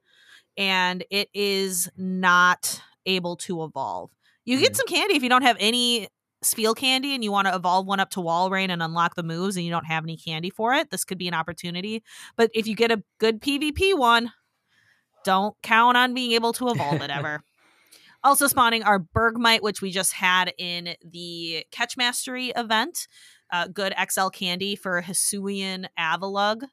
and 0.55 1.03
it 1.09 1.29
is 1.33 1.89
not 1.97 2.79
able 3.07 3.37
to 3.37 3.63
evolve. 3.63 4.11
You 4.45 4.59
get 4.59 4.69
hmm. 4.69 4.75
some 4.75 4.87
candy 4.87 5.15
if 5.15 5.23
you 5.23 5.29
don't 5.29 5.41
have 5.41 5.57
any 5.59 6.09
Spheal 6.43 6.75
candy 6.75 7.13
and 7.15 7.23
you 7.23 7.31
want 7.31 7.47
to 7.47 7.55
evolve 7.55 7.87
one 7.87 7.99
up 7.99 8.11
to 8.11 8.19
Walrein 8.19 8.69
and 8.69 8.83
unlock 8.83 9.15
the 9.15 9.23
moves 9.23 9.55
and 9.55 9.65
you 9.65 9.71
don't 9.71 9.85
have 9.85 10.03
any 10.03 10.17
candy 10.17 10.49
for 10.49 10.73
it, 10.73 10.89
this 10.89 11.03
could 11.03 11.17
be 11.17 11.27
an 11.27 11.33
opportunity. 11.33 12.03
But 12.35 12.51
if 12.53 12.67
you 12.67 12.75
get 12.75 12.91
a 12.91 13.03
good 13.19 13.41
PvP 13.41 13.97
one, 13.97 14.31
don't 15.23 15.55
count 15.63 15.97
on 15.97 16.13
being 16.13 16.33
able 16.33 16.53
to 16.53 16.69
evolve 16.69 17.01
it 17.01 17.09
ever. 17.09 17.41
also 18.23 18.47
spawning 18.47 18.83
our 18.83 18.99
Bergmite, 18.99 19.61
which 19.61 19.81
we 19.81 19.91
just 19.91 20.13
had 20.13 20.53
in 20.57 20.95
the 21.03 21.65
Catch 21.71 21.97
Mastery 21.97 22.51
event. 22.55 23.07
Uh, 23.51 23.67
good 23.67 23.93
XL 24.09 24.27
candy 24.27 24.75
for 24.75 25.01
Hisuian 25.01 25.87
Avalugg 25.97 26.63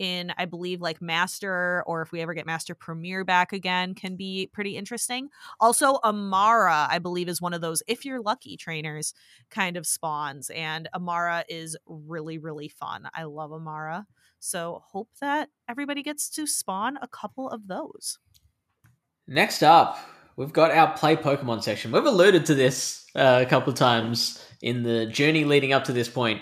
in 0.00 0.32
I 0.38 0.46
believe 0.46 0.80
like 0.80 1.02
Master 1.02 1.84
or 1.86 2.00
if 2.00 2.10
we 2.10 2.22
ever 2.22 2.32
get 2.32 2.46
Master 2.46 2.74
Premier 2.74 3.22
back 3.22 3.52
again 3.52 3.94
can 3.94 4.16
be 4.16 4.48
pretty 4.50 4.76
interesting. 4.76 5.28
Also 5.60 5.98
Amaura, 5.98 6.88
I 6.88 6.98
believe 6.98 7.28
is 7.28 7.40
one 7.40 7.52
of 7.52 7.60
those 7.60 7.82
if 7.86 8.04
you're 8.04 8.22
lucky 8.22 8.56
trainers 8.56 9.12
kind 9.50 9.76
of 9.76 9.86
spawns 9.86 10.50
and 10.50 10.88
Amaura 10.94 11.44
is 11.48 11.76
really 11.86 12.38
really 12.38 12.68
fun. 12.68 13.08
I 13.14 13.24
love 13.24 13.50
Amaura. 13.50 14.06
So 14.38 14.82
hope 14.86 15.10
that 15.20 15.50
everybody 15.68 16.02
gets 16.02 16.30
to 16.30 16.46
spawn 16.46 16.98
a 17.02 17.06
couple 17.06 17.50
of 17.50 17.68
those. 17.68 18.18
Next 19.28 19.62
up, 19.62 19.98
we've 20.36 20.52
got 20.52 20.70
our 20.70 20.96
play 20.96 21.14
Pokemon 21.14 21.62
section. 21.62 21.92
We've 21.92 22.06
alluded 22.06 22.46
to 22.46 22.54
this 22.54 23.04
uh, 23.14 23.44
a 23.46 23.48
couple 23.48 23.70
of 23.70 23.78
times 23.78 24.42
in 24.62 24.82
the 24.82 25.04
journey 25.04 25.44
leading 25.44 25.74
up 25.74 25.84
to 25.84 25.92
this 25.92 26.08
point. 26.08 26.40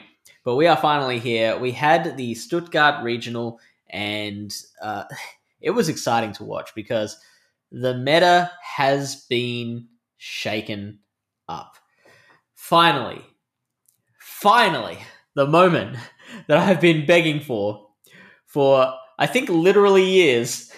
But 0.49 0.57
we 0.57 0.67
are 0.67 0.79
finally 0.79 1.19
here. 1.19 1.59
We 1.59 1.73
had 1.73 2.17
the 2.17 2.35
Stuttgart 2.35 3.05
Regional, 3.05 3.61
and 3.91 4.51
uh, 4.81 5.05
it 5.61 5.73
was 5.73 5.91
exciting 5.91 6.33
to 6.33 6.45
watch 6.45 6.75
because 6.75 7.19
the 7.71 7.99
meta 7.99 8.51
has 8.63 9.27
been 9.27 9.89
shaken 10.17 11.01
up. 11.51 11.75
Finally, 12.55 13.21
finally, 14.19 14.97
the 15.35 15.47
moment 15.47 15.99
that 16.47 16.57
I've 16.57 16.81
been 16.81 17.05
begging 17.05 17.41
for, 17.41 17.87
for 18.47 18.95
I 19.19 19.27
think 19.27 19.51
literally 19.51 20.09
years, 20.09 20.73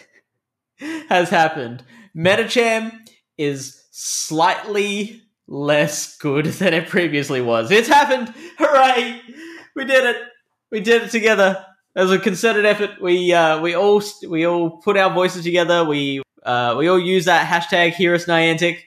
has 1.09 1.31
happened. 1.31 1.85
Medicham 2.13 2.91
is 3.39 3.85
slightly 3.93 5.23
less 5.47 6.17
good 6.17 6.47
than 6.47 6.75
it 6.75 6.89
previously 6.89 7.41
was. 7.41 7.71
It's 7.71 7.87
happened! 7.87 8.35
Hooray! 8.59 9.21
We 9.75 9.85
did 9.85 10.05
it. 10.05 10.23
We 10.71 10.81
did 10.81 11.03
it 11.03 11.11
together. 11.11 11.65
As 11.97 12.11
a 12.13 12.19
concerted 12.19 12.65
effort. 12.65 13.03
We 13.03 13.33
uh, 13.33 13.61
we 13.61 13.75
all 13.75 14.03
we 14.29 14.47
all 14.47 14.79
put 14.79 14.97
our 14.97 15.13
voices 15.13 15.43
together. 15.43 15.85
We 15.85 16.23
uh, 16.45 16.77
we 16.79 16.89
all 16.89 16.99
use 16.99 17.25
that 17.25 17.49
hashtag 17.49 17.95
Heroes 17.95 18.27
Niantic. 18.27 18.79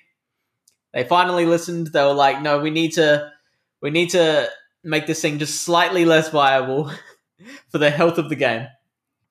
They 0.94 1.04
finally 1.04 1.46
listened. 1.46 1.88
They 1.88 2.02
were 2.02 2.14
like, 2.14 2.42
"No, 2.42 2.60
we 2.60 2.70
need 2.70 2.94
to 2.94 3.30
we 3.82 3.90
need 3.90 4.12
to 4.12 4.50
make 4.86 5.06
this 5.06 5.22
thing 5.22 5.40
just 5.40 5.62
slightly 5.62 6.06
less 6.06 6.30
viable 6.30 6.92
for 7.70 7.78
the 7.78 7.90
health 7.90 8.18
of 8.18 8.30
the 8.30 8.36
game." 8.36 8.68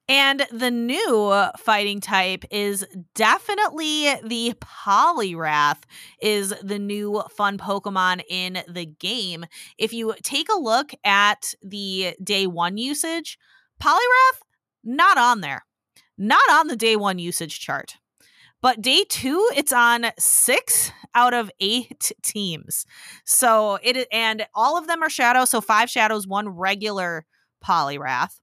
And 0.09 0.47
the 0.51 0.71
new 0.71 1.33
fighting 1.59 2.01
type 2.01 2.45
is 2.51 2.85
definitely 3.15 4.13
the 4.25 4.55
Poliwrath 4.61 5.83
is 6.21 6.53
the 6.63 6.79
new 6.79 7.23
fun 7.31 7.57
Pokemon 7.57 8.23
in 8.29 8.63
the 8.69 8.85
game. 8.85 9.47
If 9.79 9.93
you 9.93 10.15
take 10.23 10.49
a 10.51 10.59
look 10.59 10.93
at 11.05 11.55
the 11.63 12.15
day 12.23 12.47
1 12.47 12.77
usage, 12.77 13.39
Poliwrath 13.81 14.41
not 14.85 15.17
on 15.19 15.41
there. 15.41 15.65
Not 16.19 16.43
on 16.51 16.67
the 16.67 16.77
day 16.77 16.97
1 16.97 17.19
usage 17.19 17.61
chart. 17.61 17.97
But 18.61 18.83
day 18.83 19.05
2 19.09 19.51
it's 19.57 19.73
on 19.73 20.07
6 20.19 20.93
out 21.15 21.33
of 21.33 21.51
8 21.61 22.13
teams. 22.23 22.87
So 23.25 23.79
it 23.83 24.09
and 24.13 24.47
all 24.55 24.77
of 24.77 24.89
them 24.89 25.03
are 25.03 25.11
shadow, 25.11 25.45
so 25.45 25.61
5 25.61 25.89
shadows, 25.89 26.27
one 26.27 26.49
regular 26.49 27.25
Poliwrath. 27.65 28.41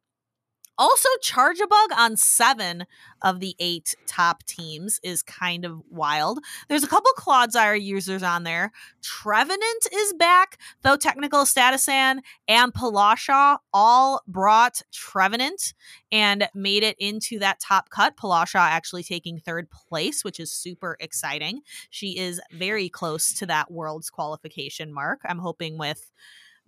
Also, 0.79 1.09
Charjabug 1.21 1.91
on 1.97 2.15
seven 2.15 2.85
of 3.21 3.41
the 3.41 3.53
eight 3.59 3.95
top 4.07 4.45
teams 4.45 4.97
is 5.03 5.21
kind 5.21 5.65
of 5.65 5.81
wild. 5.89 6.39
There's 6.69 6.85
a 6.85 6.87
couple 6.87 7.11
Clodsire 7.17 7.79
users 7.79 8.23
on 8.23 8.43
there. 8.43 8.71
Trevenant 9.01 9.87
is 9.93 10.13
back, 10.13 10.57
though 10.81 10.95
Technical 10.95 11.41
Statisan 11.41 12.19
and 12.47 12.73
Palasha 12.73 13.57
all 13.73 14.21
brought 14.25 14.81
Trevenant 14.93 15.73
and 16.13 16.47
made 16.55 16.83
it 16.83 16.95
into 16.97 17.39
that 17.39 17.59
top 17.59 17.89
cut. 17.89 18.15
Palasha 18.15 18.55
actually 18.55 19.03
taking 19.03 19.37
third 19.37 19.69
place, 19.69 20.23
which 20.23 20.39
is 20.39 20.49
super 20.49 20.95
exciting. 21.01 21.59
She 21.89 22.17
is 22.17 22.39
very 22.53 22.87
close 22.87 23.33
to 23.33 23.45
that 23.47 23.69
world's 23.69 24.09
qualification 24.09 24.93
mark. 24.93 25.19
I'm 25.25 25.39
hoping 25.39 25.77
with 25.77 26.09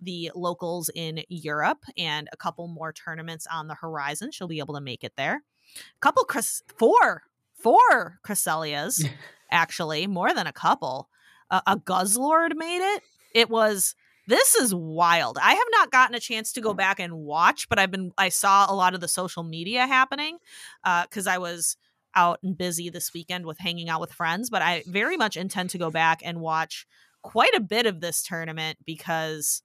the 0.02 0.30
locals 0.34 0.90
in 0.94 1.22
Europe 1.28 1.84
and 1.96 2.28
a 2.32 2.36
couple 2.36 2.68
more 2.68 2.92
tournaments 2.92 3.46
on 3.50 3.68
the 3.68 3.74
horizon. 3.74 4.30
She'll 4.30 4.48
be 4.48 4.58
able 4.58 4.74
to 4.74 4.80
make 4.80 5.04
it 5.04 5.12
there. 5.16 5.42
A 5.76 6.00
couple, 6.00 6.24
Chris, 6.24 6.62
four, 6.76 7.22
four 7.54 8.18
Cresselias, 8.22 9.04
actually, 9.50 10.06
more 10.06 10.34
than 10.34 10.46
a 10.46 10.52
couple. 10.52 11.08
Uh, 11.50 11.60
a 11.66 11.76
Guzzlord 11.76 12.56
made 12.56 12.94
it. 12.94 13.02
It 13.34 13.50
was 13.50 13.94
this 14.28 14.54
is 14.54 14.74
wild. 14.74 15.36
I 15.42 15.54
have 15.54 15.66
not 15.72 15.90
gotten 15.90 16.14
a 16.14 16.20
chance 16.20 16.52
to 16.52 16.60
go 16.60 16.74
back 16.74 17.00
and 17.00 17.14
watch, 17.14 17.68
but 17.68 17.78
I've 17.78 17.90
been 17.90 18.12
I 18.16 18.28
saw 18.28 18.66
a 18.70 18.74
lot 18.74 18.94
of 18.94 19.00
the 19.00 19.08
social 19.08 19.42
media 19.42 19.86
happening 19.86 20.38
because 20.84 21.26
uh, 21.26 21.32
I 21.32 21.38
was 21.38 21.76
out 22.14 22.38
and 22.42 22.56
busy 22.56 22.90
this 22.90 23.12
weekend 23.12 23.46
with 23.46 23.58
hanging 23.58 23.88
out 23.88 24.00
with 24.00 24.12
friends. 24.12 24.50
But 24.50 24.62
I 24.62 24.84
very 24.86 25.16
much 25.16 25.36
intend 25.36 25.70
to 25.70 25.78
go 25.78 25.90
back 25.90 26.20
and 26.24 26.40
watch 26.40 26.86
quite 27.22 27.54
a 27.54 27.60
bit 27.60 27.86
of 27.86 28.00
this 28.00 28.22
tournament 28.22 28.78
because 28.84 29.62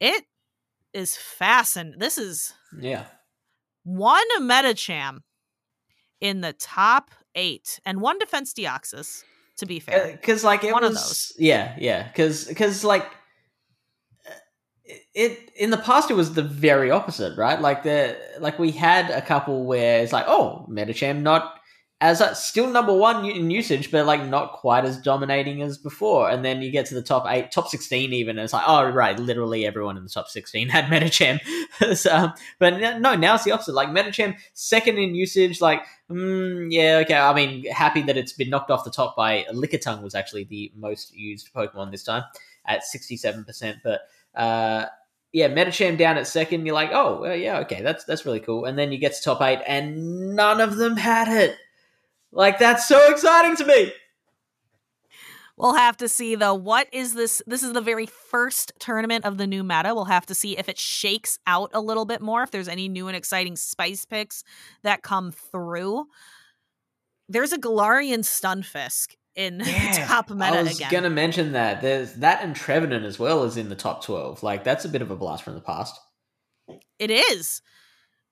it 0.00 0.24
is 0.92 1.16
fascinating. 1.16 1.98
This 1.98 2.18
is 2.18 2.54
yeah 2.80 3.06
one 3.84 4.26
Medicham 4.40 5.20
in 6.20 6.40
the 6.40 6.52
top 6.52 7.10
eight 7.34 7.80
and 7.86 8.00
one 8.00 8.18
defense 8.18 8.52
Deoxys. 8.52 9.24
To 9.58 9.66
be 9.66 9.78
uh, 9.78 9.90
fair, 9.90 10.12
because 10.12 10.44
like 10.44 10.62
it 10.62 10.72
One 10.72 10.82
was, 10.82 10.90
of 10.90 10.96
those. 10.96 11.32
yeah, 11.36 11.74
yeah, 11.78 12.04
because 12.04 12.44
because 12.44 12.84
like 12.84 13.04
uh, 14.24 14.34
it 15.14 15.50
in 15.56 15.70
the 15.70 15.76
past 15.76 16.12
it 16.12 16.14
was 16.14 16.34
the 16.34 16.44
very 16.44 16.92
opposite, 16.92 17.36
right? 17.36 17.60
Like 17.60 17.82
the 17.82 18.16
like 18.38 18.60
we 18.60 18.70
had 18.70 19.10
a 19.10 19.20
couple 19.20 19.64
where 19.64 20.00
it's 20.00 20.12
like, 20.12 20.26
oh, 20.28 20.64
Medicham 20.70 21.22
not 21.22 21.57
as 22.00 22.20
a, 22.20 22.32
still 22.34 22.70
number 22.70 22.94
one 22.94 23.24
in 23.24 23.50
usage, 23.50 23.90
but 23.90 24.06
like 24.06 24.24
not 24.24 24.52
quite 24.52 24.84
as 24.84 24.98
dominating 24.98 25.62
as 25.62 25.78
before. 25.78 26.30
And 26.30 26.44
then 26.44 26.62
you 26.62 26.70
get 26.70 26.86
to 26.86 26.94
the 26.94 27.02
top 27.02 27.24
eight, 27.26 27.50
top 27.50 27.66
sixteen, 27.68 28.12
even, 28.12 28.38
and 28.38 28.44
it's 28.44 28.52
like, 28.52 28.62
oh, 28.66 28.88
right, 28.88 29.18
literally 29.18 29.66
everyone 29.66 29.96
in 29.96 30.04
the 30.04 30.08
top 30.08 30.28
sixteen 30.28 30.68
had 30.68 30.84
Medicham. 30.92 31.40
so, 31.96 32.30
but 32.60 32.78
no, 33.00 33.16
now 33.16 33.34
it's 33.34 33.44
the 33.44 33.50
opposite. 33.50 33.74
Like 33.74 33.88
Medicham, 33.88 34.36
second 34.54 34.98
in 34.98 35.16
usage. 35.16 35.60
Like, 35.60 35.82
mm, 36.08 36.68
yeah, 36.70 37.00
okay. 37.04 37.16
I 37.16 37.34
mean, 37.34 37.68
happy 37.72 38.02
that 38.02 38.16
it's 38.16 38.32
been 38.32 38.50
knocked 38.50 38.70
off 38.70 38.84
the 38.84 38.90
top 38.90 39.16
by 39.16 39.44
Lickitung 39.52 40.02
was 40.02 40.14
actually 40.14 40.44
the 40.44 40.70
most 40.76 41.12
used 41.16 41.52
Pokemon 41.52 41.90
this 41.90 42.04
time 42.04 42.22
at 42.64 42.84
sixty-seven 42.84 43.44
percent, 43.44 43.78
but. 43.82 44.00
Uh, 44.34 44.86
yeah, 45.30 45.48
Medicham 45.48 45.98
down 45.98 46.16
at 46.16 46.26
second. 46.26 46.64
You're 46.64 46.74
like, 46.74 46.90
oh, 46.92 47.30
yeah, 47.32 47.58
okay, 47.58 47.82
that's 47.82 48.04
that's 48.04 48.24
really 48.24 48.40
cool. 48.40 48.64
And 48.64 48.78
then 48.78 48.92
you 48.92 48.98
get 48.98 49.14
to 49.14 49.22
top 49.22 49.42
eight, 49.42 49.60
and 49.66 50.34
none 50.34 50.60
of 50.60 50.76
them 50.76 50.96
had 50.96 51.28
it. 51.28 51.56
Like 52.32 52.58
that's 52.58 52.86
so 52.86 53.10
exciting 53.10 53.56
to 53.56 53.64
me. 53.66 53.92
We'll 55.56 55.74
have 55.74 55.96
to 55.96 56.08
see 56.08 56.36
though. 56.36 56.54
What 56.54 56.86
is 56.92 57.14
this? 57.14 57.42
This 57.46 57.62
is 57.64 57.72
the 57.72 57.80
very 57.80 58.06
first 58.06 58.72
tournament 58.78 59.24
of 59.24 59.38
the 59.38 59.46
new 59.46 59.64
meta. 59.64 59.92
We'll 59.94 60.04
have 60.04 60.26
to 60.26 60.34
see 60.34 60.56
if 60.56 60.68
it 60.68 60.78
shakes 60.78 61.38
out 61.48 61.70
a 61.74 61.80
little 61.80 62.04
bit 62.04 62.20
more, 62.20 62.42
if 62.44 62.52
there's 62.52 62.68
any 62.68 62.88
new 62.88 63.08
and 63.08 63.16
exciting 63.16 63.56
spice 63.56 64.04
picks 64.04 64.44
that 64.84 65.02
come 65.02 65.32
through. 65.32 66.06
There's 67.28 67.52
a 67.52 67.58
Galarian 67.58 68.20
Stunfisk 68.20 69.16
in 69.34 69.60
Yeah, 69.64 70.06
top 70.06 70.30
meta 70.30 70.58
I 70.58 70.62
was 70.62 70.76
again. 70.76 70.90
gonna 70.92 71.10
mention 71.10 71.52
that. 71.52 71.82
There's 71.82 72.12
that 72.14 72.44
and 72.44 72.54
Trevenant 72.54 73.04
as 73.04 73.18
well 73.18 73.42
is 73.42 73.56
in 73.56 73.68
the 73.68 73.74
top 73.74 74.04
twelve. 74.04 74.44
Like 74.44 74.62
that's 74.62 74.84
a 74.84 74.88
bit 74.88 75.02
of 75.02 75.10
a 75.10 75.16
blast 75.16 75.42
from 75.42 75.54
the 75.54 75.60
past. 75.60 75.98
It 77.00 77.10
is. 77.10 77.62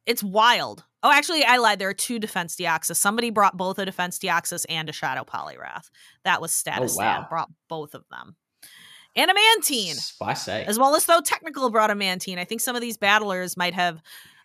It's 0.07 0.23
wild. 0.23 0.85
Oh, 1.03 1.11
actually, 1.11 1.45
I 1.45 1.59
lied. 1.59 1.79
There 1.79 1.89
are 1.89 1.95
two 1.95 2.19
defense 2.19 2.57
Deoxys. 2.57 2.97
Somebody 2.97 3.31
brought 3.31 3.57
both 3.57 3.79
a 3.79 3.85
defense 3.85 4.19
Deoxys 4.19 4.65
and 4.69 4.89
a 4.89 4.93
Shadow 4.93 5.25
Poliwrath. 5.25 5.91
That 6.25 6.41
was 6.41 6.53
status. 6.53 6.97
Oh, 6.97 7.03
wow. 7.03 7.27
Brought 7.29 7.51
both 7.69 7.95
of 7.95 8.05
them. 8.11 8.37
And 9.15 9.31
a 9.31 9.35
Mantine. 9.35 9.95
Spice 9.95 10.49
eh? 10.49 10.65
as 10.67 10.79
well 10.79 10.95
as 10.95 11.07
though 11.07 11.21
technical 11.21 11.71
brought 11.71 11.91
a 11.91 11.95
mantine 11.95 12.39
i 12.39 12.45
think 12.45 12.61
some 12.61 12.77
of 12.77 12.83
these 12.83 12.99
battlers 12.99 13.57
might 13.57 13.73
have 13.73 14.03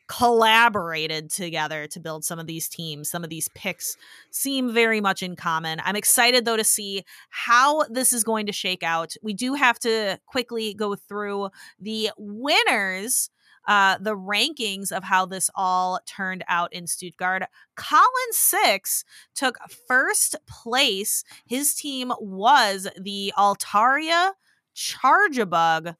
collaborated 0.07 1.29
together 1.29 1.87
to 1.87 1.99
build 1.99 2.25
some 2.25 2.39
of 2.39 2.47
these 2.47 2.67
teams 2.67 3.09
some 3.09 3.23
of 3.23 3.29
these 3.29 3.47
picks 3.55 3.95
seem 4.29 4.73
very 4.73 4.99
much 4.99 5.23
in 5.23 5.35
common 5.35 5.81
i'm 5.85 5.95
excited 5.95 6.43
though 6.43 6.57
to 6.57 6.63
see 6.63 7.03
how 7.29 7.83
this 7.89 8.11
is 8.11 8.23
going 8.23 8.45
to 8.45 8.51
shake 8.51 8.83
out 8.83 9.13
we 9.21 9.33
do 9.33 9.53
have 9.53 9.79
to 9.79 10.19
quickly 10.25 10.73
go 10.73 10.95
through 10.95 11.49
the 11.79 12.09
winners 12.17 13.29
uh, 13.67 13.97
the 13.99 14.15
rankings 14.15 14.91
of 14.91 15.03
how 15.03 15.25
this 15.25 15.49
all 15.55 15.99
turned 16.05 16.43
out 16.47 16.73
in 16.73 16.87
Stuttgart. 16.87 17.43
Colin6ix 17.77 19.03
took 19.35 19.57
first 19.87 20.35
place. 20.47 21.23
His 21.45 21.73
team 21.73 22.11
was 22.19 22.87
the 22.99 23.33
Altaria 23.37 24.31
Charjabug, 24.75 25.95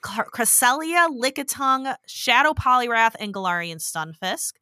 Car- 0.00 0.28
Cresselia, 0.32 1.08
Lickitung, 1.08 1.96
Shadow 2.06 2.52
Poliwrath, 2.52 3.16
and 3.18 3.34
Galarian 3.34 3.76
Stunfisk. 3.76 4.52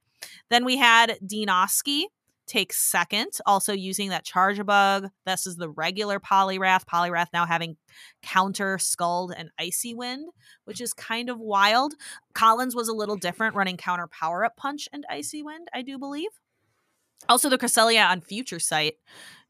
Then 0.49 0.65
we 0.65 0.77
had 0.77 1.19
Dinoski 1.25 2.05
take 2.47 2.73
second, 2.73 3.33
also 3.47 3.73
using 3.73 4.11
that 4.11 4.25
Charjabug. 4.25 5.11
This 5.27 5.47
is 5.47 5.57
the 5.57 5.71
regular 5.71 6.21
Poliwrath. 6.21 6.85
Poliwrath 6.85 7.29
now 7.33 7.47
having 7.47 7.77
counter 8.23 8.79
Scald 8.79 9.33
and 9.37 9.51
Icy 9.59 9.95
Wind, 9.95 10.29
which 10.65 10.81
is 10.81 10.93
kind 10.93 11.31
of 11.31 11.39
wild. 11.41 11.95
Collins 12.35 12.75
was 12.75 12.89
a 12.89 12.95
little 12.95 13.17
different, 13.17 13.55
running 13.55 13.77
counter 13.77 14.07
Power 14.09 14.45
Up 14.45 14.57
Punch 14.57 14.89
and 14.93 15.05
Icy 15.09 15.43
Wind, 15.43 15.69
I 15.75 15.83
do 15.83 15.99
believe. 15.99 16.31
Also, 17.29 17.49
the 17.49 17.59
Cresselia 17.59 18.09
on 18.09 18.21
Future 18.21 18.59
Sight 18.59 18.95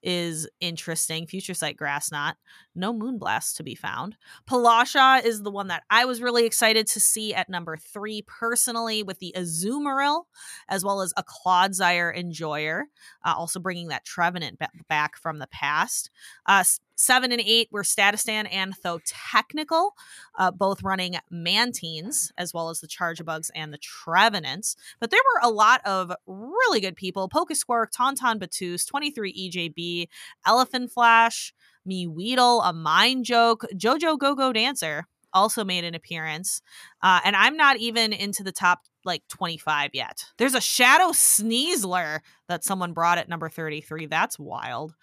is 0.03 0.49
interesting. 0.61 1.27
Future 1.27 1.55
Sight 1.55 1.77
Grass 1.77 2.13
Knot. 2.13 2.37
No 2.75 2.93
Moonblast 2.93 3.57
to 3.57 3.63
be 3.63 3.75
found. 3.75 4.17
Palasha 4.49 5.25
is 5.25 5.43
the 5.43 5.51
one 5.51 5.69
that 5.69 5.85
I 5.91 6.05
was 6.05 6.21
really 6.21 6.45
excited 6.45 6.87
to 6.89 7.01
see 7.01 7.33
at 7.33 7.49
number 7.49 7.77
three 7.77 8.23
personally 8.23 9.03
with 9.03 9.21
the 9.21 9.35
Azumarill, 9.37 10.25
as 10.69 10.85
well 10.85 11.01
as 11.01 11.13
a 11.17 11.23
Clodsire 11.23 12.17
Enjoyer, 12.17 12.85
uh, 13.25 13.35
also 13.37 13.61
bringing 13.61 13.89
that 13.89 14.05
Trevenant 14.05 14.59
ba- 14.59 14.71
back 14.89 15.17
from 15.17 15.39
the 15.39 15.47
past. 15.47 16.11
Uh, 16.47 16.65
seven 16.97 17.33
and 17.33 17.41
eight 17.45 17.69
were 17.71 17.83
Statistan 17.83 18.49
and 18.51 18.75
Though 18.83 19.01
Technical, 19.05 19.95
uh, 20.37 20.51
both 20.51 20.83
running 20.83 21.17
Mantines, 21.31 22.33
as 22.37 22.53
well 22.53 22.71
as 22.71 22.81
the 22.81 22.89
Charjabugs 22.89 23.51
and 23.55 23.73
the 23.73 23.79
Trevenants. 23.79 24.77
But 25.01 25.11
there 25.11 25.21
were 25.35 25.49
a 25.49 25.53
lot 25.53 25.81
of 25.85 26.13
really 26.27 26.81
good 26.81 26.97
people. 26.97 27.29
Pokesquirk, 27.29 27.93
Tauntaun 27.97 28.39
Batus, 28.39 28.87
23 28.87 29.51
EJB, 29.51 30.09
Elephant 30.47 30.91
Flash, 30.91 31.53
Me 31.85 32.07
Weedle, 32.07 32.63
a 32.63 32.73
Mind 32.73 33.25
Joke, 33.25 33.65
Jojo 33.75 34.19
Go 34.19 34.35
Go 34.35 34.53
Dancer 34.53 35.07
also 35.35 35.65
made 35.65 35.85
an 35.85 35.95
appearance. 35.95 36.63
Uh, 37.03 37.21
and 37.25 37.37
I'm 37.37 37.57
not 37.57 37.77
even 37.77 38.13
into 38.13 38.43
the 38.43 38.53
top 38.53 38.83
like 39.05 39.23
25 39.29 39.91
yet. 39.93 40.25
There's 40.39 40.55
a 40.55 40.61
Shadow 40.61 41.11
Sneasler 41.11 42.21
that 42.49 42.65
someone 42.65 42.93
brought 42.93 43.19
at 43.19 43.29
number 43.29 43.49
33. 43.49 44.07
That's 44.07 44.39
wild. 44.39 44.95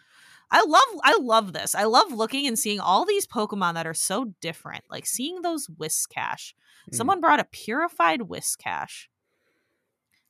I 0.49 0.63
love 0.67 1.01
I 1.03 1.17
love 1.21 1.53
this. 1.53 1.75
I 1.75 1.85
love 1.85 2.11
looking 2.11 2.45
and 2.45 2.59
seeing 2.59 2.79
all 2.79 3.05
these 3.05 3.25
Pokemon 3.25 3.75
that 3.75 3.87
are 3.87 3.93
so 3.93 4.33
different. 4.41 4.83
Like 4.89 5.05
seeing 5.05 5.41
those 5.41 5.67
Whiscash. 5.67 6.53
Mm. 6.89 6.95
Someone 6.95 7.21
brought 7.21 7.39
a 7.39 7.45
purified 7.45 8.21
Whiscash 8.21 9.07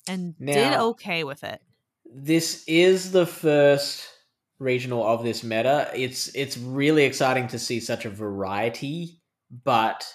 and 0.07 0.35
did 0.37 0.73
okay 0.73 1.23
with 1.23 1.43
it. 1.43 1.61
This 2.05 2.63
is 2.67 3.11
the 3.11 3.25
first 3.25 4.10
regional 4.61 5.03
of 5.05 5.23
this 5.23 5.43
meta. 5.43 5.91
It's 5.93 6.33
it's 6.35 6.57
really 6.57 7.03
exciting 7.03 7.47
to 7.47 7.59
see 7.59 7.79
such 7.79 8.05
a 8.05 8.09
variety, 8.09 9.19
but 9.63 10.07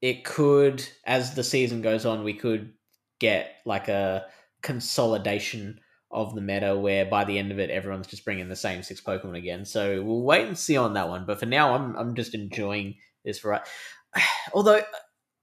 it 0.00 0.24
could, 0.24 0.86
as 1.04 1.34
the 1.34 1.44
season 1.44 1.82
goes 1.82 2.06
on, 2.06 2.24
we 2.24 2.34
could 2.34 2.72
get 3.20 3.56
like 3.64 3.88
a 3.88 4.26
consolidation 4.62 5.80
of 6.10 6.34
the 6.34 6.40
meta 6.40 6.76
where 6.76 7.04
by 7.04 7.24
the 7.24 7.38
end 7.38 7.52
of 7.52 7.58
it 7.58 7.70
everyone's 7.70 8.06
just 8.06 8.24
bringing 8.24 8.48
the 8.48 8.56
same 8.56 8.82
six 8.82 9.00
Pokemon 9.00 9.36
again. 9.36 9.64
So 9.64 10.02
we'll 10.02 10.22
wait 10.22 10.46
and 10.46 10.56
see 10.56 10.76
on 10.76 10.94
that 10.94 11.08
one. 11.08 11.26
But 11.26 11.38
for 11.38 11.46
now, 11.46 11.74
I'm 11.74 11.94
I'm 11.96 12.14
just 12.14 12.34
enjoying 12.34 12.96
this 13.24 13.40
variety. 13.40 13.68
Although 14.54 14.80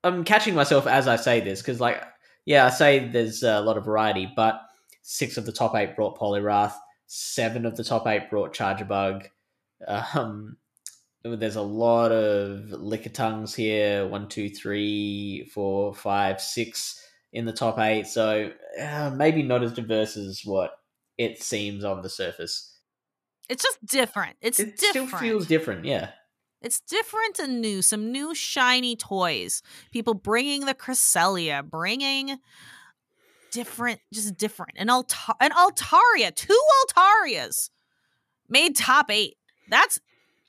I'm 0.03 0.23
catching 0.23 0.55
myself 0.55 0.87
as 0.87 1.07
I 1.07 1.15
say 1.17 1.39
this 1.41 1.61
because 1.61 1.79
like 1.79 2.03
yeah, 2.45 2.65
I 2.65 2.69
say 2.69 3.07
there's 3.07 3.43
a 3.43 3.61
lot 3.61 3.77
of 3.77 3.85
variety, 3.85 4.31
but 4.35 4.61
six 5.03 5.37
of 5.37 5.45
the 5.45 5.51
top 5.51 5.75
eight 5.75 5.95
brought 5.95 6.17
Poliwrath, 6.17 6.73
seven 7.07 7.65
of 7.65 7.75
the 7.75 7.83
top 7.83 8.07
eight 8.07 8.29
brought 8.29 8.53
Charjabug. 8.53 9.27
Um, 9.87 10.57
there's 11.23 11.55
a 11.55 11.61
lot 11.61 12.11
of 12.11 12.69
Lickitungs 12.69 13.55
here. 13.55 14.07
One, 14.07 14.27
two, 14.27 14.49
three, 14.49 15.49
four, 15.53 15.93
five, 15.93 16.41
six 16.41 16.99
in 17.31 17.45
the 17.45 17.53
top 17.53 17.79
eight. 17.79 18.07
So 18.07 18.51
uh, 18.81 19.11
maybe 19.15 19.43
not 19.43 19.63
as 19.63 19.73
diverse 19.73 20.17
as 20.17 20.41
what 20.43 20.71
it 21.17 21.41
seems 21.41 21.83
on 21.83 22.01
the 22.01 22.09
surface. 22.09 22.77
It's 23.49 23.63
just 23.63 23.85
different. 23.85 24.37
It's 24.41 24.59
it 24.59 24.77
different. 24.77 25.09
still 25.09 25.19
feels 25.19 25.47
different, 25.47 25.85
yeah. 25.85 26.11
It's 26.61 26.79
different 26.79 27.39
and 27.39 27.59
new. 27.59 27.81
Some 27.81 28.11
new 28.11 28.33
shiny 28.33 28.95
toys. 28.95 29.61
People 29.91 30.13
bringing 30.13 30.65
the 30.65 30.73
Cresselia, 30.73 31.61
bringing 31.69 32.39
different, 33.53 34.01
just 34.11 34.35
different. 34.37 34.73
An 34.77 34.89
Alta- 34.89 35.35
an 35.39 35.51
Altaria, 35.51 36.35
two 36.35 36.59
Altarias 36.89 37.69
made 38.49 38.75
top 38.75 39.09
eight. 39.09 39.37
That's 39.69 39.99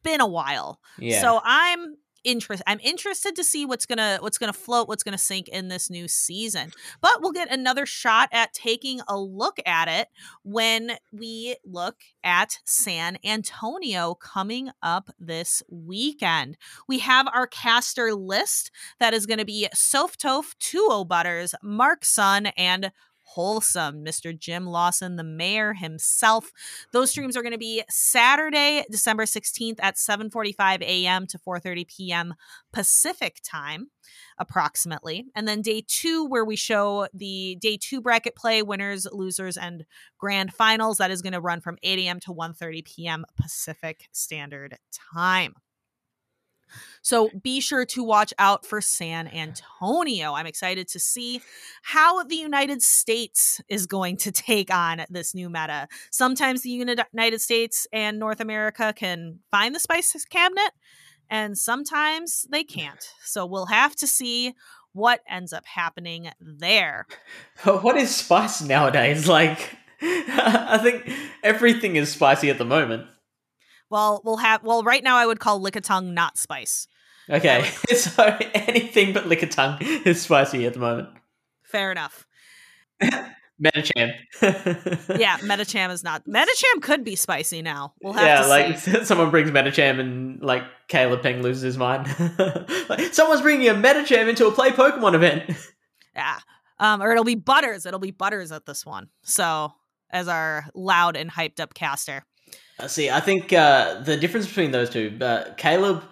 been 0.03 0.21
a 0.21 0.27
while. 0.27 0.81
Yeah. 0.99 1.21
So 1.21 1.41
I'm 1.45 1.97
interested. 2.25 2.65
I'm 2.67 2.81
interested 2.83 3.37
to 3.37 3.45
see 3.45 3.65
what's 3.65 3.87
gonna 3.87 4.19
what's 4.21 4.39
gonna 4.39 4.53
float, 4.53 4.89
what's 4.89 5.03
gonna 5.03 5.19
sink 5.19 5.49
in 5.49 5.69
this 5.69 5.91
new 5.91 6.09
season. 6.09 6.73
But 7.01 7.21
we'll 7.21 7.33
get 7.33 7.53
another 7.53 7.87
shot 7.87 8.29
at 8.33 8.53
taking 8.53 9.01
a 9.09 9.19
look 9.19 9.59
at 9.67 9.89
it 9.89 10.09
when 10.43 10.93
we 11.13 11.57
look 11.65 11.97
at 12.23 12.59
San 12.65 13.19
Antonio 13.25 14.15
coming 14.15 14.71
up 14.83 15.11
this 15.19 15.63
weekend. 15.71 16.57
We 16.89 17.01
have 17.01 17.29
our 17.33 17.47
caster 17.47 18.15
list 18.15 18.71
that 18.99 19.15
is 19.15 19.27
going 19.27 19.39
to 19.39 19.45
be 19.45 19.69
Soph 19.75 20.17
Toph, 20.17 20.55
Tuo 20.59 21.05
Butters, 21.05 21.55
Mark 21.63 22.05
Sun, 22.05 22.47
and 22.57 22.91
Wholesome, 23.35 24.05
Mr. 24.05 24.39
Jim 24.39 24.67
Lawson, 24.67 25.17
the 25.17 25.25
mayor 25.25 25.73
himself. 25.75 26.53
Those 26.93 27.09
mm. 27.09 27.13
streams 27.13 27.37
are 27.37 27.43
going 27.43 27.53
to 27.53 27.59
be 27.59 27.83
Saturday, 27.91 28.85
December 28.91 29.25
16th 29.25 29.79
at 29.81 29.97
7:45 29.97 30.83
a.m. 30.83 31.27
to 31.27 31.39
4:30 31.39 31.89
p.m. 31.89 32.35
Pacific 32.73 33.41
time 33.43 33.89
approximately. 34.39 35.27
And 35.35 35.49
then 35.49 35.63
day 35.63 35.83
2 35.87 36.27
where 36.27 36.45
we 36.45 36.57
show 36.57 37.09
the 37.13 37.57
day 37.61 37.77
2 37.81 38.01
bracket 38.01 38.37
play 38.37 38.63
winners, 38.63 39.07
losers 39.11 39.57
and 39.57 39.85
grand 40.19 40.53
finals 40.53 40.99
that 40.99 41.11
is 41.11 41.23
going 41.23 41.33
to 41.33 41.41
run 41.41 41.61
from 41.61 41.77
8 41.83 41.99
a.m. 42.01 42.21
to 42.21 42.33
1:30 42.33 42.85
p.m. 42.85 43.25
Pacific 43.41 44.09
Standard 44.13 44.79
Time. 45.13 45.55
So 47.03 47.31
be 47.43 47.61
sure 47.61 47.85
to 47.87 48.03
watch 48.03 48.33
out 48.39 48.65
for 48.65 48.81
San 48.81 49.29
Antonio. 49.29 50.33
I'm 50.33 50.47
excited 50.47 50.89
to 50.89 50.99
see 50.99 51.41
how 51.83 52.25
the 52.25 52.37
United 52.37 52.83
States 52.83 53.61
is 53.69 53.87
going 53.87 54.17
to 54.19 54.33
take 54.33 54.73
on 54.73 55.05
this 55.11 55.35
new 55.35 55.49
meta. 55.49 55.89
Sometimes 56.11 56.63
the 56.63 56.71
United 56.71 57.41
States 57.41 57.87
and 57.93 58.19
North 58.19 58.41
America 58.41 58.93
can 58.97 59.41
find 59.51 59.75
the 59.75 59.81
spice 59.81 60.15
cabinet, 60.25 60.73
and 61.29 61.57
sometimes 61.59 62.47
they 62.51 62.65
can't. 62.65 63.09
So 63.23 63.47
we'll 63.47 63.67
have 63.67 63.97
to 63.97 64.07
see 64.07 64.55
what 64.93 65.21
ends 65.29 65.53
up 65.53 65.67
happening 65.67 66.31
there. 66.41 67.07
What 67.65 67.97
is 67.97 68.15
spice 68.15 68.63
nowadays? 68.63 69.29
Like, 69.29 69.77
I 70.03 70.79
think 70.83 71.11
everything 71.43 71.97
is 71.97 72.11
spicy 72.11 72.51
at 72.51 72.59
the 72.59 72.65
moment. 72.65 73.07
Well, 73.91 74.23
we'll 74.25 74.39
have. 74.39 74.63
Well, 74.63 74.83
right 74.83 75.03
now 75.03 75.17
I 75.17 75.27
would 75.27 75.41
call 75.41 75.61
Lickitung 75.61 76.13
not 76.13 76.39
spice. 76.39 76.87
Okay, 77.29 77.65
so 77.95 78.23
anything 78.55 79.13
but 79.13 79.25
Lickitung 79.25 79.81
is 80.07 80.23
spicy 80.23 80.67
at 80.67 80.75
the 80.75 80.81
moment. 80.81 81.09
Fair 81.63 81.91
enough. 81.91 82.27
Medicham. 83.63 84.13
yeah, 85.19 85.39
Medicham 85.39 85.91
is 85.91 86.03
not. 86.03 86.27
Medicham 86.27 86.83
could 86.83 87.05
be 87.05 87.15
spicy 87.15 87.63
now. 87.63 87.95
We'll 88.03 88.13
have 88.15 88.27
yeah, 88.27 88.47
like 88.47 88.79
see. 88.79 89.05
someone 89.05 89.31
brings 89.31 89.51
Medicham 89.51 90.01
and 90.01 90.43
like 90.43 90.65
Caleb 90.89 91.23
Peng 91.23 91.41
loses 91.41 91.63
his 91.63 91.79
mind. 91.79 92.09
like, 92.89 93.15
someone's 93.15 93.43
bringing 93.43 93.69
a 93.69 93.75
Medicham 93.75 94.29
into 94.29 94.47
a 94.47 94.53
play 94.53 94.71
Pokemon 94.71 95.15
event. 95.15 95.57
Yeah. 96.15 96.41
Um, 96.79 97.01
or 97.01 97.13
it'll 97.13 97.25
be 97.25 97.37
Butters. 97.37 97.87
It'll 97.87 98.01
be 98.01 98.11
Butters 98.11 98.51
at 98.51 98.67
this 98.67 98.85
one. 98.85 99.09
So 99.23 99.73
as 100.11 100.29
our 100.29 100.67
loud 100.75 101.17
and 101.17 101.31
hyped 101.31 101.61
up 101.61 101.75
caster. 101.75 102.25
See, 102.87 103.09
I 103.09 103.21
think 103.21 103.53
uh, 103.53 104.01
the 104.01 104.17
difference 104.17 104.47
between 104.47 104.73
those 104.73 104.91
two, 104.91 105.17
uh, 105.21 105.55
Caleb 105.57 106.03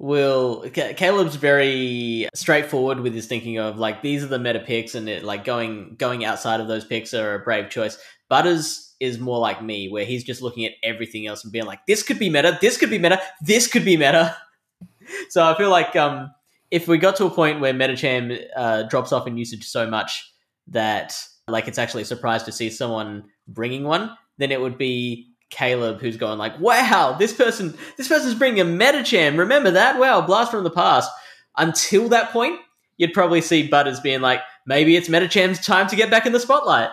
will 0.00 0.64
Caleb's 0.70 1.36
very 1.36 2.26
straightforward 2.34 3.00
with 3.00 3.14
his 3.14 3.26
thinking 3.26 3.58
of 3.58 3.78
like 3.78 4.00
these 4.00 4.24
are 4.24 4.28
the 4.28 4.38
meta 4.38 4.58
picks 4.58 4.94
and 4.94 5.10
it 5.10 5.22
like 5.24 5.44
going 5.44 5.94
going 5.98 6.24
outside 6.24 6.58
of 6.58 6.68
those 6.68 6.86
picks 6.86 7.12
are 7.12 7.34
a 7.34 7.38
brave 7.38 7.68
choice. 7.68 7.98
Butters 8.28 8.94
is 8.98 9.18
more 9.18 9.38
like 9.38 9.62
me 9.62 9.90
where 9.90 10.06
he's 10.06 10.24
just 10.24 10.40
looking 10.40 10.64
at 10.64 10.72
everything 10.82 11.26
else 11.26 11.44
and 11.44 11.52
being 11.52 11.66
like 11.66 11.84
this 11.86 12.02
could 12.02 12.18
be 12.18 12.30
meta, 12.30 12.58
this 12.62 12.78
could 12.78 12.88
be 12.88 12.98
meta, 12.98 13.20
this 13.42 13.66
could 13.66 13.84
be 13.84 13.98
meta. 13.98 14.34
so 15.28 15.44
I 15.44 15.56
feel 15.56 15.70
like 15.70 15.94
um 15.96 16.30
if 16.70 16.88
we 16.88 16.96
got 16.96 17.16
to 17.16 17.26
a 17.26 17.30
point 17.30 17.60
where 17.60 17.74
Medicham 17.74 18.42
uh, 18.56 18.84
drops 18.84 19.12
off 19.12 19.26
in 19.26 19.36
usage 19.36 19.66
so 19.66 19.90
much 19.90 20.32
that 20.68 21.14
like 21.46 21.68
it's 21.68 21.78
actually 21.78 22.02
a 22.02 22.06
surprise 22.06 22.44
to 22.44 22.52
see 22.52 22.70
someone 22.70 23.24
bringing 23.48 23.84
one, 23.84 24.16
then 24.38 24.52
it 24.52 24.60
would 24.60 24.78
be 24.78 25.29
Caleb 25.50 26.00
who's 26.00 26.16
going 26.16 26.38
like, 26.38 26.58
"Wow, 26.60 27.16
this 27.18 27.32
person, 27.32 27.76
this 27.96 28.08
person's 28.08 28.34
bringing 28.34 28.60
a 28.60 28.64
Medicham. 28.64 29.36
Remember 29.38 29.70
that? 29.72 29.98
Wow, 29.98 30.20
blast 30.22 30.50
from 30.50 30.64
the 30.64 30.70
past." 30.70 31.10
Until 31.58 32.08
that 32.10 32.30
point, 32.30 32.58
you'd 32.96 33.12
probably 33.12 33.40
see 33.40 33.66
Butters 33.66 34.00
being 34.00 34.20
like, 34.20 34.40
"Maybe 34.66 34.96
it's 34.96 35.08
Medicham's 35.08 35.64
time 35.64 35.86
to 35.88 35.96
get 35.96 36.10
back 36.10 36.26
in 36.26 36.32
the 36.32 36.40
spotlight." 36.40 36.90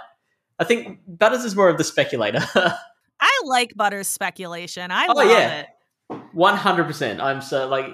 I 0.60 0.64
think 0.64 1.00
Butters 1.08 1.44
is 1.44 1.56
more 1.56 1.70
of 1.70 1.78
the 1.78 1.84
speculator. 1.84 2.40
I 3.20 3.42
like 3.46 3.76
Butters 3.76 4.08
speculation. 4.08 4.92
I 4.92 5.08
Oh, 5.08 5.14
love 5.14 5.30
yeah. 5.30 5.60
it. 5.62 5.68
One 6.34 6.56
hundred 6.56 6.86
percent. 6.86 7.22
I'm 7.22 7.42
so 7.42 7.68
like 7.68 7.86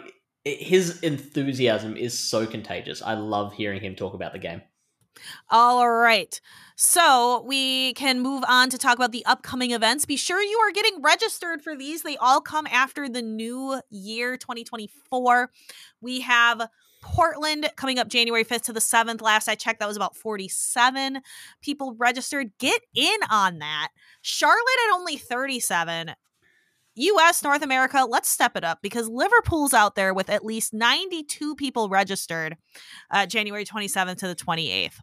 his 0.46 1.00
enthusiasm 1.02 1.96
is 1.98 2.18
so 2.18 2.46
contagious. 2.46 3.02
I 3.02 3.14
love 3.14 3.54
hearing 3.54 3.82
him 3.82 3.96
talk 3.96 4.14
about 4.14 4.34
the 4.34 4.40
game. 4.40 4.62
All 5.50 5.90
right. 5.90 6.40
So 6.76 7.44
we 7.48 7.94
can 7.94 8.20
move 8.20 8.44
on 8.48 8.70
to 8.70 8.78
talk 8.78 8.96
about 8.96 9.12
the 9.12 9.26
upcoming 9.26 9.72
events. 9.72 10.06
Be 10.06 10.18
sure 10.18 10.42
you 10.42 10.58
are 10.58 10.72
getting 10.72 11.02
registered 11.02 11.62
for 11.62 11.76
these. 11.76 12.02
They 12.02 12.18
all 12.18 12.42
come 12.42 12.68
after 12.68 13.08
the 13.08 13.22
new 13.22 13.80
year 13.90 14.38
2024. 14.38 15.52
We 16.02 16.22
have 16.22 16.68
Portland 17.02 17.70
coming 17.76 18.00
up 18.00 18.08
January 18.08 18.44
5th 18.44 18.64
to 18.64 18.74
the 18.74 18.80
7th. 18.80 19.22
Last 19.22 19.48
I 19.48 19.56
checked, 19.56 19.80
that 19.82 19.88
was 19.88 19.98
about 19.98 20.16
47 20.16 21.20
people 21.62 21.96
registered. 21.98 22.52
Get 22.58 22.82
in 22.96 23.18
on 23.30 23.60
that. 23.60 23.90
Charlotte 24.22 24.58
at 24.90 24.96
only 24.96 25.18
37. 25.18 26.14
US, 26.96 27.44
North 27.44 27.64
America, 27.64 28.06
let's 28.08 28.30
step 28.30 28.56
it 28.56 28.64
up 28.64 28.80
because 28.82 29.08
Liverpool's 29.08 29.74
out 29.74 29.96
there 29.96 30.14
with 30.14 30.30
at 30.30 30.46
least 30.46 30.74
92 30.74 31.56
people 31.56 31.90
registered 31.90 32.58
uh, 33.10 33.26
January 33.26 33.66
27th 33.66 34.18
to 34.18 34.28
the 34.28 34.36
28th. 34.36 35.00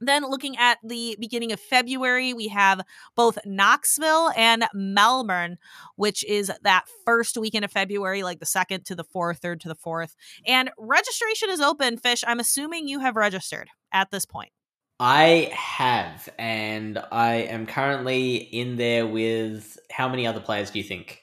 Then, 0.00 0.22
looking 0.22 0.56
at 0.56 0.78
the 0.84 1.16
beginning 1.18 1.50
of 1.50 1.58
February, 1.58 2.32
we 2.32 2.48
have 2.48 2.82
both 3.16 3.38
Knoxville 3.44 4.30
and 4.36 4.66
Melbourne, 4.72 5.58
which 5.96 6.24
is 6.24 6.52
that 6.62 6.84
first 7.04 7.36
weekend 7.36 7.64
of 7.64 7.72
February, 7.72 8.22
like 8.22 8.38
the 8.38 8.46
second 8.46 8.84
to 8.86 8.94
the 8.94 9.02
fourth, 9.02 9.38
third 9.38 9.60
to 9.62 9.68
the 9.68 9.74
fourth. 9.74 10.14
And 10.46 10.70
registration 10.78 11.50
is 11.50 11.60
open, 11.60 11.96
Fish. 11.96 12.22
I'm 12.26 12.38
assuming 12.38 12.86
you 12.86 13.00
have 13.00 13.16
registered 13.16 13.70
at 13.92 14.12
this 14.12 14.24
point. 14.24 14.52
I 15.00 15.50
have, 15.54 16.28
and 16.38 16.98
I 17.12 17.34
am 17.36 17.66
currently 17.66 18.36
in 18.36 18.76
there 18.76 19.06
with 19.06 19.78
how 19.90 20.08
many 20.08 20.26
other 20.26 20.40
players 20.40 20.70
do 20.70 20.78
you 20.78 20.84
think 20.84 21.22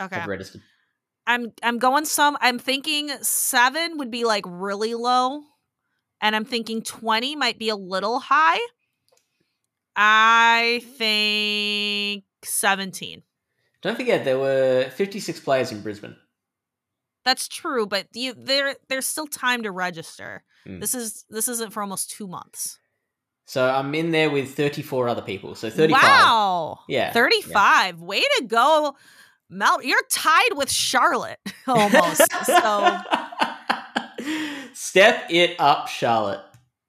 Okay. 0.00 0.16
have 0.16 0.26
registered? 0.26 0.62
I'm 1.26 1.52
I'm 1.62 1.78
going 1.78 2.04
some 2.04 2.36
I'm 2.40 2.58
thinking 2.58 3.08
7 3.22 3.98
would 3.98 4.10
be 4.10 4.24
like 4.24 4.44
really 4.46 4.94
low 4.94 5.42
and 6.20 6.36
I'm 6.36 6.44
thinking 6.44 6.82
20 6.82 7.36
might 7.36 7.58
be 7.58 7.68
a 7.70 7.76
little 7.76 8.20
high. 8.20 8.60
I 9.96 10.82
think 10.96 12.24
17. 12.44 13.22
Don't 13.82 13.96
forget 13.96 14.24
there 14.24 14.38
were 14.38 14.90
56 14.90 15.40
players 15.40 15.70
in 15.70 15.82
Brisbane. 15.82 16.16
That's 17.24 17.48
true, 17.48 17.86
but 17.86 18.06
you 18.12 18.34
there 18.36 18.76
there's 18.88 19.06
still 19.06 19.26
time 19.26 19.62
to 19.62 19.70
register. 19.70 20.42
Mm. 20.66 20.80
This 20.80 20.94
is 20.94 21.24
this 21.30 21.48
isn't 21.48 21.72
for 21.72 21.82
almost 21.82 22.10
2 22.10 22.26
months. 22.26 22.78
So 23.46 23.68
I'm 23.68 23.94
in 23.94 24.10
there 24.10 24.30
with 24.30 24.54
34 24.54 25.08
other 25.08 25.22
people. 25.22 25.54
So 25.54 25.68
35. 25.68 26.02
Wow. 26.02 26.78
Yeah. 26.88 27.12
35. 27.12 28.00
Way 28.00 28.20
to 28.20 28.44
go. 28.46 28.96
Mel, 29.50 29.82
you're 29.82 30.02
tied 30.10 30.54
with 30.54 30.70
Charlotte 30.70 31.38
almost. 31.66 32.22
so 32.44 32.98
Step 34.72 35.26
it 35.30 35.56
up, 35.58 35.88
Charlotte. 35.88 36.40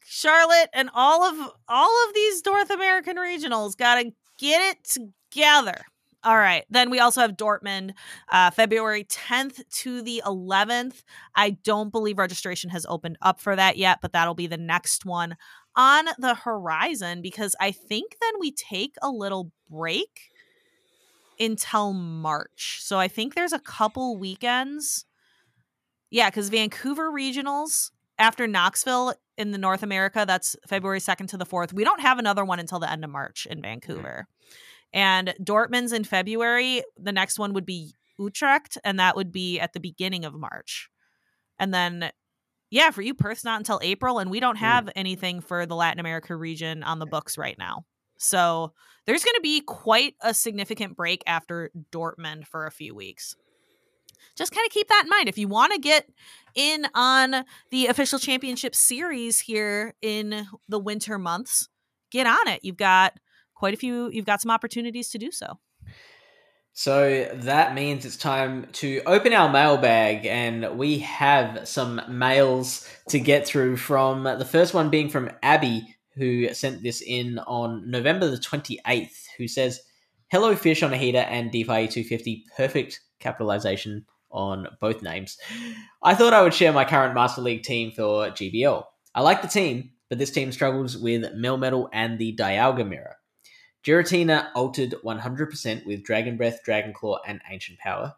Charlotte 0.06 0.70
and 0.74 0.90
all 0.94 1.24
of 1.24 1.52
all 1.68 2.08
of 2.08 2.14
these 2.14 2.42
North 2.46 2.70
American 2.70 3.18
regionals 3.18 3.76
got 3.76 4.02
to 4.02 4.12
get 4.38 4.62
it 4.62 4.84
together. 5.32 5.82
All 6.26 6.38
right. 6.38 6.66
Then 6.72 6.90
we 6.90 7.00
also 7.00 7.22
have 7.22 7.38
Dortmund, 7.38 7.94
uh, 8.32 8.50
February 8.50 9.04
10th 9.04 9.62
to 9.70 10.02
the 10.02 10.24
11th. 10.26 11.04
I 11.36 11.52
don't 11.52 11.92
believe 11.92 12.18
registration 12.18 12.72
has 12.72 12.84
opened 12.90 13.20
up 13.22 13.40
for 13.40 13.56
that 13.56 13.78
yet, 13.78 14.00
but 14.02 14.12
that'll 14.12 14.34
be 14.34 14.48
the 14.48 14.58
next 14.58 15.06
one 15.06 15.38
on 15.76 16.06
the 16.18 16.34
horizon 16.34 17.22
because 17.22 17.56
I 17.60 17.72
think 17.72 18.18
then 18.20 18.34
we 18.40 18.52
take 18.52 18.96
a 19.04 19.10
little 19.12 19.52
break 19.70 20.32
until 21.40 21.94
March. 21.94 22.80
So 22.82 22.98
I 22.98 23.08
think 23.08 23.36
there's 23.36 23.54
a 23.54 23.60
couple 23.60 24.18
weekends. 24.18 25.06
Yeah, 26.10 26.32
because 26.32 26.50
Vancouver 26.50 27.12
regionals 27.12 27.92
after 28.18 28.48
Knoxville 28.48 29.14
in 29.38 29.52
the 29.52 29.58
North 29.60 29.84
America, 29.84 30.24
that's 30.26 30.56
February 30.66 31.00
2nd 31.00 31.28
to 31.28 31.38
the 31.38 31.46
4th. 31.46 31.72
We 31.72 31.84
don't 31.84 32.00
have 32.00 32.18
another 32.18 32.46
one 32.46 32.60
until 32.60 32.80
the 32.80 32.90
end 32.90 33.04
of 33.04 33.12
March 33.12 33.46
in 33.46 33.62
Vancouver. 33.62 34.28
And 34.96 35.36
Dortmund's 35.43 35.91
in 35.91 36.06
February. 36.06 36.82
The 36.98 37.12
next 37.12 37.38
one 37.38 37.54
would 37.54 37.66
be 37.66 37.93
Utrecht, 38.18 38.78
and 38.84 38.98
that 39.00 39.18
would 39.18 39.32
be 39.32 39.60
at 39.60 39.74
the 39.74 39.82
beginning 39.82 40.24
of 40.24 40.34
March. 40.34 40.89
And 41.60 41.74
then, 41.74 42.12
yeah, 42.72 42.91
for 42.91 43.02
you, 43.02 43.14
Perth's 43.14 43.43
not 43.43 43.60
until 43.60 43.80
April, 43.84 44.20
and 44.20 44.32
we 44.32 44.39
don't 44.39 44.56
mm. 44.56 44.62
have 44.62 44.89
anything 44.96 45.41
for 45.41 45.66
the 45.66 45.76
Latin 45.76 46.00
America 46.00 46.34
region 46.36 46.82
on 46.82 47.00
the 47.00 47.06
books 47.06 47.38
right 47.38 47.58
now. 47.60 47.86
So 48.18 48.72
there's 49.06 49.26
going 49.26 49.36
to 49.36 49.41
be 49.41 49.60
quite 49.60 50.16
a 50.22 50.34
significant 50.34 50.96
break 50.96 51.24
after 51.28 51.72
Dortmund 51.91 52.48
for 52.48 52.66
a 52.66 52.72
few 52.72 52.96
weeks. 52.96 53.36
Just 54.38 54.54
kind 54.54 54.66
of 54.66 54.72
keep 54.72 54.88
that 54.88 55.04
in 55.04 55.10
mind. 55.10 55.28
If 55.28 55.38
you 55.38 55.50
want 55.50 55.74
to 55.74 55.80
get 55.80 56.10
in 56.56 56.88
on 56.96 57.43
the 57.70 57.88
official 57.88 58.18
championship 58.18 58.74
series 58.74 59.41
here 59.41 59.93
in 60.02 60.48
the 60.70 60.80
winter 60.80 61.20
months, 61.20 61.68
get 62.12 62.26
on 62.26 62.48
it. 62.48 62.62
You've 62.64 62.78
got 62.78 63.14
quite 63.56 63.74
a 63.74 63.78
few, 63.78 64.10
you've 64.12 64.26
got 64.26 64.41
some 64.41 64.51
opportunities 64.51 65.10
to 65.10 65.18
do 65.18 65.32
so. 65.32 65.58
So 66.78 67.32
that 67.34 67.74
means 67.74 68.06
it's 68.06 68.18
time 68.18 68.68
to 68.74 69.01
open 69.06 69.32
our 69.32 69.49
mailbag, 69.49 70.26
and 70.26 70.78
we 70.78 70.99
have 70.99 71.66
some 71.68 72.01
mails 72.10 72.86
to 73.10 73.20
get 73.20 73.47
through. 73.47 73.78
From 73.78 74.24
the 74.24 74.43
first 74.43 74.74
one 74.74 74.89
being 74.89 75.10
from 75.10 75.32
Abby, 75.41 75.95
who 76.16 76.53
sent 76.53 76.84
this 76.84 77.01
in 77.01 77.39
on 77.39 77.89
November 77.89 78.30
the 78.30 78.38
28th, 78.38 79.26
who 79.38 79.47
says, 79.47 79.80
Hello, 80.30 80.53
Fish 80.56 80.84
on 80.84 80.91
a 80.91 80.97
heater 80.97 81.20
and 81.20 81.49
DPhiE 81.49 81.91
250. 81.91 82.45
Perfect 82.58 82.99
capitalization 83.20 84.06
on 84.30 84.68
both 84.82 85.01
names. 85.01 85.38
I 86.03 86.14
thought 86.14 86.34
I 86.34 86.41
would 86.41 86.53
share 86.53 86.74
my 86.74 86.84
current 86.84 87.16
Master 87.16 87.41
League 87.41 87.64
team 87.64 87.91
for 87.91 88.28
GBL. 88.32 88.84
I 89.14 89.22
like 89.22 89.41
the 89.41 89.47
team, 89.47 89.91
but 90.10 90.18
this 90.18 90.32
team 90.32 90.51
struggles 90.51 90.97
with 90.97 91.24
Melmetal 91.36 91.88
and 91.93 92.20
the 92.20 92.36
Dialga 92.36 92.86
Mirror. 92.86 93.16
Giratina 93.86 94.48
altered 94.56 94.96
100% 95.04 95.86
with 95.86 96.04
Dragon 96.04 96.38
Breath, 96.38 96.64
Dragon 96.64 96.92
Claw, 96.92 97.20
and 97.28 97.40
Ancient 97.48 97.78
Power. 97.78 98.16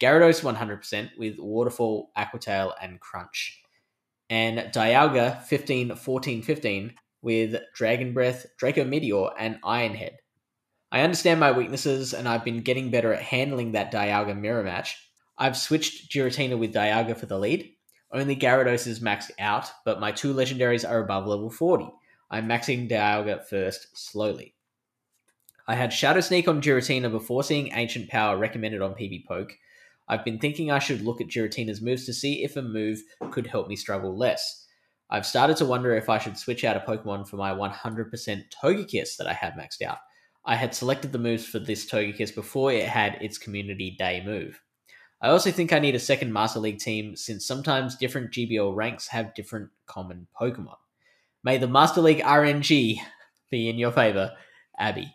Gyarados 0.00 0.42
100% 0.42 1.10
with 1.18 1.40
Waterfall, 1.40 2.12
Aquatail, 2.16 2.72
and 2.80 3.00
Crunch. 3.00 3.60
And 4.30 4.58
Dialga 4.72 5.42
15, 5.42 5.96
14, 5.96 6.42
15 6.42 6.94
with 7.20 7.60
Dragon 7.74 8.14
Breath, 8.14 8.46
Draco 8.58 8.84
Meteor, 8.84 9.30
and 9.36 9.58
Iron 9.64 9.94
Head. 9.94 10.18
I 10.92 11.00
understand 11.00 11.40
my 11.40 11.50
weaknesses 11.50 12.14
and 12.14 12.28
I've 12.28 12.44
been 12.44 12.62
getting 12.62 12.92
better 12.92 13.12
at 13.12 13.22
handling 13.22 13.72
that 13.72 13.92
Dialga 13.92 14.38
mirror 14.38 14.62
match. 14.62 14.96
I've 15.36 15.56
switched 15.56 16.12
Giratina 16.12 16.56
with 16.56 16.72
Dialga 16.72 17.16
for 17.16 17.26
the 17.26 17.38
lead. 17.38 17.72
Only 18.12 18.36
Gyarados 18.36 18.86
is 18.86 19.00
maxed 19.00 19.32
out, 19.40 19.68
but 19.84 20.00
my 20.00 20.12
two 20.12 20.32
legendaries 20.32 20.88
are 20.88 21.02
above 21.02 21.26
level 21.26 21.50
40. 21.50 21.90
I'm 22.30 22.48
maxing 22.48 22.88
Dialga 22.88 23.44
first 23.44 23.88
slowly. 23.98 24.54
I 25.68 25.74
had 25.74 25.92
Shadow 25.92 26.20
Sneak 26.20 26.48
on 26.48 26.62
Giratina 26.62 27.10
before 27.10 27.44
seeing 27.44 27.74
Ancient 27.74 28.08
Power 28.08 28.38
recommended 28.38 28.80
on 28.80 28.94
PvPoke. 28.94 29.52
I've 30.08 30.24
been 30.24 30.38
thinking 30.38 30.70
I 30.70 30.78
should 30.78 31.02
look 31.02 31.20
at 31.20 31.28
Giratina's 31.28 31.82
moves 31.82 32.06
to 32.06 32.14
see 32.14 32.42
if 32.42 32.56
a 32.56 32.62
move 32.62 33.02
could 33.30 33.46
help 33.46 33.68
me 33.68 33.76
struggle 33.76 34.16
less. 34.16 34.66
I've 35.10 35.26
started 35.26 35.58
to 35.58 35.66
wonder 35.66 35.94
if 35.94 36.08
I 36.08 36.16
should 36.16 36.38
switch 36.38 36.64
out 36.64 36.78
a 36.78 36.80
Pokemon 36.80 37.28
for 37.28 37.36
my 37.36 37.50
100% 37.52 38.44
Togekiss 38.50 39.18
that 39.18 39.26
I 39.26 39.34
have 39.34 39.52
maxed 39.52 39.82
out. 39.86 39.98
I 40.46 40.54
had 40.54 40.74
selected 40.74 41.12
the 41.12 41.18
moves 41.18 41.44
for 41.44 41.58
this 41.58 41.84
Togekiss 41.84 42.34
before 42.34 42.72
it 42.72 42.88
had 42.88 43.18
its 43.20 43.36
Community 43.36 43.94
Day 43.98 44.22
move. 44.24 44.58
I 45.20 45.28
also 45.28 45.50
think 45.50 45.74
I 45.74 45.80
need 45.80 45.94
a 45.94 46.00
second 46.00 46.32
Master 46.32 46.60
League 46.60 46.78
team 46.78 47.14
since 47.14 47.46
sometimes 47.46 47.96
different 47.96 48.30
GBL 48.30 48.74
ranks 48.74 49.08
have 49.08 49.34
different 49.34 49.68
common 49.84 50.28
Pokemon. 50.40 50.76
May 51.44 51.58
the 51.58 51.68
Master 51.68 52.00
League 52.00 52.22
RNG 52.22 53.00
be 53.50 53.68
in 53.68 53.76
your 53.76 53.92
favor, 53.92 54.32
Abby. 54.78 55.14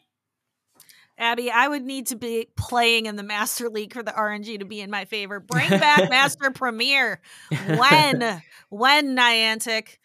Abby, 1.17 1.51
I 1.51 1.67
would 1.67 1.83
need 1.83 2.07
to 2.07 2.15
be 2.15 2.47
playing 2.57 3.05
in 3.05 3.15
the 3.15 3.23
Master 3.23 3.69
League 3.69 3.93
for 3.93 4.03
the 4.03 4.11
RNG 4.11 4.59
to 4.59 4.65
be 4.65 4.81
in 4.81 4.89
my 4.89 5.05
favor. 5.05 5.39
Bring 5.39 5.69
back 5.69 6.09
Master 6.09 6.51
Premier. 6.51 7.21
When? 7.67 8.41
when, 8.69 9.15
Niantic? 9.15 9.97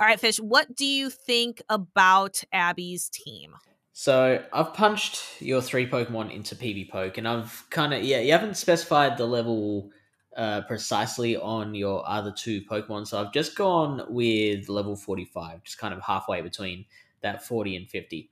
All 0.00 0.06
right, 0.06 0.20
Fish, 0.20 0.38
what 0.38 0.76
do 0.76 0.86
you 0.86 1.10
think 1.10 1.62
about 1.68 2.42
Abby's 2.52 3.08
team? 3.08 3.56
So 3.92 4.44
I've 4.52 4.74
punched 4.74 5.42
your 5.42 5.60
three 5.60 5.88
Pokemon 5.88 6.32
into 6.32 6.54
PvPoke, 6.54 7.18
and 7.18 7.26
I've 7.26 7.64
kind 7.70 7.92
of 7.92 8.04
yeah, 8.04 8.20
you 8.20 8.30
haven't 8.30 8.56
specified 8.56 9.16
the 9.16 9.26
level 9.26 9.90
uh, 10.36 10.60
precisely 10.68 11.36
on 11.36 11.74
your 11.74 12.08
other 12.08 12.30
two 12.30 12.62
Pokemon, 12.62 13.08
so 13.08 13.20
I've 13.20 13.32
just 13.32 13.56
gone 13.56 14.04
with 14.08 14.68
level 14.68 14.94
forty-five, 14.94 15.64
just 15.64 15.78
kind 15.78 15.92
of 15.92 16.00
halfway 16.00 16.42
between 16.42 16.84
that 17.22 17.44
forty 17.44 17.74
and 17.74 17.90
fifty. 17.90 18.30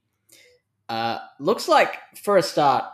Uh, 0.89 1.19
looks 1.41 1.69
like 1.69 1.97
for 2.23 2.37
a 2.37 2.43
start, 2.43 2.85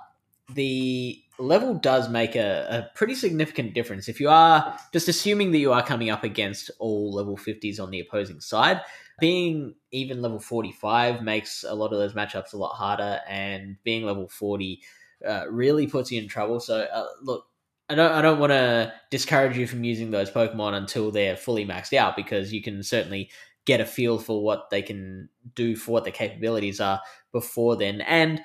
the 0.54 1.22
level 1.38 1.74
does 1.74 2.08
make 2.08 2.36
a, 2.36 2.66
a 2.70 2.96
pretty 2.96 3.14
significant 3.14 3.74
difference. 3.74 4.08
If 4.08 4.20
you 4.20 4.28
are 4.28 4.78
just 4.92 5.08
assuming 5.08 5.52
that 5.52 5.58
you 5.58 5.72
are 5.72 5.82
coming 5.82 6.10
up 6.10 6.24
against 6.24 6.70
all 6.78 7.12
level 7.12 7.36
50s 7.36 7.80
on 7.80 7.90
the 7.90 8.00
opposing 8.00 8.40
side, 8.40 8.80
being 9.20 9.74
even 9.90 10.22
level 10.22 10.40
45 10.40 11.22
makes 11.22 11.64
a 11.64 11.74
lot 11.74 11.92
of 11.92 11.98
those 11.98 12.14
matchups 12.14 12.54
a 12.54 12.56
lot 12.56 12.74
harder, 12.74 13.20
and 13.28 13.76
being 13.84 14.04
level 14.04 14.28
40 14.28 14.80
uh, 15.26 15.44
really 15.50 15.86
puts 15.86 16.10
you 16.10 16.20
in 16.20 16.28
trouble. 16.28 16.60
So, 16.60 16.80
uh, 16.80 17.06
look, 17.22 17.46
I 17.88 17.94
don't, 17.94 18.12
I 18.12 18.22
don't 18.22 18.38
want 18.38 18.52
to 18.52 18.92
discourage 19.10 19.56
you 19.56 19.66
from 19.66 19.84
using 19.84 20.10
those 20.10 20.30
Pokemon 20.30 20.74
until 20.74 21.10
they're 21.10 21.36
fully 21.36 21.66
maxed 21.66 21.92
out 21.92 22.16
because 22.16 22.52
you 22.52 22.62
can 22.62 22.82
certainly 22.82 23.30
get 23.64 23.80
a 23.80 23.84
feel 23.84 24.18
for 24.18 24.42
what 24.42 24.70
they 24.70 24.82
can 24.82 25.28
do 25.54 25.76
for 25.76 25.92
what 25.92 26.04
their 26.04 26.12
capabilities 26.12 26.80
are 26.80 27.00
before 27.32 27.76
then. 27.76 28.00
And 28.02 28.40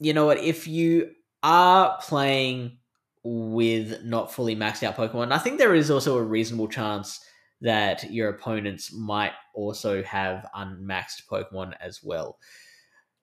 you 0.00 0.12
know 0.12 0.26
what? 0.26 0.38
If 0.38 0.66
you 0.66 1.10
are 1.42 1.98
playing 2.00 2.78
with 3.22 4.04
not 4.04 4.32
fully 4.32 4.56
maxed 4.56 4.82
out 4.82 4.96
Pokemon, 4.96 5.32
I 5.32 5.38
think 5.38 5.58
there 5.58 5.74
is 5.74 5.90
also 5.90 6.18
a 6.18 6.22
reasonable 6.22 6.68
chance 6.68 7.20
that 7.60 8.10
your 8.10 8.28
opponents 8.28 8.92
might 8.92 9.32
also 9.54 10.02
have 10.02 10.46
unmaxed 10.54 11.22
Pokemon 11.30 11.72
as 11.80 12.00
well. 12.02 12.38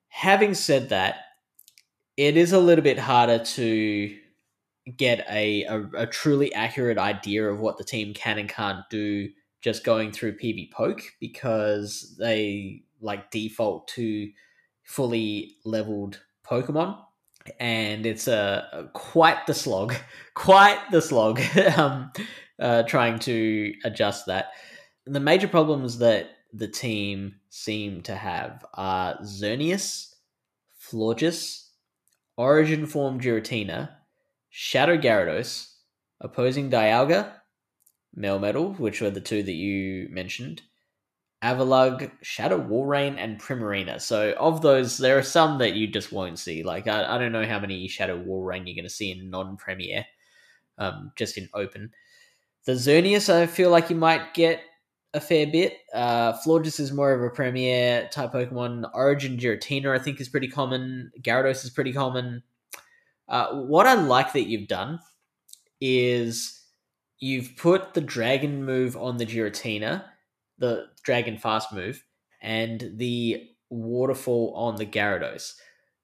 Having 0.08 0.54
said 0.54 0.88
that, 0.88 1.16
it 2.16 2.36
is 2.36 2.52
a 2.52 2.58
little 2.58 2.82
bit 2.82 2.98
harder 2.98 3.38
to 3.38 4.16
get 4.96 5.24
a, 5.30 5.64
a, 5.64 5.82
a, 5.96 6.06
truly 6.06 6.52
accurate 6.54 6.98
idea 6.98 7.48
of 7.48 7.60
what 7.60 7.78
the 7.78 7.84
team 7.84 8.12
can 8.12 8.38
and 8.38 8.48
can't 8.48 8.80
do 8.90 9.28
just 9.60 9.84
going 9.84 10.10
through 10.10 10.36
PvPoke 10.36 11.02
because 11.20 12.16
they 12.18 12.82
like 13.00 13.30
default 13.30 13.86
to 13.88 14.28
fully 14.84 15.56
leveled 15.64 16.20
Pokemon, 16.46 16.98
and 17.58 18.06
it's 18.06 18.28
a, 18.28 18.68
a 18.72 18.84
quite 18.92 19.46
the 19.46 19.54
slog, 19.54 19.94
quite 20.34 20.78
the 20.90 21.02
slog. 21.02 21.40
um, 21.76 22.12
uh, 22.62 22.84
trying 22.84 23.18
to 23.18 23.74
adjust 23.84 24.26
that. 24.26 24.52
The 25.04 25.20
major 25.20 25.48
problems 25.48 25.98
that 25.98 26.30
the 26.52 26.68
team 26.68 27.36
seem 27.48 28.02
to 28.02 28.14
have 28.14 28.64
are 28.74 29.18
Xerneas, 29.22 30.14
Florges, 30.80 31.68
Origin 32.36 32.86
Form 32.86 33.20
Giratina, 33.20 33.90
Shadow 34.50 34.96
Gyarados, 34.96 35.72
opposing 36.20 36.70
Dialga, 36.70 37.32
Melmetal, 38.16 38.78
which 38.78 39.00
were 39.00 39.10
the 39.10 39.20
two 39.20 39.42
that 39.42 39.52
you 39.52 40.08
mentioned, 40.10 40.62
Avalugg, 41.42 42.10
Shadow 42.22 42.60
Walrein, 42.60 43.16
and 43.18 43.40
Primarina. 43.40 44.00
So 44.00 44.32
of 44.38 44.62
those, 44.62 44.98
there 44.98 45.18
are 45.18 45.22
some 45.22 45.58
that 45.58 45.74
you 45.74 45.88
just 45.88 46.12
won't 46.12 46.38
see. 46.38 46.62
Like 46.62 46.86
I, 46.86 47.16
I 47.16 47.18
don't 47.18 47.32
know 47.32 47.46
how 47.46 47.58
many 47.58 47.88
Shadow 47.88 48.22
Walrein 48.22 48.66
you're 48.66 48.76
going 48.76 48.84
to 48.84 48.90
see 48.90 49.10
in 49.10 49.28
non-premiere, 49.30 50.06
um, 50.78 51.12
just 51.16 51.36
in 51.36 51.48
open. 51.54 51.90
The 52.64 52.72
Xerneas, 52.72 53.32
I 53.32 53.46
feel 53.46 53.70
like 53.70 53.90
you 53.90 53.96
might 53.96 54.34
get 54.34 54.60
a 55.14 55.20
fair 55.20 55.46
bit. 55.46 55.78
Uh, 55.92 56.32
Florges 56.32 56.78
is 56.78 56.92
more 56.92 57.12
of 57.12 57.22
a 57.22 57.30
premiere 57.30 58.08
type 58.12 58.32
Pokemon. 58.32 58.88
Origin 58.94 59.36
Giratina, 59.36 59.90
I 59.90 59.98
think, 59.98 60.20
is 60.20 60.28
pretty 60.28 60.48
common. 60.48 61.10
Gyarados 61.20 61.64
is 61.64 61.70
pretty 61.70 61.92
common. 61.92 62.42
Uh, 63.28 63.48
what 63.62 63.86
I 63.86 63.94
like 63.94 64.32
that 64.34 64.46
you've 64.46 64.68
done 64.68 65.00
is 65.80 66.62
you've 67.18 67.56
put 67.56 67.94
the 67.94 68.00
dragon 68.00 68.64
move 68.64 68.96
on 68.96 69.16
the 69.16 69.26
Giratina, 69.26 70.04
the 70.62 70.86
dragon 71.02 71.36
fast 71.36 71.72
move, 71.72 72.02
and 72.40 72.92
the 72.96 73.50
waterfall 73.68 74.54
on 74.56 74.76
the 74.76 74.86
Gyarados. 74.86 75.54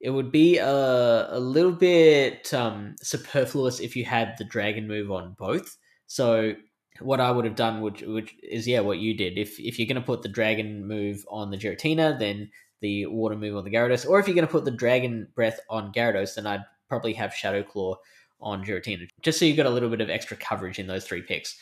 It 0.00 0.11
would 0.11 0.30
be 0.30 0.59
a, 0.59 1.28
a 1.30 1.40
little 1.40 1.72
bit 1.72 2.52
um, 2.52 2.96
superfluous 3.00 3.80
if 3.80 3.96
you 3.96 4.04
had 4.04 4.34
the 4.36 4.44
dragon 4.44 4.86
move 4.86 5.11
on 5.11 5.34
both. 5.38 5.76
So 6.06 6.54
what 7.00 7.20
I 7.20 7.30
would 7.30 7.44
have 7.44 7.56
done, 7.56 7.80
which, 7.80 8.02
which 8.02 8.34
is 8.42 8.66
yeah, 8.66 8.80
what 8.80 8.98
you 8.98 9.16
did. 9.16 9.38
If 9.38 9.59
if 9.61 9.78
you're 9.78 9.86
going 9.86 10.02
to 10.02 10.06
put 10.06 10.22
the 10.22 10.28
dragon 10.28 10.86
move 10.86 11.24
on 11.28 11.50
the 11.50 11.56
Giratina, 11.56 12.18
then 12.18 12.50
the 12.80 13.06
water 13.06 13.36
move 13.36 13.56
on 13.56 13.64
the 13.64 13.70
Gyarados, 13.70 14.09
or 14.09 14.18
if 14.18 14.26
you're 14.26 14.34
going 14.34 14.46
to 14.46 14.52
put 14.52 14.64
the 14.64 14.70
dragon 14.70 15.28
breath 15.34 15.61
on 15.68 15.92
Gyarados, 15.92 16.34
then 16.34 16.46
I'd 16.46 16.64
probably 16.88 17.12
have 17.14 17.34
Shadow 17.34 17.62
Claw 17.62 17.96
on 18.40 18.64
Giratina, 18.64 19.09
just 19.22 19.38
so 19.38 19.44
you've 19.44 19.56
got 19.56 19.66
a 19.66 19.70
little 19.70 19.90
bit 19.90 20.00
of 20.00 20.11
extra 20.11 20.36
coverage 20.36 20.78
in 20.78 20.86
those 20.86 21.04
three 21.04 21.22
picks. 21.22 21.56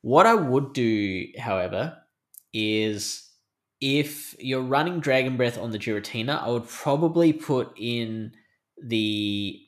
What 0.00 0.26
I 0.26 0.34
would 0.34 0.72
do, 0.72 1.26
however, 1.38 1.98
is 2.52 3.28
if 3.80 4.34
you're 4.38 4.62
running 4.62 5.00
Dragon 5.00 5.36
Breath 5.36 5.58
on 5.58 5.70
the 5.70 5.78
Giratina, 5.78 6.42
I 6.42 6.48
would 6.48 6.68
probably 6.68 7.32
put 7.32 7.72
in 7.76 8.32
the 8.82 9.60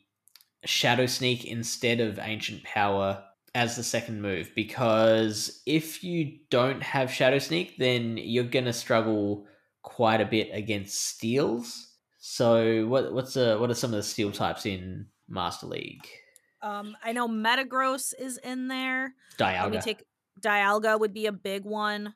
Shadow 0.65 1.07
Sneak 1.07 1.45
instead 1.45 2.01
of 2.01 2.19
Ancient 2.19 2.65
Power 2.65 3.23
as 3.55 3.75
the 3.75 3.83
second 3.83 4.23
move 4.23 4.53
because 4.55 5.63
if 5.67 6.05
you 6.05 6.39
don't 6.51 6.83
have 6.83 7.13
Shadow 7.13 7.39
Sneak, 7.39 7.77
then 7.79 8.17
you're 8.17 8.45
gonna 8.45 8.73
struggle 8.73 9.47
quite 9.83 10.21
a 10.21 10.27
bit 10.27 10.51
against 10.53 11.01
steels. 11.01 11.95
So 12.19 12.87
what 12.87 13.13
what's 13.13 13.35
the 13.35 13.57
what 13.59 13.71
are 13.71 13.75
some 13.75 13.91
of 13.91 13.97
the 13.97 14.03
steel 14.03 14.31
types 14.31 14.67
in 14.67 15.07
Master 15.29 15.67
League? 15.67 16.07
Um, 16.63 16.97
I 17.03 17.13
know 17.13 17.27
Metagross 17.27 18.13
is 18.19 18.39
in 18.39 18.69
there. 18.69 19.15
Dialga. 19.39 19.63
Let 19.63 19.71
me 19.73 19.81
take 19.81 20.05
Dialga 20.41 21.01
would 21.01 21.15
be 21.15 21.27
a 21.27 21.33
big 21.33 21.65
one, 21.65 22.15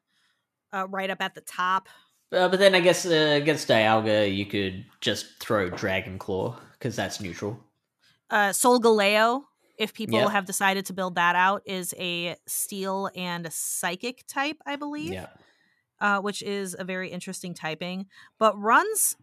uh, 0.75 0.87
right 0.89 1.11
up 1.11 1.21
at 1.21 1.35
the 1.35 1.41
top. 1.41 1.89
Uh, 2.33 2.49
but 2.49 2.59
then 2.59 2.75
I 2.75 2.81
guess 2.81 3.07
uh, 3.07 3.39
against 3.41 3.69
Dialga, 3.69 4.35
you 4.35 4.47
could 4.47 4.85
just 5.01 5.39
throw 5.41 5.71
Dragon 5.71 6.19
Claw 6.19 6.59
because 6.73 6.97
that's 6.97 7.21
neutral. 7.21 7.61
Uh, 8.29 8.51
Solgaleo, 8.51 9.45
if 9.79 9.95
people 9.95 10.19
yep. 10.19 10.31
have 10.31 10.45
decided 10.45 10.87
to 10.87 10.93
build 10.93 11.15
that 11.15 11.37
out, 11.37 11.63
is 11.65 11.95
a 11.99 12.37
steel 12.47 13.11
and 13.15 13.47
a 13.47 13.51
psychic 13.51 14.25
type, 14.27 14.57
I 14.67 14.77
believe. 14.77 15.13
Yeah. 15.13 15.27
uh, 16.01 16.21
which 16.21 16.43
is 16.43 16.75
a 16.77 16.85
very 16.85 17.11
interesting 17.11 17.55
typing, 17.55 18.07
but 18.39 18.59
runs 18.61 19.17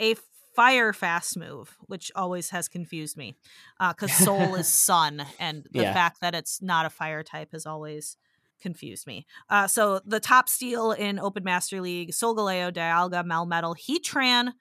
a 0.00 0.16
fire 0.54 0.92
fast 0.92 1.36
move, 1.36 1.78
which 1.86 2.10
always 2.14 2.50
has 2.50 2.68
confused 2.68 3.16
me 3.16 3.36
because 3.78 4.10
uh, 4.10 4.24
Soul 4.24 4.54
is 4.56 4.66
sun, 4.72 5.24
and 5.38 5.66
the 5.70 5.82
yeah. 5.82 5.94
fact 5.94 6.20
that 6.20 6.34
it's 6.34 6.60
not 6.60 6.86
a 6.86 6.90
fire 6.90 7.22
type 7.22 7.52
has 7.52 7.66
always 7.66 8.16
confused 8.62 9.06
me. 9.06 9.26
Uh, 9.50 9.66
so 9.66 10.00
the 10.06 10.20
top 10.20 10.48
steel 10.48 10.92
in 10.92 11.18
Open 11.18 11.44
Master 11.44 11.80
League: 11.80 12.12
Solgaleo, 12.12 12.72
Dialga, 12.72 13.24
Melmetal, 13.24 13.76
Heatran, 13.76 14.52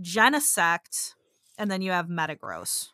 Genesect, 0.00 1.14
and 1.58 1.70
then 1.70 1.82
you 1.82 1.92
have 1.92 2.06
Metagross. 2.08 2.88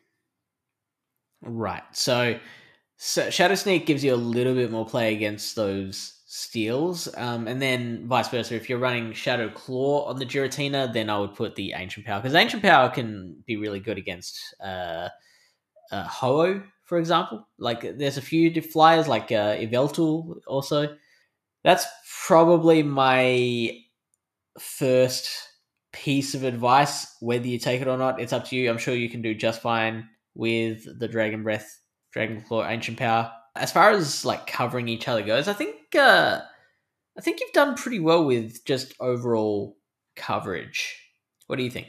Right. 1.41 1.83
So, 1.93 2.37
so 2.97 3.29
Shadow 3.29 3.55
Sneak 3.55 3.85
gives 3.85 4.03
you 4.03 4.13
a 4.13 4.17
little 4.17 4.53
bit 4.53 4.71
more 4.71 4.85
play 4.85 5.13
against 5.13 5.55
those 5.55 6.19
steels. 6.25 7.07
Um, 7.17 7.47
and 7.47 7.61
then 7.61 8.07
vice 8.07 8.27
versa, 8.27 8.55
if 8.55 8.69
you're 8.69 8.77
running 8.77 9.13
Shadow 9.13 9.49
Claw 9.49 10.05
on 10.05 10.19
the 10.19 10.25
Giratina, 10.25 10.91
then 10.93 11.09
I 11.09 11.17
would 11.17 11.33
put 11.33 11.55
the 11.55 11.73
Ancient 11.75 12.05
Power 12.05 12.21
because 12.21 12.35
Ancient 12.35 12.61
Power 12.61 12.89
can 12.89 13.43
be 13.47 13.57
really 13.57 13.79
good 13.79 13.97
against 13.97 14.39
uh, 14.63 15.09
uh, 15.91 16.03
Ho-Oh, 16.03 16.61
for 16.89 16.97
example. 16.97 17.47
Like 17.57 17.97
there's 17.97 18.17
a 18.17 18.21
few 18.21 18.61
flyers 18.61 19.07
like 19.07 19.31
uh, 19.31 19.55
Yveltal 19.55 20.39
also. 20.47 20.97
That's 21.63 21.85
probably 22.27 22.83
my 22.83 23.77
first 24.59 25.29
piece 25.93 26.35
of 26.35 26.43
advice. 26.43 27.15
Whether 27.21 27.47
you 27.47 27.59
take 27.59 27.81
it 27.81 27.87
or 27.87 27.97
not, 27.97 28.19
it's 28.19 28.33
up 28.33 28.45
to 28.45 28.55
you. 28.55 28.69
I'm 28.69 28.77
sure 28.77 28.93
you 28.93 29.09
can 29.09 29.21
do 29.21 29.33
just 29.33 29.61
fine 29.61 30.09
with 30.35 30.99
the 30.99 31.07
Dragon 31.07 31.43
Breath, 31.43 31.79
Dragon 32.11 32.41
Claw, 32.41 32.67
Ancient 32.67 32.97
Power 32.97 33.31
as 33.59 33.71
far 33.71 33.91
as 33.91 34.25
like 34.25 34.47
covering 34.47 34.87
each 34.87 35.07
other 35.07 35.21
goes, 35.21 35.47
I 35.47 35.53
think 35.53 35.95
uh, 35.95 36.39
I 37.17 37.21
think 37.21 37.39
you've 37.39 37.51
done 37.53 37.75
pretty 37.75 37.99
well 37.99 38.25
with 38.25 38.65
just 38.65 38.93
overall 38.99 39.77
coverage. 40.15 40.97
What 41.47 41.57
do 41.57 41.63
you 41.63 41.69
think? 41.69 41.87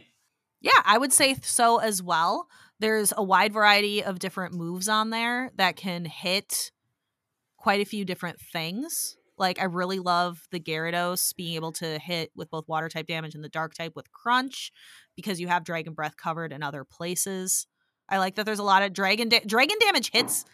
Yeah, 0.60 0.82
I 0.84 0.98
would 0.98 1.12
say 1.12 1.36
so 1.42 1.78
as 1.78 2.02
well. 2.02 2.48
There's 2.80 3.12
a 3.16 3.22
wide 3.22 3.52
variety 3.52 4.02
of 4.02 4.18
different 4.18 4.54
moves 4.54 4.88
on 4.88 5.10
there 5.10 5.50
that 5.56 5.76
can 5.76 6.04
hit 6.06 6.72
quite 7.56 7.80
a 7.80 7.84
few 7.84 8.04
different 8.04 8.40
things. 8.40 9.16
Like 9.38 9.60
I 9.60 9.64
really 9.64 9.98
love 9.98 10.46
the 10.50 10.60
Gyarados 10.60 11.34
being 11.36 11.54
able 11.54 11.72
to 11.72 11.98
hit 11.98 12.30
with 12.34 12.50
both 12.50 12.68
water 12.68 12.88
type 12.88 13.06
damage 13.06 13.34
and 13.34 13.44
the 13.44 13.48
dark 13.48 13.74
type 13.74 13.92
with 13.94 14.10
crunch 14.12 14.72
because 15.14 15.40
you 15.40 15.48
have 15.48 15.64
dragon 15.64 15.92
breath 15.92 16.16
covered 16.16 16.52
in 16.52 16.62
other 16.62 16.84
places. 16.84 17.66
I 18.08 18.18
like 18.18 18.34
that 18.34 18.46
there's 18.46 18.58
a 18.58 18.64
lot 18.64 18.82
of 18.82 18.92
dragon 18.92 19.28
da- 19.28 19.44
dragon 19.46 19.76
damage 19.80 20.10
hits 20.10 20.44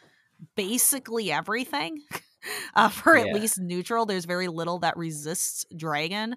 basically 0.57 1.33
everything. 1.33 2.03
uh, 2.75 2.89
for 2.89 3.17
at 3.17 3.33
least 3.33 3.59
neutral, 3.61 4.07
there's 4.07 4.25
very 4.25 4.49
little 4.49 4.81
that 4.81 4.97
resists 4.97 5.65
dragon. 5.77 6.37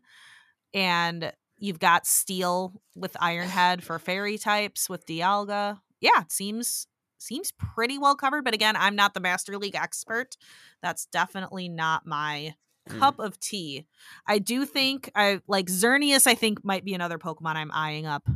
And 0.74 1.32
you've 1.60 1.80
got 1.80 2.08
steel 2.08 2.74
with 2.96 3.16
Iron 3.20 3.48
Head 3.48 3.84
for 3.84 4.00
fairy 4.00 4.38
types 4.38 4.90
with 4.90 5.06
Dialga. 5.06 5.80
Yeah, 6.02 6.22
it 6.22 6.32
seems 6.32 6.88
seems 7.20 7.52
pretty 7.52 7.98
well 7.98 8.16
covered. 8.16 8.44
But 8.44 8.54
again, 8.54 8.76
I'm 8.76 8.96
not 8.96 9.14
the 9.14 9.20
Master 9.20 9.58
League 9.58 9.76
expert. 9.76 10.38
That's 10.82 11.06
definitely 11.08 11.70
not 11.70 12.06
my 12.06 12.56
mm. 12.90 13.00
cup 13.00 13.20
of 13.20 13.40
tea. 13.40 13.86
I 14.26 14.40
do 14.40 14.66
think 14.66 15.12
I 15.16 15.42
like 15.48 15.68
Xerneas, 15.68 16.28
I 16.28 16.36
think 16.36 16.64
might 16.64 16.86
be 16.86 16.94
another 16.94 17.18
Pokemon 17.18 17.56
I'm 17.56 17.72
eyeing 17.72 18.06
up. 18.06 18.28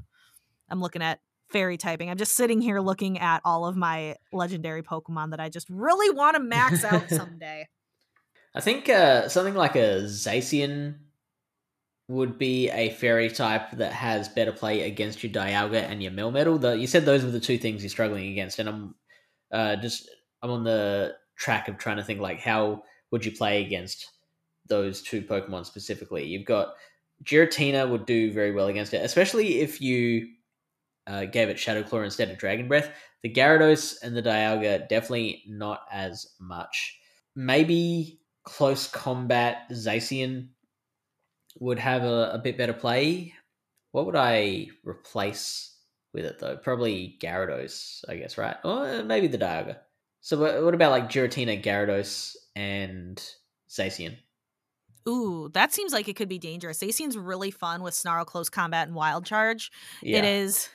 I'm 0.69 0.81
looking 0.81 1.01
at 1.01 1.19
fairy 1.49 1.77
typing. 1.77 2.09
I'm 2.09 2.17
just 2.17 2.35
sitting 2.35 2.61
here 2.61 2.79
looking 2.79 3.19
at 3.19 3.41
all 3.45 3.65
of 3.65 3.75
my 3.75 4.15
legendary 4.31 4.81
Pokemon 4.81 5.31
that 5.31 5.39
I 5.39 5.49
just 5.49 5.69
really 5.69 6.09
want 6.09 6.35
to 6.35 6.41
max 6.41 6.83
out 6.83 7.09
someday. 7.09 7.67
I 8.55 8.61
think 8.61 8.89
uh, 8.89 9.29
something 9.29 9.55
like 9.55 9.75
a 9.75 10.03
Zacian 10.03 10.95
would 12.07 12.37
be 12.37 12.69
a 12.69 12.89
fairy 12.91 13.29
type 13.29 13.71
that 13.71 13.93
has 13.93 14.27
better 14.27 14.51
play 14.51 14.81
against 14.81 15.23
your 15.23 15.31
Dialga 15.31 15.89
and 15.89 16.03
your 16.03 16.11
Melmetal. 16.11 16.59
The, 16.59 16.73
you 16.73 16.87
said 16.87 17.05
those 17.05 17.23
were 17.23 17.31
the 17.31 17.39
two 17.39 17.57
things 17.57 17.81
you're 17.81 17.89
struggling 17.89 18.31
against, 18.31 18.59
and 18.59 18.69
I'm 18.69 18.95
uh, 19.51 19.75
just 19.77 20.09
I'm 20.41 20.51
on 20.51 20.63
the 20.63 21.15
track 21.37 21.67
of 21.67 21.77
trying 21.77 21.97
to 21.97 22.03
think 22.03 22.19
like 22.19 22.39
how 22.39 22.83
would 23.11 23.25
you 23.25 23.31
play 23.31 23.63
against 23.63 24.11
those 24.67 25.01
two 25.01 25.21
Pokemon 25.21 25.65
specifically. 25.65 26.25
You've 26.25 26.45
got 26.45 26.73
Giratina 27.23 27.89
would 27.89 28.05
do 28.05 28.31
very 28.31 28.51
well 28.51 28.67
against 28.67 28.93
it, 28.93 29.03
especially 29.03 29.59
if 29.59 29.81
you 29.81 30.27
uh, 31.07 31.25
gave 31.25 31.49
it 31.49 31.59
Shadow 31.59 31.83
Claw 31.83 32.01
instead 32.01 32.29
of 32.29 32.37
Dragon 32.37 32.67
Breath. 32.67 32.89
The 33.21 33.31
Gyarados 33.31 33.95
and 34.01 34.15
the 34.15 34.21
Dialga 34.21 34.87
definitely 34.89 35.43
not 35.47 35.81
as 35.91 36.27
much. 36.39 36.99
Maybe 37.35 38.19
close 38.43 38.87
combat 38.87 39.69
Zacian 39.71 40.49
would 41.59 41.79
have 41.79 42.03
a, 42.03 42.31
a 42.33 42.39
bit 42.39 42.57
better 42.57 42.73
play. 42.73 43.33
What 43.91 44.05
would 44.05 44.15
I 44.15 44.67
replace 44.83 45.75
with 46.13 46.25
it 46.25 46.39
though? 46.39 46.57
Probably 46.57 47.17
Gyarados, 47.21 48.03
I 48.09 48.15
guess, 48.15 48.37
right? 48.37 48.55
Or 48.63 48.87
uh, 48.87 49.03
maybe 49.03 49.27
the 49.27 49.37
Dialga. 49.37 49.77
So 50.21 50.63
what 50.63 50.73
about 50.73 50.91
like 50.91 51.09
Giratina, 51.09 51.61
Gyarados, 51.61 52.35
and 52.55 53.21
Zacian? 53.69 54.15
Ooh, 55.07 55.49
that 55.53 55.73
seems 55.73 55.91
like 55.91 56.07
it 56.07 56.15
could 56.15 56.29
be 56.29 56.39
dangerous. 56.39 56.79
Zacian's 56.79 57.17
really 57.17 57.51
fun 57.51 57.83
with 57.83 57.93
Snarl, 57.93 58.23
Close 58.23 58.49
Combat, 58.49 58.87
and 58.87 58.95
Wild 58.95 59.25
Charge. 59.25 59.69
Yeah. 60.01 60.19
It 60.19 60.25
is 60.25 60.69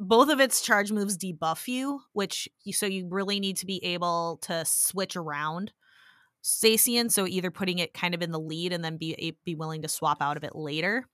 both 0.00 0.28
of 0.28 0.40
its 0.40 0.60
charge 0.60 0.90
moves 0.90 1.16
debuff 1.16 1.68
you, 1.68 2.00
which 2.12 2.48
you, 2.64 2.72
so 2.72 2.86
you 2.86 3.06
really 3.08 3.38
need 3.38 3.58
to 3.58 3.66
be 3.66 3.82
able 3.84 4.38
to 4.42 4.64
switch 4.64 5.14
around 5.14 5.72
Zacian. 6.44 7.10
So 7.10 7.26
either 7.26 7.50
putting 7.50 7.78
it 7.78 7.94
kind 7.94 8.14
of 8.14 8.22
in 8.22 8.30
the 8.30 8.40
lead 8.40 8.72
and 8.72 8.84
then 8.84 8.96
be 8.96 9.36
be 9.44 9.54
willing 9.54 9.82
to 9.82 9.88
swap 9.88 10.20
out 10.20 10.36
of 10.36 10.44
it 10.44 10.54
later 10.54 11.06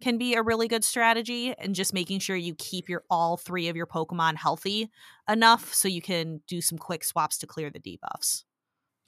can 0.00 0.16
be 0.16 0.34
a 0.34 0.42
really 0.42 0.68
good 0.68 0.84
strategy 0.84 1.52
and 1.58 1.74
just 1.74 1.92
making 1.92 2.20
sure 2.20 2.36
you 2.36 2.54
keep 2.54 2.88
your 2.88 3.02
all 3.10 3.36
three 3.36 3.68
of 3.68 3.74
your 3.74 3.86
pokemon 3.86 4.36
healthy 4.36 4.90
enough 5.28 5.74
so 5.74 5.88
you 5.88 6.00
can 6.00 6.40
do 6.46 6.60
some 6.60 6.78
quick 6.78 7.02
swaps 7.02 7.36
to 7.36 7.46
clear 7.46 7.68
the 7.68 7.80
debuffs 7.80 8.44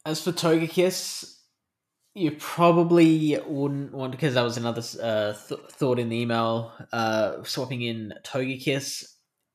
as 0.04 0.22
for 0.22 0.32
togekiss 0.32 1.36
you 2.14 2.32
probably 2.32 3.38
wouldn't 3.46 3.92
want 3.92 4.12
because 4.12 4.34
that 4.34 4.42
was 4.42 4.56
another 4.56 4.82
uh, 5.00 5.32
th- 5.48 5.60
thought 5.70 5.98
in 5.98 6.08
the 6.08 6.16
email. 6.16 6.72
Uh, 6.92 7.42
swapping 7.44 7.82
in 7.82 8.12
Togekiss, 8.24 9.04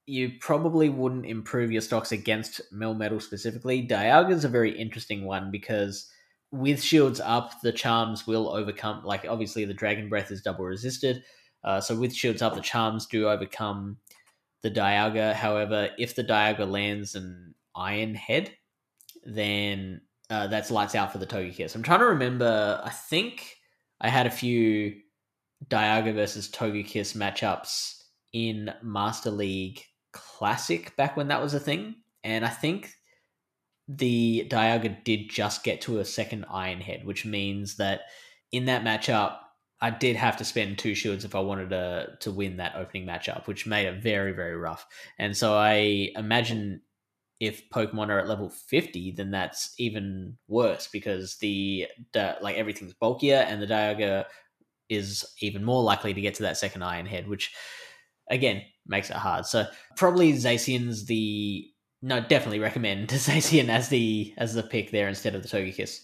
you 0.08 0.34
probably 0.40 0.90
wouldn't 0.90 1.26
improve 1.26 1.72
your 1.72 1.82
stocks 1.82 2.12
against 2.12 2.62
mill 2.72 2.94
Melmetal 2.94 3.22
specifically. 3.22 3.88
Dialga 3.88 4.32
is 4.32 4.46
a 4.46 4.50
very 4.50 4.78
interesting 4.78 5.26
one 5.26 5.52
because 5.52 6.10
with 6.52 6.82
shields 6.82 7.20
up, 7.20 7.60
the 7.62 7.72
charms 7.72 8.28
will 8.28 8.50
overcome. 8.50 9.04
Like 9.04 9.26
obviously, 9.28 9.66
the 9.66 9.74
Dragon 9.74 10.08
Breath 10.10 10.32
is 10.32 10.42
double 10.42 10.66
resisted, 10.66 11.24
uh, 11.64 11.82
so 11.82 11.96
with 11.96 12.14
shields 12.14 12.42
up, 12.42 12.54
the 12.54 12.62
charms 12.62 13.08
do 13.08 13.28
overcome 13.28 13.98
the 14.62 14.70
Dialga. 14.70 15.34
However, 15.34 15.90
if 15.98 16.16
the 16.16 16.24
Dialga 16.24 16.70
lands 16.70 17.16
an 17.16 17.56
Iron 17.76 18.14
Head, 18.14 18.52
then 19.24 20.02
uh, 20.30 20.48
that's 20.48 20.70
lights 20.70 20.94
out 20.94 21.12
for 21.12 21.18
the 21.18 21.28
Togekiss. 21.28 21.76
I'm 21.76 21.84
trying 21.84 22.00
to 22.00 22.06
remember. 22.06 22.80
I 22.84 22.92
think 22.92 23.58
I 24.00 24.10
had 24.10 24.28
a 24.28 24.32
few 24.32 24.96
Dialga 25.68 26.14
versus 26.14 26.50
Togekiss 26.50 27.18
matchups 27.18 28.04
in 28.34 28.72
Master 28.84 29.32
League 29.32 29.84
Classic 30.38 30.94
back 30.98 31.16
when 31.16 31.30
that 31.30 31.42
was 31.42 31.54
a 31.54 31.60
thing, 31.60 31.96
and 32.24 32.46
I 32.46 32.50
think 32.50 32.94
the 33.88 34.46
Dialga 34.50 35.04
did 35.06 35.30
just 35.30 35.64
get 35.64 35.80
to 35.82 36.00
a 36.00 36.06
second 36.06 36.46
Iron 36.52 36.82
Head, 36.82 37.06
which 37.06 37.26
means 37.26 37.78
that 37.78 38.02
in 38.52 38.66
that 38.66 38.84
matchup, 38.84 39.38
I 39.80 39.92
did 39.92 40.18
have 40.18 40.36
to 40.38 40.46
spend 40.46 40.78
two 40.78 40.94
shields 40.94 41.24
if 41.24 41.36
I 41.36 41.40
wanted 41.40 41.70
to 41.70 42.18
to 42.20 42.32
win 42.32 42.58
that 42.58 42.76
opening 42.76 43.06
matchup, 43.08 43.48
which 43.48 43.66
made 43.66 43.88
it 43.88 44.04
very 44.04 44.34
very 44.34 44.58
rough. 44.58 44.86
And 45.18 45.38
so 45.38 45.56
I 45.56 46.12
imagine 46.16 46.82
if 47.40 47.70
Pokemon 47.70 48.10
are 48.10 48.20
at 48.20 48.28
level 48.28 48.50
50, 48.50 49.12
then 49.12 49.32
that's 49.32 49.74
even 49.78 50.38
worse 50.48 50.90
because 50.92 51.38
the, 51.38 51.88
the 52.14 52.38
like 52.42 52.56
everything's 52.58 52.94
bulkier 52.94 53.46
and 53.48 53.62
the 53.62 53.68
Dialga 53.68 54.26
is 54.90 55.26
even 55.42 55.64
more 55.64 55.84
likely 55.84 56.14
to 56.14 56.22
get 56.22 56.36
to 56.36 56.44
that 56.44 56.58
second 56.58 56.84
Iron 56.84 57.06
Head, 57.06 57.28
which 57.28 57.54
again 58.30 58.62
makes 58.88 59.10
it 59.10 59.16
hard. 59.16 59.46
So 59.46 59.66
probably 59.98 60.34
Zacian's 60.34 61.06
the 61.06 61.68
no, 62.02 62.22
definitely 62.22 62.60
recommend 62.60 63.10
Zacian 63.10 63.70
as 63.70 63.90
the 63.90 64.34
as 64.38 64.54
the 64.54 64.64
pick 64.64 64.92
there 64.92 65.08
instead 65.08 65.36
of 65.36 65.42
the 65.42 65.48
Togekiss. 65.48 66.02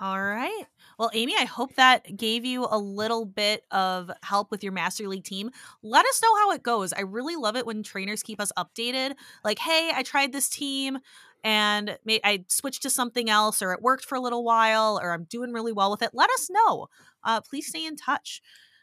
All 0.00 0.22
right. 0.22 0.64
Well, 0.98 1.10
Amy, 1.12 1.34
I 1.38 1.44
hope 1.44 1.74
that 1.74 2.16
gave 2.16 2.44
you 2.46 2.66
a 2.70 2.78
little 2.78 3.26
bit 3.26 3.64
of 3.70 4.10
help 4.22 4.50
with 4.50 4.62
your 4.62 4.72
Master 4.72 5.06
League 5.06 5.24
team. 5.24 5.50
Let 5.82 6.06
us 6.06 6.22
know 6.22 6.34
how 6.36 6.52
it 6.52 6.62
goes. 6.62 6.94
I 6.94 7.02
really 7.02 7.36
love 7.36 7.54
it 7.54 7.66
when 7.66 7.82
trainers 7.82 8.22
keep 8.22 8.40
us 8.40 8.50
updated. 8.56 9.14
Like, 9.44 9.58
hey, 9.58 9.92
I 9.94 10.02
tried 10.02 10.32
this 10.32 10.48
team 10.48 10.98
and 11.44 11.98
I 12.08 12.44
switched 12.48 12.82
to 12.82 12.90
something 12.90 13.30
else, 13.30 13.62
or 13.62 13.72
it 13.72 13.82
worked 13.82 14.04
for 14.04 14.14
a 14.14 14.20
little 14.20 14.44
while, 14.44 14.98
or 15.02 15.12
I'm 15.12 15.24
doing 15.24 15.52
really 15.52 15.72
well 15.72 15.90
with 15.90 16.02
it. 16.02 16.10
Let 16.12 16.30
us 16.30 16.50
know. 16.50 16.88
Uh, 17.24 17.40
please 17.40 17.66
stay 17.66 17.86
in 17.86 17.96
touch. 17.96 18.42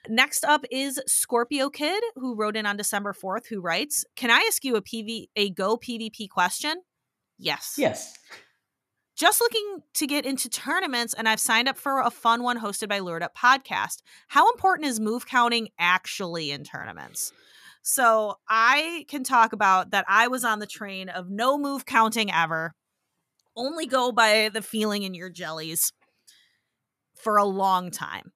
Next 0.09 0.43
up 0.45 0.65
is 0.71 0.99
Scorpio 1.07 1.69
Kid, 1.69 2.03
who 2.15 2.35
wrote 2.35 2.55
in 2.55 2.65
on 2.65 2.77
December 2.77 3.13
4th, 3.13 3.47
who 3.47 3.61
writes, 3.61 4.05
Can 4.15 4.31
I 4.31 4.45
ask 4.47 4.63
you 4.63 4.75
a 4.75 4.81
PV 4.81 5.27
a 5.35 5.49
Go 5.49 5.77
PvP 5.77 6.29
question? 6.29 6.81
Yes. 7.37 7.75
Yes. 7.77 8.17
just 9.15 9.41
looking 9.41 9.81
to 9.95 10.07
get 10.07 10.25
into 10.25 10.49
tournaments 10.49 11.13
and 11.13 11.27
I've 11.27 11.39
signed 11.39 11.67
up 11.67 11.77
for 11.77 11.99
a 12.01 12.09
fun 12.11 12.43
one 12.43 12.59
hosted 12.59 12.87
by 12.89 12.99
Lured 12.99 13.23
Up 13.23 13.35
Podcast. 13.35 14.01
How 14.27 14.49
important 14.51 14.87
is 14.87 14.99
move 14.99 15.25
counting 15.27 15.69
actually 15.79 16.51
in 16.51 16.63
tournaments? 16.63 17.31
So 17.81 18.35
I 18.49 19.05
can 19.07 19.23
talk 19.23 19.53
about 19.53 19.91
that 19.91 20.05
I 20.07 20.27
was 20.27 20.43
on 20.43 20.59
the 20.59 20.67
train 20.67 21.09
of 21.09 21.29
no 21.29 21.57
move 21.57 21.85
counting 21.85 22.31
ever. 22.31 22.75
Only 23.55 23.87
go 23.87 24.11
by 24.11 24.49
the 24.53 24.61
feeling 24.61 25.03
in 25.03 25.13
your 25.13 25.29
jellies 25.29 25.93
for 27.15 27.37
a 27.37 27.45
long 27.45 27.89
time. 27.89 28.33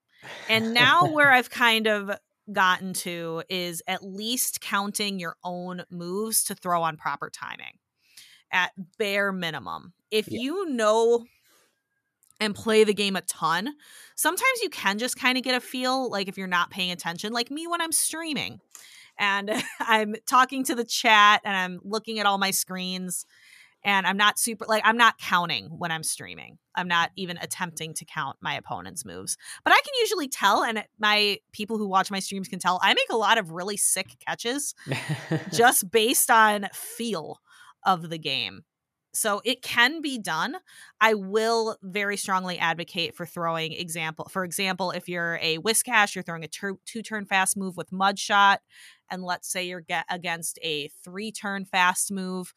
And 0.49 0.73
now 0.75 1.07
where 1.07 1.31
I've 1.31 1.49
kind 1.49 1.87
of 1.87 2.11
gotten 2.51 2.93
to 2.93 3.43
is 3.49 3.81
at 3.87 4.03
least 4.03 4.61
counting 4.61 5.19
your 5.19 5.35
own 5.43 5.83
moves 5.89 6.43
to 6.45 6.55
throw 6.55 6.83
on 6.83 6.97
proper 6.97 7.29
timing 7.29 7.77
at 8.51 8.71
bare 8.97 9.31
minimum. 9.31 9.93
If 10.09 10.29
yeah. 10.29 10.41
you 10.41 10.69
know 10.69 11.25
and 12.39 12.55
play 12.55 12.83
the 12.83 12.93
game 12.93 13.15
a 13.15 13.21
ton, 13.21 13.73
sometimes 14.15 14.61
you 14.61 14.69
can 14.69 14.97
just 14.97 15.17
kind 15.17 15.37
of 15.37 15.43
get 15.43 15.55
a 15.55 15.59
feel 15.59 16.09
like 16.09 16.27
if 16.27 16.37
you're 16.37 16.47
not 16.47 16.71
paying 16.71 16.91
attention, 16.91 17.31
like 17.31 17.51
me 17.51 17.67
when 17.67 17.81
I'm 17.81 17.91
streaming 17.91 18.59
and 19.17 19.51
I'm 19.79 20.15
talking 20.25 20.63
to 20.65 20.75
the 20.75 20.83
chat 20.83 21.41
and 21.45 21.55
I'm 21.55 21.79
looking 21.83 22.19
at 22.19 22.25
all 22.25 22.37
my 22.37 22.51
screens 22.51 23.25
and 23.83 24.05
I'm 24.05 24.17
not 24.17 24.37
super 24.37 24.65
like 24.67 24.83
I'm 24.85 24.97
not 24.97 25.17
counting 25.17 25.65
when 25.65 25.91
I'm 25.91 26.03
streaming. 26.03 26.57
I'm 26.75 26.87
not 26.87 27.11
even 27.15 27.37
attempting 27.37 27.93
to 27.95 28.05
count 28.05 28.37
my 28.41 28.55
opponent's 28.55 29.05
moves. 29.05 29.37
But 29.63 29.73
I 29.73 29.81
can 29.83 29.93
usually 30.01 30.27
tell 30.27 30.63
and 30.63 30.83
my 30.99 31.39
people 31.51 31.77
who 31.77 31.87
watch 31.87 32.11
my 32.11 32.19
streams 32.19 32.47
can 32.47 32.59
tell 32.59 32.79
I 32.81 32.93
make 32.93 33.09
a 33.09 33.17
lot 33.17 33.37
of 33.37 33.51
really 33.51 33.77
sick 33.77 34.17
catches 34.25 34.75
just 35.51 35.89
based 35.91 36.29
on 36.29 36.67
feel 36.73 37.39
of 37.85 38.09
the 38.09 38.19
game. 38.19 38.63
So 39.13 39.41
it 39.43 39.61
can 39.61 40.01
be 40.01 40.17
done. 40.17 40.55
I 41.01 41.15
will 41.15 41.77
very 41.81 42.15
strongly 42.15 42.57
advocate 42.57 43.13
for 43.13 43.25
throwing 43.25 43.73
example. 43.73 44.29
For 44.31 44.45
example, 44.45 44.91
if 44.91 45.09
you're 45.09 45.37
a 45.41 45.57
Whiscash, 45.57 46.15
you're 46.15 46.23
throwing 46.23 46.45
a 46.45 46.47
ter- 46.47 46.77
two 46.85 47.01
turn 47.01 47.25
fast 47.25 47.57
move 47.57 47.75
with 47.75 47.91
Mud 47.91 48.17
Shot, 48.17 48.61
and 49.09 49.21
let's 49.21 49.51
say 49.51 49.65
you're 49.65 49.81
get 49.81 50.05
against 50.09 50.59
a 50.63 50.89
three 51.03 51.31
turn 51.31 51.65
fast 51.65 52.09
move 52.09 52.53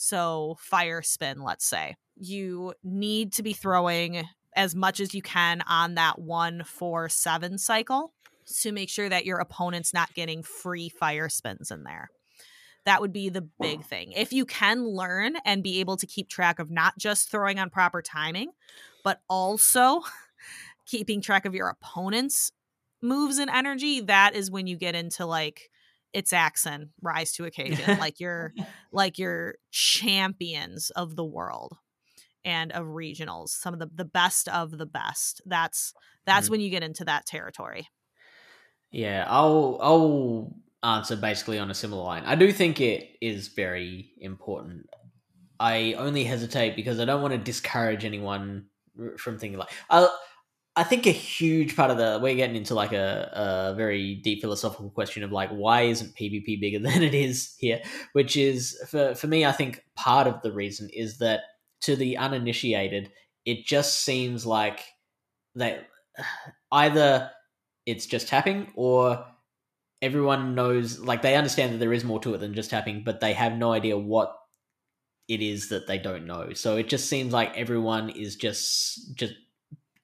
so, 0.00 0.56
fire 0.60 1.02
spin, 1.02 1.42
let's 1.42 1.66
say. 1.66 1.96
You 2.16 2.72
need 2.84 3.32
to 3.32 3.42
be 3.42 3.52
throwing 3.52 4.24
as 4.54 4.74
much 4.74 5.00
as 5.00 5.12
you 5.12 5.22
can 5.22 5.60
on 5.68 5.96
that 5.96 6.20
one, 6.20 6.62
four, 6.64 7.08
seven 7.08 7.58
cycle 7.58 8.12
to 8.60 8.70
make 8.70 8.88
sure 8.88 9.08
that 9.08 9.26
your 9.26 9.38
opponent's 9.38 9.92
not 9.92 10.14
getting 10.14 10.44
free 10.44 10.88
fire 10.88 11.28
spins 11.28 11.72
in 11.72 11.82
there. 11.82 12.10
That 12.84 13.00
would 13.00 13.12
be 13.12 13.28
the 13.28 13.48
big 13.60 13.84
thing. 13.84 14.12
If 14.12 14.32
you 14.32 14.46
can 14.46 14.86
learn 14.86 15.34
and 15.44 15.64
be 15.64 15.80
able 15.80 15.96
to 15.96 16.06
keep 16.06 16.28
track 16.28 16.60
of 16.60 16.70
not 16.70 16.96
just 16.96 17.28
throwing 17.28 17.58
on 17.58 17.68
proper 17.68 18.00
timing, 18.00 18.52
but 19.02 19.20
also 19.28 20.02
keeping 20.86 21.20
track 21.20 21.44
of 21.44 21.56
your 21.56 21.68
opponent's 21.68 22.52
moves 23.02 23.38
and 23.38 23.50
energy, 23.50 24.00
that 24.02 24.36
is 24.36 24.48
when 24.48 24.68
you 24.68 24.76
get 24.76 24.94
into 24.94 25.26
like 25.26 25.70
it's 26.12 26.32
Axon 26.32 26.90
rise 27.02 27.32
to 27.34 27.44
occasion. 27.44 27.98
like 28.00 28.20
you're 28.20 28.52
like 28.92 29.18
you're 29.18 29.56
champions 29.70 30.90
of 30.90 31.16
the 31.16 31.24
world 31.24 31.76
and 32.44 32.72
of 32.72 32.86
regionals, 32.86 33.50
some 33.50 33.74
of 33.74 33.80
the 33.80 33.90
the 33.94 34.04
best 34.04 34.48
of 34.48 34.78
the 34.78 34.86
best. 34.86 35.40
That's 35.46 35.92
that's 36.26 36.48
mm. 36.48 36.52
when 36.52 36.60
you 36.60 36.70
get 36.70 36.82
into 36.82 37.04
that 37.04 37.26
territory. 37.26 37.88
Yeah, 38.90 39.26
I'll 39.28 39.78
I'll 39.80 40.56
answer 40.82 41.16
basically 41.16 41.58
on 41.58 41.70
a 41.70 41.74
similar 41.74 42.02
line. 42.02 42.22
I 42.24 42.34
do 42.34 42.52
think 42.52 42.80
it 42.80 43.16
is 43.20 43.48
very 43.48 44.12
important. 44.18 44.88
I 45.60 45.94
only 45.94 46.24
hesitate 46.24 46.76
because 46.76 47.00
I 47.00 47.04
don't 47.04 47.20
want 47.20 47.32
to 47.32 47.38
discourage 47.38 48.04
anyone 48.04 48.66
from 49.16 49.38
thinking 49.38 49.58
like 49.58 49.70
I 49.90 50.08
I 50.78 50.84
think 50.84 51.08
a 51.08 51.10
huge 51.10 51.74
part 51.74 51.90
of 51.90 51.98
the 51.98 52.20
we're 52.22 52.36
getting 52.36 52.54
into 52.54 52.72
like 52.72 52.92
a, 52.92 53.72
a 53.72 53.74
very 53.74 54.14
deep 54.14 54.40
philosophical 54.40 54.90
question 54.90 55.24
of 55.24 55.32
like 55.32 55.50
why 55.50 55.82
isn't 55.82 56.14
PvP 56.14 56.60
bigger 56.60 56.78
than 56.88 57.02
it 57.02 57.14
is 57.14 57.56
here? 57.58 57.80
Which 58.12 58.36
is 58.36 58.80
for 58.88 59.16
for 59.16 59.26
me, 59.26 59.44
I 59.44 59.50
think 59.50 59.82
part 59.96 60.28
of 60.28 60.40
the 60.42 60.52
reason 60.52 60.88
is 60.92 61.18
that 61.18 61.40
to 61.80 61.96
the 61.96 62.16
uninitiated, 62.16 63.10
it 63.44 63.66
just 63.66 64.04
seems 64.04 64.46
like 64.46 64.84
that 65.56 65.88
either 66.70 67.32
it's 67.84 68.06
just 68.06 68.28
tapping 68.28 68.70
or 68.76 69.26
everyone 70.00 70.54
knows 70.54 71.00
like 71.00 71.22
they 71.22 71.34
understand 71.34 71.72
that 71.72 71.78
there 71.78 71.92
is 71.92 72.04
more 72.04 72.20
to 72.20 72.34
it 72.34 72.38
than 72.38 72.54
just 72.54 72.70
tapping, 72.70 73.02
but 73.02 73.18
they 73.18 73.32
have 73.32 73.54
no 73.58 73.72
idea 73.72 73.98
what 73.98 74.32
it 75.26 75.42
is 75.42 75.70
that 75.70 75.88
they 75.88 75.98
don't 75.98 76.24
know. 76.24 76.52
So 76.52 76.76
it 76.76 76.88
just 76.88 77.08
seems 77.08 77.32
like 77.32 77.56
everyone 77.56 78.10
is 78.10 78.36
just 78.36 79.16
just 79.16 79.34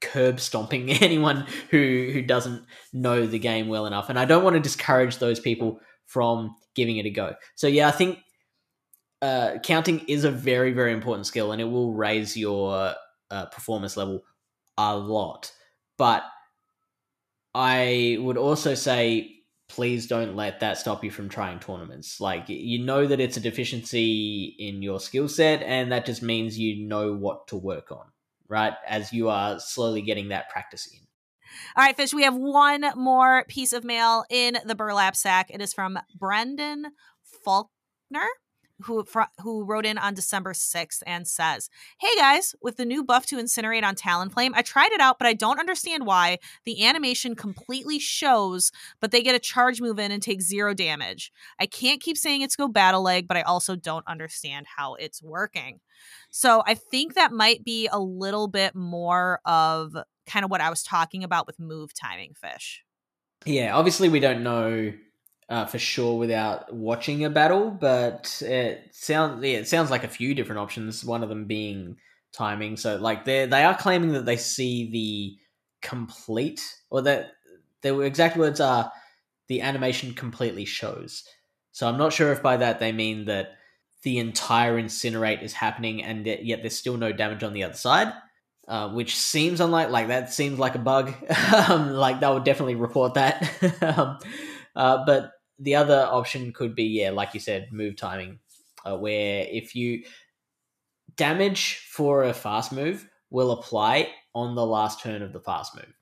curb 0.05 0.41
stomping 0.41 0.91
anyone 1.03 1.47
who 1.71 2.11
who 2.13 2.23
doesn't 2.23 2.65
know 2.93 3.27
the 3.27 3.39
game 3.39 3.69
well 3.69 3.87
enough. 3.87 4.09
And 4.09 4.19
I 4.19 4.25
don't 4.25 4.45
want 4.45 4.55
to 4.55 4.61
discourage 4.61 5.19
those 5.19 5.41
people 5.41 5.81
from 6.07 6.55
giving 6.75 6.97
it 6.99 7.07
a 7.07 7.11
go. 7.11 7.35
So 7.55 7.67
yeah, 7.67 7.89
I 7.89 7.93
think 7.93 8.19
uh, 9.23 9.59
counting 9.63 10.01
is 10.07 10.25
a 10.25 10.31
very 10.31 10.73
very 10.73 10.93
important 10.93 11.27
skill, 11.27 11.53
and 11.53 11.61
it 11.61 11.65
will 11.65 11.95
raise 11.95 12.37
your 12.37 12.95
uh, 13.31 13.47
performance 13.47 13.97
level 13.97 14.25
a 14.77 14.97
lot. 14.97 15.53
But 15.97 16.23
I 17.55 18.19
would 18.21 18.37
also 18.37 18.75
say 18.75 19.31
please 19.67 20.07
don't 20.07 20.37
let 20.37 20.61
that 20.61 20.79
stop 20.79 21.03
you 21.03 21.11
from 21.11 21.29
trying 21.29 21.59
tournaments. 21.59 22.21
Like 22.21 22.49
you 22.49 22.85
know 22.85 23.07
that 23.07 23.21
it's 23.21 23.37
a 23.37 23.41
deficiency 23.41 24.55
in 24.59 24.83
your 24.83 25.01
skill 25.01 25.29
set, 25.29 25.63
and 25.63 25.91
that 25.91 26.07
just 26.07 26.23
means 26.23 26.59
you 26.59 26.87
know 26.87 27.15
what 27.15 27.49
to 27.49 27.57
work 27.57 27.91
on 27.91 28.07
right? 28.49 28.75
As 28.87 29.13
you 29.13 29.29
are 29.29 29.59
slowly 29.61 30.03
getting 30.03 30.29
that 30.29 30.51
practice 30.51 30.89
in. 30.93 31.01
All 31.77 31.85
right, 31.85 31.97
Fish, 31.97 32.13
we 32.13 32.25
have 32.25 32.35
one 32.35 32.85
more 32.97 33.45
piece 33.49 33.73
of 33.73 33.85
mail 33.85 34.25
in 34.31 34.59
the 34.65 34.75
burlap 34.75 35.15
sack. 35.17 35.51
It 35.51 35.61
is 35.61 35.73
from 35.73 35.99
Brendan 36.19 36.87
Faulkner 37.45 38.27
who 38.83 39.05
who 39.43 39.65
wrote 39.65 39.87
in 39.87 39.99
on 39.99 40.15
December 40.15 40.53
6th 40.53 41.03
and 41.07 41.27
says, 41.27 41.71
"Hey 41.99 42.15
guys, 42.17 42.55
with 42.61 42.77
the 42.77 42.85
new 42.85 43.05
buff 43.05 43.27
to 43.27 43.37
incinerate 43.37 43.85
on 43.85 43.95
Talonflame, 43.95 44.53
I 44.55 44.63
tried 44.63 44.93
it 44.93 45.01
out, 45.01 45.19
but 45.19 45.29
I 45.29 45.35
don't 45.35 45.61
understand 45.61 46.07
why 46.07 46.39
the 46.65 46.85
animation 46.85 47.35
completely 47.35 47.99
shows, 47.99 48.73
but 49.01 49.11
they 49.11 49.23
get 49.23 49.35
a 49.35 49.39
charge 49.41 49.81
move 49.81 49.99
in 49.99 50.11
and 50.11 50.23
take 50.23 50.43
zero 50.43 50.75
damage. 50.75 51.33
I 51.59 51.67
can't 51.67 52.01
keep 52.01 52.17
saying 52.17 52.43
it's 52.43 52.57
go 52.57 52.69
battle 52.69 53.03
leg, 53.03 53.29
but 53.29 53.37
I 53.37 53.43
also 53.43 53.77
don't 53.77 54.07
understand 54.07 54.67
how 54.77 54.95
it's 54.95 55.23
working." 55.23 55.81
So, 56.31 56.63
I 56.67 56.75
think 56.75 57.15
that 57.15 57.33
might 57.33 57.65
be 57.65 57.89
a 57.91 58.01
little 58.01 58.49
bit 58.49 58.75
more 58.75 59.41
of 59.45 59.97
kind 60.27 60.45
of 60.45 60.51
what 60.51 60.61
I 60.61 60.71
was 60.71 60.83
talking 60.83 61.23
about 61.23 61.47
with 61.47 61.59
move 61.59 61.95
timing 61.95 62.35
fish. 62.35 62.85
Yeah, 63.45 63.77
obviously 63.77 64.09
we 64.09 64.21
don't 64.21 64.43
know 64.43 64.93
uh, 65.49 65.67
for 65.67 65.79
sure 65.79 66.19
without 66.19 66.73
watching 66.75 67.25
a 67.25 67.31
battle, 67.31 67.71
but 67.71 68.41
it 68.43 68.89
sounds 68.93 69.45
yeah, 69.45 69.59
it 69.59 69.69
sounds 69.69 69.91
like 69.91 70.05
a 70.05 70.09
few 70.09 70.35
different 70.35 70.61
options. 70.61 71.05
One 71.05 71.23
of 71.23 71.29
them 71.29 71.45
being 71.47 71.97
timing. 72.33 72.77
So 72.77 72.97
like 72.97 73.25
they 73.25 73.47
they 73.47 73.65
are 73.65 73.77
claiming 73.77 74.13
that 74.13 74.25
they 74.25 74.37
see 74.37 74.91
the 74.91 75.39
complete 75.87 76.63
or 76.91 77.03
that 77.03 77.33
their 77.83 78.03
exact 78.03 78.37
words 78.37 78.61
are 78.61 78.91
the 79.49 79.61
animation 79.61 80.15
completely 80.15 80.65
shows. 80.65 81.25
So 81.73 81.87
I'm 81.89 81.99
not 81.99 82.13
sure 82.13 82.33
if 82.33 82.43
by 82.43 82.57
that 82.59 82.81
they 82.81 82.93
mean 82.93 83.27
that 83.27 83.53
the 84.03 84.19
entire 84.19 84.81
incinerate 84.81 85.43
is 85.43 85.53
happening 85.53 86.03
and 86.03 86.27
yet 86.27 86.61
there's 86.63 86.79
still 86.79 86.97
no 86.97 87.13
damage 87.13 87.43
on 87.43 87.53
the 87.53 87.65
other 87.65 87.75
side. 87.75 88.13
Uh, 88.67 88.89
which 88.89 89.15
seems 89.15 89.61
unlike 89.61 89.91
like 89.91 90.09
that 90.09 90.33
seems 90.33 90.59
like 90.59 90.75
a 90.75 90.79
bug. 90.79 91.13
um, 91.69 91.91
like 91.91 92.21
they 92.21 92.27
would 92.27 92.45
definitely 92.45 92.77
report 92.77 93.13
that. 93.13 93.43
um, 93.83 94.19
uh, 94.75 95.05
but 95.05 95.34
the 95.59 95.75
other 95.75 96.09
option 96.11 96.53
could 96.53 96.75
be, 96.75 96.85
yeah, 96.85 97.11
like 97.11 97.35
you 97.35 97.41
said, 97.41 97.69
move 97.73 97.97
timing, 97.97 98.39
uh, 98.85 98.97
where 98.97 99.47
if 99.51 99.75
you 99.75 100.05
damage 101.17 101.77
for 101.91 102.25
a 102.25 102.35
fast 102.35 102.73
move 102.73 103.09
will 103.31 103.53
apply 103.53 104.11
on 104.35 104.55
the 104.55 104.67
last 104.67 105.01
turn 105.01 105.23
of 105.23 105.33
the 105.33 105.41
fast 105.41 105.75
move. 105.75 105.93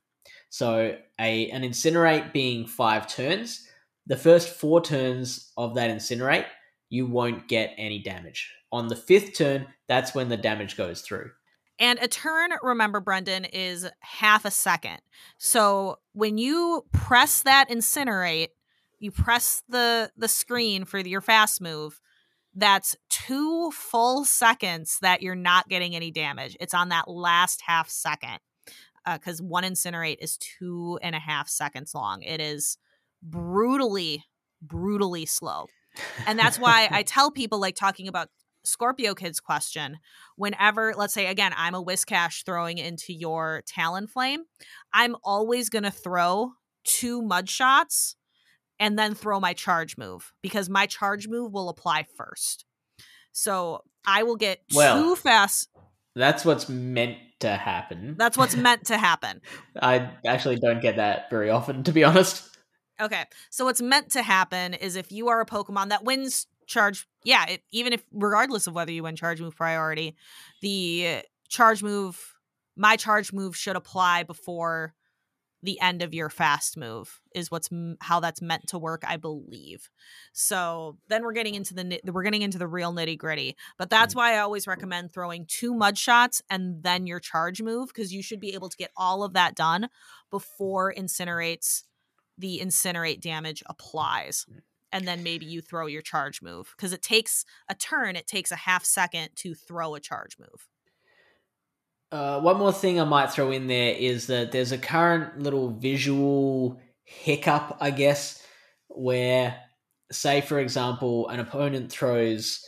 So 0.49 0.95
a 1.19 1.49
an 1.49 1.63
incinerate 1.63 2.33
being 2.33 2.67
five 2.67 3.07
turns, 3.07 3.67
the 4.05 4.17
first 4.17 4.49
four 4.49 4.81
turns 4.81 5.51
of 5.57 5.75
that 5.75 5.89
incinerate, 5.89 6.45
you 6.89 7.07
won't 7.07 7.47
get 7.47 7.73
any 7.77 7.99
damage. 8.03 8.51
On 8.71 8.87
the 8.87 8.95
fifth 8.95 9.35
turn, 9.35 9.67
that's 9.87 10.13
when 10.13 10.29
the 10.29 10.37
damage 10.37 10.77
goes 10.77 11.01
through. 11.01 11.31
And 11.79 11.97
a 12.01 12.07
turn, 12.07 12.51
remember, 12.61 12.99
Brendan, 12.99 13.45
is 13.45 13.89
half 13.99 14.45
a 14.45 14.51
second. 14.51 14.99
So 15.37 15.97
when 16.13 16.37
you 16.37 16.85
press 16.91 17.41
that 17.41 17.69
incinerate, 17.69 18.49
you 19.03 19.11
press 19.11 19.61
the 19.67 20.11
the 20.15 20.27
screen 20.27 20.85
for 20.85 20.99
your 20.99 21.21
fast 21.21 21.61
move 21.61 21.99
that's 22.55 22.95
two 23.09 23.71
full 23.71 24.25
seconds 24.25 24.97
that 25.01 25.21
you're 25.21 25.35
not 25.35 25.67
getting 25.69 25.95
any 25.95 26.11
damage. 26.11 26.55
It's 26.59 26.73
on 26.73 26.89
that 26.89 27.07
last 27.07 27.61
half 27.65 27.89
second 27.89 28.39
because 29.11 29.41
uh, 29.41 29.43
one 29.43 29.63
incinerate 29.63 30.17
is 30.21 30.37
two 30.37 30.99
and 31.01 31.15
a 31.15 31.19
half 31.19 31.49
seconds 31.49 31.95
long. 31.95 32.21
It 32.21 32.39
is 32.39 32.77
brutally 33.21 34.23
brutally 34.61 35.25
slow. 35.25 35.67
And 36.25 36.39
that's 36.39 36.57
why 36.57 36.87
i 36.91 37.03
tell 37.07 37.31
people 37.31 37.59
like 37.59 37.75
talking 37.75 38.07
about 38.07 38.29
Scorpio 38.65 39.13
Kids 39.13 39.41
question, 39.41 39.99
whenever, 40.37 40.93
let's 40.95 41.13
say, 41.13 41.27
again, 41.27 41.51
I'm 41.57 41.75
a 41.75 41.83
Whiscash 41.83 42.45
throwing 42.45 42.77
into 42.77 43.11
your 43.11 43.61
Talonflame, 43.67 44.37
I'm 44.93 45.17
always 45.21 45.69
going 45.69 45.83
to 45.83 45.91
throw 45.91 46.53
two 46.85 47.21
mud 47.21 47.49
shots 47.49 48.15
and 48.83 48.99
then 48.99 49.15
throw 49.15 49.39
my 49.39 49.53
charge 49.53 49.97
move 49.97 50.33
because 50.41 50.69
my 50.69 50.85
charge 50.85 51.29
move 51.29 51.53
will 51.53 51.69
apply 51.69 52.05
first. 52.17 52.65
So 53.31 53.85
I 54.05 54.23
will 54.23 54.35
get 54.35 54.59
Well- 54.75 55.01
too 55.01 55.15
fast. 55.15 55.69
That's 56.15 56.43
what's 56.43 56.67
meant 56.67 57.17
to 57.39 57.55
happen. 57.55 58.15
That's 58.19 58.37
what's 58.37 58.57
meant 58.57 58.85
to 58.87 58.97
happen. 58.97 59.41
I 59.81 60.11
actually 60.27 60.57
don't 60.57 60.81
get 60.81 60.97
that 60.97 61.29
very 61.29 61.49
often, 61.49 61.83
to 61.85 61.93
be 61.93 62.03
honest. 62.03 62.43
Okay. 62.99 63.23
So 63.49 63.63
what's 63.65 63.81
meant 63.81 64.11
to 64.11 64.21
happen 64.21 64.73
is 64.73 64.97
if 64.97 65.13
you 65.13 65.29
are 65.29 65.39
a 65.39 65.45
Pokemon 65.45 65.89
that 65.89 66.03
wins 66.03 66.45
charge, 66.67 67.07
yeah, 67.23 67.45
it, 67.47 67.63
even 67.71 67.93
if 67.93 68.03
regardless 68.11 68.67
of 68.67 68.75
whether 68.75 68.91
you 68.91 69.03
win 69.03 69.15
charge 69.15 69.39
move 69.39 69.55
priority, 69.55 70.17
the 70.61 71.23
charge 71.47 71.81
move, 71.81 72.35
my 72.75 72.97
charge 72.97 73.31
move 73.31 73.55
should 73.55 73.77
apply 73.77 74.23
before 74.23 74.93
the 75.63 75.79
end 75.79 76.03
of 76.03 76.13
your 76.13 76.29
fast 76.29 76.77
move 76.77 77.21
is 77.33 77.49
what's 77.49 77.71
m- 77.71 77.97
how 78.01 78.19
that's 78.19 78.41
meant 78.41 78.67
to 78.67 78.77
work 78.77 79.03
i 79.07 79.17
believe. 79.17 79.89
So 80.33 80.97
then 81.07 81.23
we're 81.23 81.33
getting 81.33 81.55
into 81.55 81.73
the 81.73 81.99
we're 82.05 82.23
getting 82.23 82.41
into 82.41 82.57
the 82.57 82.67
real 82.67 82.93
nitty 82.93 83.17
gritty 83.17 83.55
but 83.77 83.89
that's 83.89 84.13
mm-hmm. 84.13 84.19
why 84.19 84.35
i 84.35 84.39
always 84.39 84.67
recommend 84.67 85.11
throwing 85.11 85.45
two 85.47 85.73
mud 85.73 85.97
shots 85.97 86.41
and 86.49 86.83
then 86.83 87.07
your 87.07 87.19
charge 87.19 87.61
move 87.61 87.87
because 87.87 88.13
you 88.13 88.21
should 88.21 88.39
be 88.39 88.53
able 88.53 88.69
to 88.69 88.77
get 88.77 88.91
all 88.97 89.23
of 89.23 89.33
that 89.33 89.55
done 89.55 89.89
before 90.29 90.93
incinerates 90.93 91.83
the 92.37 92.59
incinerate 92.61 93.21
damage 93.21 93.63
applies 93.67 94.45
mm. 94.51 94.59
and 94.91 95.07
then 95.07 95.23
maybe 95.23 95.45
you 95.45 95.61
throw 95.61 95.85
your 95.85 96.01
charge 96.01 96.41
move 96.41 96.73
because 96.75 96.93
it 96.93 97.01
takes 97.01 97.45
a 97.69 97.75
turn 97.75 98.15
it 98.15 98.27
takes 98.27 98.51
a 98.51 98.57
half 98.57 98.83
second 98.83 99.29
to 99.35 99.53
throw 99.53 99.95
a 99.95 99.99
charge 99.99 100.37
move 100.39 100.67
Uh, 102.13 102.39
one 102.39 102.57
more 102.57 102.71
thing 102.71 103.01
I 103.01 103.05
might 103.05 103.31
throw 103.31 103.49
in 103.49 103.65
there 103.65 103.95
is 103.95 104.27
that 104.27 104.51
there's 104.51 104.71
a 104.71 104.77
current 104.77 105.39
little 105.39 105.71
visual 105.71 106.79
hiccup, 107.03 107.77
I 107.81 107.89
guess, 107.89 108.39
where, 108.87 109.59
say, 110.11 110.41
for 110.41 110.59
example, 110.59 111.27
an 111.29 111.39
opponent 111.39 111.91
throws 111.91 112.63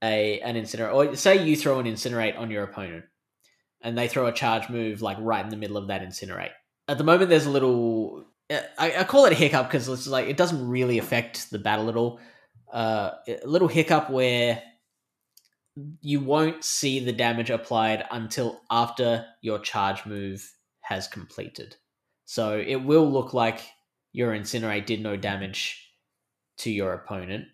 a 0.00 0.38
an 0.38 0.54
incinerate, 0.54 0.94
or 0.94 1.16
say 1.16 1.44
you 1.44 1.56
throw 1.56 1.80
an 1.80 1.86
incinerate 1.86 2.38
on 2.38 2.52
your 2.52 2.62
opponent, 2.62 3.04
and 3.82 3.98
they 3.98 4.06
throw 4.06 4.26
a 4.26 4.32
charge 4.32 4.68
move 4.68 5.02
like 5.02 5.16
right 5.18 5.44
in 5.44 5.50
the 5.50 5.56
middle 5.56 5.76
of 5.76 5.88
that 5.88 6.02
incinerate. 6.02 6.52
At 6.86 6.96
the 6.96 7.04
moment, 7.04 7.30
there's 7.30 7.46
a 7.46 7.50
little. 7.50 8.24
uh, 8.48 8.60
I, 8.78 8.98
I 8.98 9.04
call 9.04 9.26
it 9.26 9.32
a 9.32 9.34
hiccup 9.34 9.66
because 9.66 9.88
it's 9.88 10.06
like 10.06 10.28
it 10.28 10.36
doesn't 10.36 10.68
really 10.68 10.98
affect 10.98 11.50
the 11.50 11.58
battle 11.58 11.88
at 11.88 11.96
all. 11.96 12.20
Uh, 12.72 13.10
a 13.26 13.44
little 13.44 13.66
hiccup 13.66 14.08
where 14.08 14.62
you 16.00 16.20
won't 16.20 16.64
see 16.64 17.00
the 17.00 17.12
damage 17.12 17.50
applied 17.50 18.04
until 18.10 18.60
after 18.70 19.26
your 19.40 19.58
charge 19.58 20.06
move 20.06 20.52
has 20.82 21.08
completed. 21.08 21.76
So 22.24 22.58
it 22.58 22.76
will 22.76 23.10
look 23.10 23.34
like 23.34 23.62
your 24.12 24.32
incinerate 24.32 24.86
did 24.86 25.00
no 25.02 25.16
damage 25.16 25.90
to 26.58 26.70
your 26.70 26.92
opponent. 26.92 27.46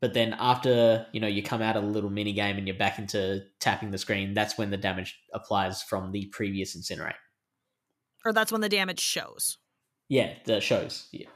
But 0.00 0.14
then 0.14 0.34
after, 0.38 1.06
you 1.12 1.20
know, 1.20 1.28
you 1.28 1.42
come 1.42 1.62
out 1.62 1.76
of 1.76 1.84
the 1.84 1.88
little 1.88 2.10
mini 2.10 2.32
game 2.32 2.58
and 2.58 2.66
you're 2.66 2.76
back 2.76 2.98
into 2.98 3.42
tapping 3.60 3.92
the 3.92 3.98
screen, 3.98 4.34
that's 4.34 4.58
when 4.58 4.70
the 4.70 4.76
damage 4.76 5.16
applies 5.32 5.82
from 5.82 6.10
the 6.12 6.26
previous 6.26 6.76
incinerate. 6.76 7.14
or 8.24 8.32
that's 8.32 8.52
when 8.52 8.60
the 8.60 8.68
damage 8.68 9.00
shows 9.00 9.58
Yeah, 10.08 10.34
the 10.44 10.60
shows. 10.60 11.08
Yeah. 11.12 11.28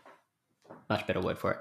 Much 0.90 1.06
better 1.06 1.20
word 1.20 1.38
for 1.38 1.52
it. 1.52 1.60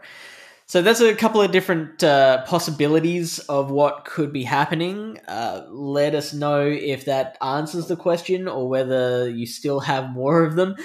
So 0.68 0.82
there's 0.82 1.00
a 1.00 1.14
couple 1.14 1.42
of 1.42 1.52
different 1.52 2.04
uh, 2.04 2.44
possibilities 2.46 3.38
of 3.38 3.70
what 3.70 4.06
could 4.06 4.34
be 4.34 4.44
happening. 4.44 5.20
Uh, 5.28 5.64
let 5.70 6.16
us 6.16 6.34
know 6.34 6.66
if 6.66 7.06
that 7.06 7.38
answers 7.40 7.86
the 7.86 7.96
question 7.96 8.48
or 8.48 8.68
whether 8.68 9.30
you 9.30 9.46
still 9.46 9.82
have 9.82 10.10
more 10.10 10.44
of 10.44 10.56
them. 10.56 10.76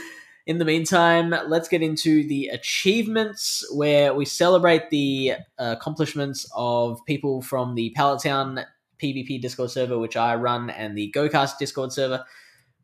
In 0.47 0.59
the 0.59 0.66
meantime, 0.66 1.35
let's 1.47 1.68
get 1.68 1.81
into 1.81 2.28
the 2.28 2.49
achievements 2.49 3.66
where 3.72 4.12
we 4.12 4.26
celebrate 4.26 4.91
the 4.91 5.35
uh, 5.59 5.76
accomplishments 5.78 6.47
of 6.55 7.01
people 7.07 7.41
from 7.41 7.74
the 7.74 7.91
Pallet 7.97 8.22
Town 8.22 8.61
PvP 9.03 9.41
Discord 9.41 9.70
server, 9.70 9.99
which 9.99 10.16
I 10.16 10.35
run, 10.35 10.68
and 10.68 10.97
the 10.97 11.11
GoCast 11.16 11.57
Discord 11.59 11.91
server. 11.91 12.24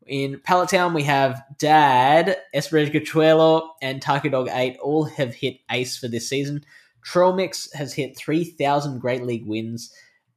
In 0.07 0.39
Pallet 0.39 0.69
Town, 0.69 0.95
we 0.95 1.03
have 1.03 1.43
Dad, 1.59 2.37
Sregachuelo, 2.55 3.69
and 3.83 4.01
Dog 4.01 4.49
8 4.51 4.77
all 4.81 5.03
have 5.03 5.35
hit 5.35 5.59
ace 5.69 5.95
for 5.95 6.07
this 6.07 6.27
season. 6.27 6.63
Trelmix 7.05 7.73
has 7.73 7.93
hit 7.93 8.17
3,000 8.17 8.99
Great 8.99 9.23
League 9.23 9.45
wins. 9.45 9.93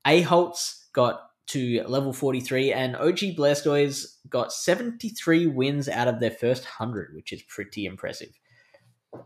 Aholtz 0.07 0.93
got 0.93 1.21
to 1.49 1.83
level 1.89 2.13
43, 2.13 2.73
and 2.73 2.97
OG 2.97 3.37
Blastoise 3.37 4.17
got 4.29 4.53
73 4.53 5.49
wins 5.49 5.89
out 5.89 6.07
of 6.07 6.21
their 6.21 6.31
first 6.31 6.63
100, 6.63 7.15
which 7.15 7.33
is 7.33 7.43
pretty 7.43 7.87
impressive. 7.87 8.39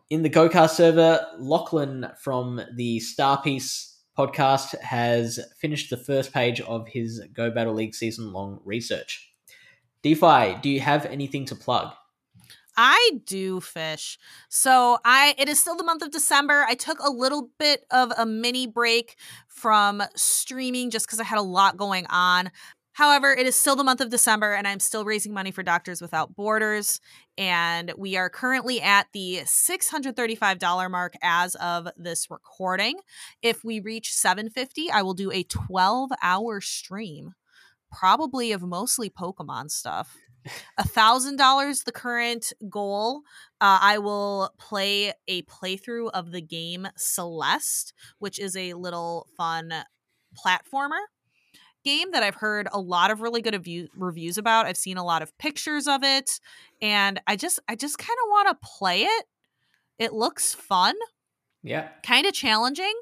In 0.09 0.23
the 0.23 0.31
GoCast 0.31 0.71
server, 0.71 1.27
Lachlan 1.39 2.07
from 2.23 2.63
the 2.75 3.01
Star 3.01 3.43
Piece 3.43 3.99
podcast 4.19 4.79
has 4.81 5.39
finished 5.61 5.91
the 5.91 5.97
first 5.97 6.33
page 6.33 6.61
of 6.63 6.89
his 6.89 7.21
Go 7.35 7.51
Battle 7.51 7.75
League 7.75 7.95
season 7.95 8.33
long 8.33 8.61
research. 8.65 9.33
DPhiE, 10.03 10.63
do 10.63 10.71
you 10.71 10.81
have 10.81 11.05
anything 11.07 11.45
to 11.47 11.55
plug? 11.55 11.93
I 12.77 13.21
do 13.25 13.61
fish. 13.61 14.19
So 14.49 14.99
I 15.05 15.35
it 15.39 15.49
is 15.49 15.61
still 15.61 15.77
the 15.77 15.85
month 15.85 16.03
of 16.03 16.11
December. 16.11 16.65
I 16.69 16.75
took 16.75 16.99
a 17.01 17.11
little 17.11 17.51
bit 17.59 17.85
of 17.91 18.13
a 18.17 18.27
mini 18.27 18.67
break 18.67 19.17
from 19.49 20.03
streaming 20.17 20.91
just 20.91 21.09
cuz 21.09 21.21
I 21.21 21.25
had 21.25 21.39
a 21.39 21.43
lot 21.43 21.77
going 21.77 22.07
on. 22.07 22.51
However, 22.93 23.33
it 23.33 23.45
is 23.45 23.57
still 23.57 23.75
the 23.75 23.83
month 23.83 24.01
of 24.01 24.11
December 24.11 24.55
and 24.55 24.69
I'm 24.69 24.79
still 24.79 25.05
raising 25.05 25.35
money 25.35 25.51
for 25.51 25.65
Doctors 25.65 26.01
Without 26.01 26.37
Borders 26.37 27.01
and 27.37 27.93
we 27.99 28.17
are 28.17 28.31
currently 28.31 28.81
at 28.81 29.09
the 29.13 29.41
$635 29.45 30.91
mark 30.91 31.15
as 31.21 31.57
of 31.57 31.89
this 31.97 32.31
recording. 32.31 33.01
If 33.43 33.65
we 33.65 33.81
reach 33.81 34.13
750, 34.13 34.93
I 34.93 35.03
will 35.03 35.15
do 35.15 35.33
a 35.33 35.43
12-hour 35.43 36.61
stream 36.61 37.35
probably 37.91 38.53
of 38.53 38.63
mostly 38.63 39.11
Pokemon 39.11 39.71
stuff 39.71 40.17
a 40.79 40.85
thousand 40.85 41.37
dollars 41.37 41.83
the 41.83 41.93
current 41.93 42.53
goal 42.69 43.23
uh, 43.61 43.79
i 43.81 43.99
will 43.99 44.51
play 44.59 45.13
a 45.29 45.43
playthrough 45.43 46.11
of 46.13 46.31
the 46.33 46.41
game 46.43 46.87
celeste 46.97 47.93
which 48.19 48.39
is 48.39 48.57
a 48.57 48.75
little 48.75 49.27
fun 49.37 49.73
platformer 50.37 51.01
game 51.85 52.11
that 52.13 52.23
i've 52.23 52.35
heard 52.37 52.67
a 52.73 52.81
lot 52.81 53.11
of 53.11 53.21
really 53.21 53.43
good 53.43 53.55
review- 53.55 53.89
reviews 53.97 54.39
about. 54.39 54.67
I've 54.67 54.77
seen 54.77 54.97
a 54.97 55.05
lot 55.05 55.21
of 55.23 55.37
pictures 55.39 55.87
of 55.87 56.03
it 56.03 56.41
and 56.81 57.21
i 57.27 57.37
just 57.37 57.61
i 57.69 57.75
just 57.77 57.99
kind 57.99 58.17
of 58.25 58.29
want 58.31 58.49
to 58.49 58.67
play 58.67 59.03
it. 59.03 59.25
It 59.99 60.13
looks 60.13 60.55
fun. 60.55 60.95
Yeah. 61.63 61.89
kind 62.03 62.27
of 62.27 62.33
challenging 62.35 62.93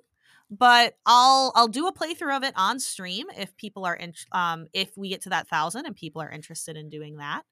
but 0.58 0.94
i'll 1.06 1.50
i'll 1.54 1.68
do 1.68 1.86
a 1.86 1.92
playthrough 1.92 2.36
of 2.36 2.44
it 2.44 2.52
on 2.56 2.78
stream 2.78 3.26
if 3.38 3.56
people 3.56 3.86
are 3.86 3.96
in 3.96 4.12
um 4.32 4.66
if 4.74 4.96
we 4.98 5.08
get 5.08 5.22
to 5.22 5.30
that 5.30 5.48
thousand 5.48 5.86
and 5.86 5.96
people 5.96 6.20
are 6.20 6.30
interested 6.30 6.76
in 6.76 6.88
doing 6.90 7.16
that. 7.16 7.42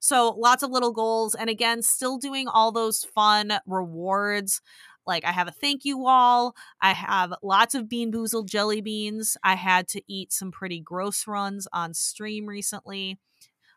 So 0.00 0.34
lots 0.38 0.62
of 0.62 0.70
little 0.70 0.92
goals 0.92 1.34
and 1.34 1.48
again 1.48 1.82
still 1.82 2.18
doing 2.18 2.48
all 2.48 2.72
those 2.72 3.04
fun 3.04 3.54
rewards 3.66 4.60
like 5.06 5.24
i 5.24 5.32
have 5.32 5.48
a 5.48 5.52
thank 5.52 5.84
you 5.84 5.96
wall 5.98 6.54
i 6.80 6.92
have 6.92 7.32
lots 7.42 7.74
of 7.74 7.84
BeanBoozled 7.86 8.48
jelly 8.48 8.80
beans 8.82 9.36
i 9.42 9.54
had 9.54 9.88
to 9.88 10.02
eat 10.06 10.32
some 10.32 10.50
pretty 10.52 10.80
gross 10.80 11.26
runs 11.26 11.66
on 11.72 11.94
stream 11.94 12.46
recently. 12.46 13.18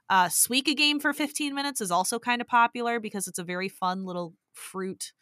Uh 0.10 0.26
Suika 0.27 0.76
game 0.76 0.99
for 0.99 1.14
15 1.14 1.56
minutes 1.56 1.81
is 1.81 1.91
also 1.91 2.19
kind 2.19 2.41
of 2.41 2.47
popular 2.47 2.99
because 2.99 3.27
it's 3.27 3.39
a 3.39 3.43
very 3.43 3.69
fun 3.69 4.06
little 4.06 4.34
fruit 4.53 5.14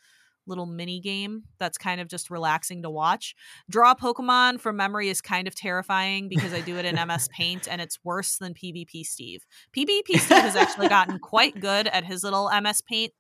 little 0.45 0.65
mini 0.65 0.99
game 0.99 1.43
that's 1.59 1.77
kind 1.77 2.01
of 2.01 2.07
just 2.07 2.29
relaxing 2.29 2.81
to 2.83 2.89
watch. 2.89 3.35
Draw 3.69 3.95
Pokemon 3.95 4.59
from 4.59 4.77
memory 4.77 5.09
is 5.09 5.21
kind 5.21 5.47
of 5.47 5.55
terrifying 5.55 6.29
because 6.29 6.53
I 6.53 6.61
do 6.61 6.77
it 6.77 6.85
in 6.85 6.95
MS 6.95 7.29
Paint 7.37 7.67
and 7.69 7.81
it's 7.81 7.99
worse 8.03 8.37
than 8.37 8.53
PvP 8.53 9.05
Steve. 9.05 9.45
PvP 9.75 10.19
Steve 10.19 10.37
has 10.39 10.55
actually 10.55 10.89
gotten 10.89 11.19
quite 11.19 11.59
good 11.59 11.87
at 11.87 12.05
his 12.05 12.23
little 12.23 12.49
MS 12.61 12.81
Paint 12.81 13.13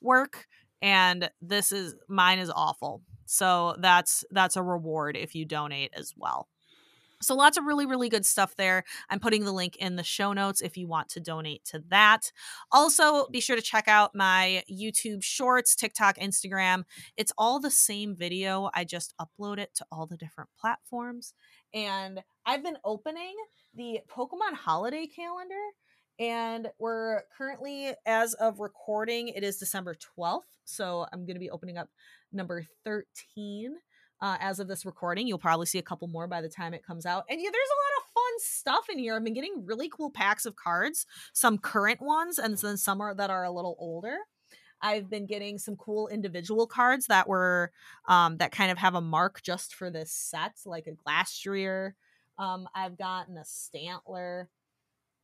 work 0.00 0.46
and 0.82 1.30
this 1.40 1.72
is 1.72 1.94
mine 2.08 2.38
is 2.38 2.50
awful. 2.54 3.02
So 3.26 3.76
that's 3.78 4.24
that's 4.30 4.56
a 4.56 4.62
reward 4.62 5.16
if 5.16 5.34
you 5.34 5.44
donate 5.44 5.92
as 5.96 6.14
well. 6.16 6.48
So 7.22 7.34
lots 7.34 7.58
of 7.58 7.64
really, 7.64 7.84
really 7.84 8.08
good 8.08 8.24
stuff 8.24 8.56
there. 8.56 8.84
I'm 9.10 9.20
putting 9.20 9.44
the 9.44 9.52
link 9.52 9.76
in 9.76 9.96
the 9.96 10.02
show 10.02 10.32
notes 10.32 10.62
if 10.62 10.76
you 10.76 10.88
want 10.88 11.10
to 11.10 11.20
donate 11.20 11.64
to 11.66 11.82
that. 11.88 12.32
Also, 12.72 13.26
be 13.28 13.40
sure 13.40 13.56
to 13.56 13.62
check 13.62 13.88
out 13.88 14.14
my 14.14 14.62
YouTube 14.70 15.22
shorts, 15.22 15.76
TikTok, 15.76 16.18
Instagram. 16.18 16.84
It's 17.16 17.32
all 17.36 17.60
the 17.60 17.70
same 17.70 18.16
video. 18.16 18.70
I 18.74 18.84
just 18.84 19.14
upload 19.20 19.58
it 19.58 19.74
to 19.74 19.86
all 19.92 20.06
the 20.06 20.16
different 20.16 20.50
platforms. 20.58 21.34
And 21.74 22.22
I've 22.46 22.62
been 22.62 22.78
opening 22.84 23.34
the 23.74 24.00
Pokemon 24.10 24.54
holiday 24.54 25.06
calendar. 25.06 25.54
And 26.18 26.68
we're 26.78 27.22
currently, 27.36 27.92
as 28.06 28.34
of 28.34 28.60
recording, 28.60 29.28
it 29.28 29.44
is 29.44 29.58
December 29.58 29.94
12th. 30.18 30.42
So 30.64 31.06
I'm 31.12 31.26
going 31.26 31.36
to 31.36 31.40
be 31.40 31.50
opening 31.50 31.78
up 31.78 31.88
number 32.32 32.66
13 32.84 33.76
uh, 34.22 34.36
as 34.40 34.60
of 34.60 34.68
this 34.68 34.84
recording. 34.84 35.26
You'll 35.26 35.38
probably 35.38 35.66
see 35.66 35.78
a 35.78 35.82
couple 35.82 36.08
more 36.08 36.26
by 36.26 36.40
the 36.40 36.48
time 36.48 36.74
it 36.74 36.84
comes 36.84 37.06
out. 37.06 37.24
And 37.28 37.40
yeah, 37.40 37.50
there's 37.50 37.54
a 37.54 37.80
lot 37.80 37.98
of 37.98 38.12
fun 38.14 38.38
stuff 38.38 38.86
in 38.90 38.98
here. 38.98 39.16
I've 39.16 39.24
been 39.24 39.34
getting 39.34 39.64
really 39.64 39.88
cool 39.88 40.10
packs 40.10 40.46
of 40.46 40.56
cards, 40.56 41.06
some 41.32 41.58
current 41.58 42.00
ones, 42.00 42.38
and 42.38 42.56
then 42.56 42.76
some 42.76 43.00
are 43.00 43.14
that 43.14 43.30
are 43.30 43.44
a 43.44 43.50
little 43.50 43.76
older. 43.78 44.16
I've 44.82 45.10
been 45.10 45.26
getting 45.26 45.58
some 45.58 45.76
cool 45.76 46.08
individual 46.08 46.66
cards 46.66 47.06
that 47.08 47.28
were 47.28 47.70
um, 48.08 48.38
that 48.38 48.52
kind 48.52 48.70
of 48.70 48.78
have 48.78 48.94
a 48.94 49.00
mark 49.00 49.42
just 49.42 49.74
for 49.74 49.90
this 49.90 50.10
set, 50.10 50.54
like 50.64 50.86
a 50.86 50.92
Glastrier. 50.92 51.92
Um, 52.38 52.66
I've 52.74 52.96
gotten 52.96 53.36
a 53.36 53.42
Stantler 53.42 54.46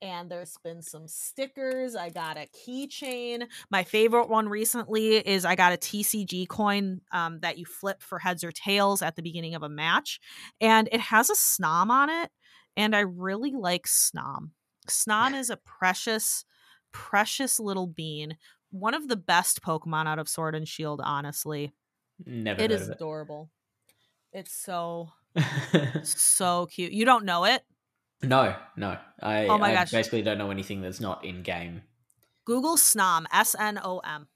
and 0.02 0.30
there's 0.30 0.56
been 0.62 0.82
some 0.82 1.08
stickers. 1.08 1.96
I 1.96 2.10
got 2.10 2.36
a 2.36 2.46
keychain. 2.46 3.46
My 3.70 3.84
favorite 3.84 4.28
one 4.28 4.48
recently 4.48 5.16
is 5.16 5.44
I 5.44 5.54
got 5.54 5.72
a 5.72 5.76
TCG 5.76 6.48
coin 6.48 7.00
um, 7.12 7.40
that 7.40 7.58
you 7.58 7.64
flip 7.64 8.02
for 8.02 8.18
heads 8.18 8.44
or 8.44 8.52
tails 8.52 9.02
at 9.02 9.16
the 9.16 9.22
beginning 9.22 9.54
of 9.54 9.62
a 9.62 9.68
match, 9.68 10.20
and 10.60 10.88
it 10.92 11.00
has 11.00 11.30
a 11.30 11.34
Snom 11.34 11.90
on 11.90 12.10
it, 12.10 12.30
and 12.76 12.94
I 12.94 13.00
really 13.00 13.52
like 13.52 13.86
Snom. 13.86 14.50
Snom 14.88 15.38
is 15.38 15.50
a 15.50 15.56
precious, 15.56 16.44
precious 16.92 17.58
little 17.58 17.86
bean. 17.86 18.36
One 18.70 18.94
of 18.94 19.08
the 19.08 19.16
best 19.16 19.62
Pokemon 19.62 20.06
out 20.06 20.18
of 20.18 20.28
Sword 20.28 20.54
and 20.54 20.68
Shield, 20.68 21.00
honestly. 21.02 21.72
Never. 22.24 22.60
It 22.62 22.70
is 22.70 22.88
it. 22.88 22.96
adorable. 22.96 23.50
It's 24.32 24.52
so 24.52 25.10
so 26.02 26.66
cute. 26.66 26.92
You 26.92 27.04
don't 27.04 27.24
know 27.24 27.44
it? 27.44 27.62
No, 28.22 28.56
no. 28.76 28.98
I, 29.20 29.46
Oh 29.46 29.58
my 29.58 29.70
I 29.70 29.74
gosh. 29.74 29.90
basically 29.90 30.22
don't 30.22 30.38
know 30.38 30.50
anything 30.50 30.80
that's 30.80 31.00
not 31.00 31.24
in 31.24 31.42
game. 31.42 31.82
Google 32.44 32.76
Snom, 32.76 33.26
S 33.32 33.54
N 33.58 33.78
O 33.82 33.98
M, 33.98 34.28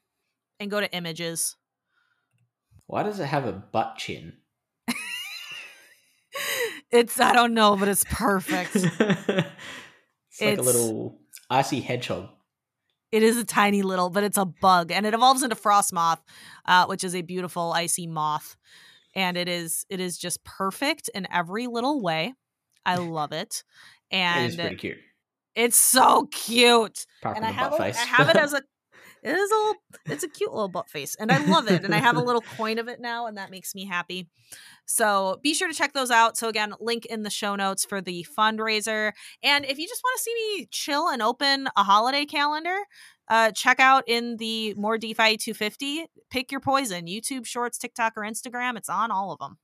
and 0.58 0.70
go 0.70 0.80
to 0.80 0.92
images. 0.94 1.56
Why 2.86 3.02
does 3.04 3.20
it 3.20 3.26
have 3.26 3.46
a 3.46 3.52
butt 3.52 3.96
chin? 3.98 4.34
It's 6.90 7.20
I 7.20 7.32
don't 7.32 7.54
know, 7.54 7.76
but 7.76 7.86
it's 7.88 8.04
perfect. 8.04 8.74
it's 8.74 10.40
like 10.40 10.58
a 10.58 10.62
little 10.62 11.20
icy 11.48 11.80
hedgehog. 11.80 12.28
it 13.12 13.22
is 13.22 13.36
a 13.36 13.44
tiny 13.44 13.82
little, 13.82 14.10
but 14.10 14.24
it's 14.24 14.36
a 14.36 14.44
bug, 14.44 14.90
and 14.90 15.06
it 15.06 15.14
evolves 15.14 15.42
into 15.44 15.54
Frosmoth, 15.54 16.18
uh, 16.66 16.86
which 16.86 17.04
is 17.04 17.14
a 17.14 17.22
beautiful 17.22 17.72
icy 17.72 18.08
moth, 18.08 18.56
and 19.14 19.36
it 19.36 19.48
is 19.48 19.86
it 19.88 20.00
is 20.00 20.18
just 20.18 20.42
perfect 20.42 21.08
in 21.14 21.28
every 21.32 21.68
little 21.68 22.00
way. 22.00 22.34
I 22.84 22.96
love 22.96 23.32
it, 23.32 23.62
it 24.10 24.16
and 24.16 24.46
is 24.48 24.56
pretty 24.56 24.76
cute. 24.76 24.98
it's 25.54 25.76
so 25.76 26.26
cute. 26.32 27.06
And 27.24 27.44
I 27.44 27.50
have 27.50 27.72
a. 27.72 27.82
I 27.82 27.90
have 27.90 28.28
it 28.28 28.36
as 28.36 28.52
a 28.54 28.62
it 29.22 29.36
is 29.36 29.50
a 29.50 29.54
little, 29.54 29.74
it's 30.06 30.24
a 30.24 30.28
cute 30.28 30.52
little 30.52 30.68
butt 30.68 30.88
face 30.88 31.14
and 31.16 31.30
I 31.30 31.44
love 31.44 31.70
it 31.70 31.84
and 31.84 31.94
I 31.94 31.98
have 31.98 32.16
a 32.16 32.22
little 32.22 32.40
coin 32.56 32.78
of 32.78 32.88
it 32.88 33.00
now 33.00 33.26
and 33.26 33.36
that 33.36 33.50
makes 33.50 33.74
me 33.74 33.84
happy. 33.84 34.28
So 34.86 35.38
be 35.42 35.52
sure 35.52 35.68
to 35.68 35.74
check 35.74 35.92
those 35.92 36.10
out. 36.10 36.38
So 36.38 36.48
again, 36.48 36.74
link 36.80 37.04
in 37.06 37.22
the 37.22 37.30
show 37.30 37.54
notes 37.54 37.84
for 37.84 38.00
the 38.00 38.26
fundraiser. 38.36 39.12
And 39.42 39.64
if 39.66 39.78
you 39.78 39.86
just 39.86 40.02
want 40.02 40.16
to 40.18 40.22
see 40.22 40.34
me 40.34 40.68
chill 40.70 41.08
and 41.08 41.20
open 41.20 41.68
a 41.76 41.82
holiday 41.82 42.24
calendar, 42.24 42.78
uh, 43.28 43.52
check 43.52 43.78
out 43.78 44.04
in 44.06 44.38
the 44.38 44.74
more 44.74 44.96
DPhiE 44.96 45.38
250. 45.38 46.06
Pick 46.30 46.50
your 46.50 46.60
poison. 46.60 47.06
YouTube 47.06 47.44
Shorts, 47.44 47.78
TikTok, 47.78 48.14
or 48.16 48.22
Instagram. 48.22 48.76
It's 48.76 48.88
on 48.88 49.10
all 49.10 49.32
of 49.32 49.38
them. 49.38 49.58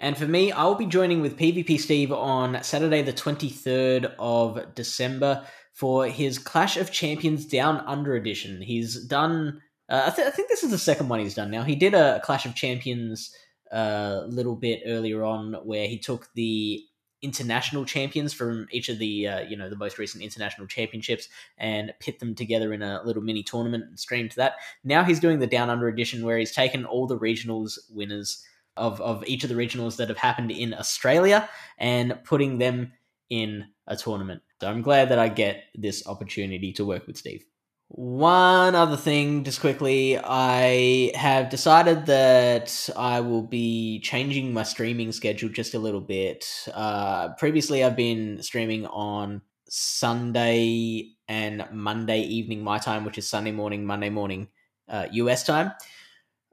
And 0.00 0.16
for 0.16 0.26
me, 0.26 0.52
I'll 0.52 0.76
be 0.76 0.86
joining 0.86 1.20
with 1.20 1.36
PvP 1.36 1.80
Steve 1.80 2.12
on 2.12 2.62
Saturday, 2.62 3.02
the 3.02 3.12
23rd 3.12 4.14
of 4.18 4.74
December, 4.74 5.44
for 5.72 6.06
his 6.06 6.38
Clash 6.38 6.76
of 6.76 6.92
Champions 6.92 7.44
Down 7.44 7.78
Under 7.86 8.14
edition. 8.14 8.62
He's 8.62 9.04
done, 9.04 9.60
uh, 9.88 10.04
I, 10.06 10.10
th- 10.10 10.28
I 10.28 10.30
think 10.30 10.48
this 10.48 10.62
is 10.62 10.70
the 10.70 10.78
second 10.78 11.08
one 11.08 11.20
he's 11.20 11.34
done 11.34 11.50
now. 11.50 11.62
He 11.62 11.74
did 11.74 11.94
a 11.94 12.20
Clash 12.24 12.46
of 12.46 12.54
Champions 12.54 13.34
a 13.72 14.22
little 14.28 14.56
bit 14.56 14.82
earlier 14.86 15.24
on 15.24 15.54
where 15.64 15.88
he 15.88 15.98
took 15.98 16.28
the 16.34 16.84
international 17.20 17.84
champions 17.84 18.32
from 18.32 18.68
each 18.70 18.88
of 18.88 18.98
the 19.00 19.26
uh, 19.26 19.40
you 19.40 19.56
know 19.56 19.68
the 19.68 19.76
most 19.76 19.98
recent 19.98 20.22
international 20.22 20.68
championships 20.68 21.28
and 21.58 21.92
pit 21.98 22.20
them 22.20 22.32
together 22.32 22.72
in 22.72 22.80
a 22.80 23.02
little 23.04 23.22
mini 23.22 23.42
tournament 23.42 23.82
and 23.88 23.98
streamed 23.98 24.30
that 24.36 24.54
now 24.84 25.02
he's 25.02 25.18
doing 25.18 25.40
the 25.40 25.46
down 25.46 25.68
under 25.68 25.88
edition 25.88 26.24
where 26.24 26.38
he's 26.38 26.52
taken 26.52 26.84
all 26.84 27.08
the 27.08 27.18
regionals 27.18 27.76
winners 27.90 28.44
of, 28.78 29.00
of 29.00 29.24
each 29.26 29.44
of 29.44 29.50
the 29.50 29.56
regionals 29.56 29.96
that 29.96 30.08
have 30.08 30.18
happened 30.18 30.50
in 30.50 30.72
Australia 30.74 31.48
and 31.78 32.18
putting 32.24 32.58
them 32.58 32.92
in 33.30 33.66
a 33.86 33.96
tournament. 33.96 34.42
So 34.60 34.68
I'm 34.68 34.82
glad 34.82 35.10
that 35.10 35.18
I 35.18 35.28
get 35.28 35.64
this 35.74 36.06
opportunity 36.06 36.72
to 36.74 36.84
work 36.84 37.06
with 37.06 37.16
Steve. 37.16 37.44
One 37.90 38.74
other 38.74 38.98
thing, 38.98 39.44
just 39.44 39.60
quickly, 39.60 40.18
I 40.22 41.10
have 41.14 41.48
decided 41.48 42.04
that 42.06 42.90
I 42.94 43.20
will 43.20 43.42
be 43.42 44.00
changing 44.00 44.52
my 44.52 44.62
streaming 44.62 45.10
schedule 45.10 45.48
just 45.48 45.72
a 45.72 45.78
little 45.78 46.02
bit. 46.02 46.44
Uh, 46.74 47.30
previously, 47.38 47.82
I've 47.82 47.96
been 47.96 48.42
streaming 48.42 48.84
on 48.86 49.40
Sunday 49.70 51.12
and 51.28 51.66
Monday 51.72 52.20
evening, 52.20 52.62
my 52.62 52.78
time, 52.78 53.06
which 53.06 53.16
is 53.16 53.26
Sunday 53.26 53.52
morning, 53.52 53.86
Monday 53.86 54.10
morning, 54.10 54.48
uh, 54.88 55.06
US 55.12 55.44
time. 55.44 55.72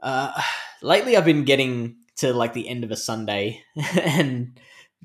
Uh, 0.01 0.41
lately, 0.81 1.17
I've 1.17 1.25
been 1.25 1.43
getting 1.43 1.97
to 2.17 2.33
like 2.33 2.53
the 2.53 2.67
end 2.67 2.83
of 2.83 2.91
a 2.91 2.95
Sunday 2.95 3.61
and 3.75 4.59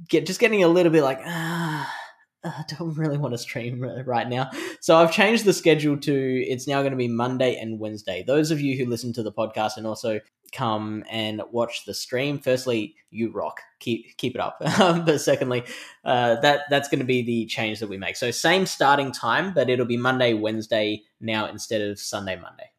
get 0.09 0.27
just 0.27 0.41
getting 0.41 0.63
a 0.63 0.69
little 0.69 0.93
bit 0.93 1.03
like 1.03 1.21
ah. 1.25 1.97
I 2.43 2.65
don't 2.79 2.97
really 2.97 3.19
want 3.19 3.35
to 3.35 3.39
stream 3.39 3.83
right 4.07 4.27
now. 4.27 4.51
So 4.81 4.97
I've 4.97 5.13
changed 5.13 5.45
the 5.45 5.53
schedule 5.53 5.99
to 5.99 6.45
it's 6.49 6.67
now 6.67 6.81
going 6.81 6.93
to 6.93 6.97
be 6.97 7.07
Monday 7.07 7.57
and 7.61 7.79
Wednesday. 7.79 8.25
Those 8.27 8.51
of 8.51 8.63
you 8.63 8.79
who 8.79 8.89
listen 8.89 9.13
to 9.15 9.23
the 9.23 9.31
podcast 9.31 9.77
and 9.77 9.87
also 9.87 10.21
come 10.53 11.05
and 11.11 11.43
watch 11.53 11.85
the 11.85 11.95
stream, 11.95 12.39
firstly, 12.39 12.97
you 13.11 13.31
rock. 13.31 13.61
Keep 13.79 14.17
keep 14.17 14.35
it 14.35 14.41
up. 14.41 14.63
Um, 14.81 15.05
but 15.05 15.21
secondly, 15.21 15.65
uh, 16.05 16.37
that 16.41 16.63
that's 16.71 16.89
going 16.89 17.01
to 17.01 17.05
be 17.05 17.21
the 17.23 17.45
change 17.45 17.81
that 17.81 17.91
we 17.91 17.99
make. 17.99 18.17
So 18.17 18.31
same 18.31 18.65
starting 18.65 19.13
time, 19.13 19.53
but 19.53 19.69
it'll 19.69 19.85
be 19.85 19.99
Monday, 19.99 20.33
Wednesday 20.33 21.03
now 21.21 21.47
instead 21.47 21.83
of 21.83 21.99
Sunday, 21.99 22.37
Monday. 22.37 22.71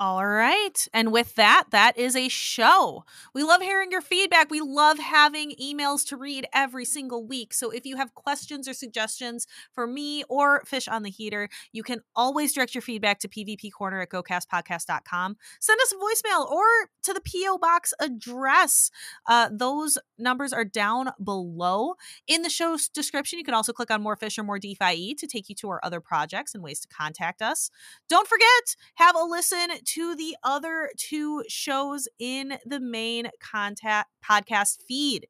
All 0.00 0.24
right. 0.24 0.86
And 0.94 1.10
with 1.10 1.34
that, 1.34 1.64
that 1.70 1.98
is 1.98 2.14
a 2.14 2.28
show. 2.28 3.04
We 3.34 3.42
love 3.42 3.60
hearing 3.60 3.90
your 3.90 4.00
feedback. 4.00 4.48
We 4.48 4.60
love 4.60 5.00
having 5.00 5.56
emails 5.60 6.06
to 6.08 6.16
read 6.16 6.46
every 6.54 6.84
single 6.84 7.26
week. 7.26 7.52
So 7.52 7.70
if 7.70 7.84
you 7.84 7.96
have 7.96 8.14
questions 8.14 8.68
or 8.68 8.74
suggestions 8.74 9.48
for 9.72 9.88
me 9.88 10.22
or 10.28 10.62
Fish 10.64 10.86
on 10.86 11.02
the 11.02 11.10
Heater, 11.10 11.48
you 11.72 11.82
can 11.82 12.02
always 12.14 12.54
direct 12.54 12.76
your 12.76 12.82
feedback 12.82 13.18
to 13.20 13.28
pvpcorner 13.28 14.00
at 14.00 14.10
gocastpodcast.com. 14.10 15.36
Send 15.58 15.80
us 15.80 15.92
a 15.92 15.96
voicemail 15.96 16.48
or 16.48 16.64
to 17.02 17.12
the 17.12 17.20
P.O. 17.20 17.58
Box 17.58 17.92
address. 17.98 18.92
Uh, 19.26 19.48
those 19.50 19.98
numbers 20.16 20.52
are 20.52 20.64
down 20.64 21.10
below. 21.24 21.94
In 22.28 22.42
the 22.42 22.50
show's 22.50 22.88
description, 22.88 23.40
you 23.40 23.44
can 23.44 23.54
also 23.54 23.72
click 23.72 23.90
on 23.90 24.02
More 24.02 24.14
Fish 24.14 24.38
or 24.38 24.44
More 24.44 24.60
DPhiE 24.60 25.16
to 25.16 25.26
take 25.26 25.48
you 25.48 25.56
to 25.56 25.70
our 25.70 25.80
other 25.82 26.00
projects 26.00 26.54
and 26.54 26.62
ways 26.62 26.78
to 26.80 26.88
contact 26.88 27.42
us. 27.42 27.68
Don't 28.08 28.28
forget, 28.28 28.76
have 28.94 29.16
a 29.16 29.24
listen 29.24 29.70
to 29.94 30.14
the 30.14 30.36
other 30.42 30.90
two 30.96 31.44
shows 31.48 32.08
in 32.18 32.58
the 32.64 32.80
main 32.80 33.30
GoCast 33.42 34.04
podcast 34.24 34.82
feed. 34.86 35.28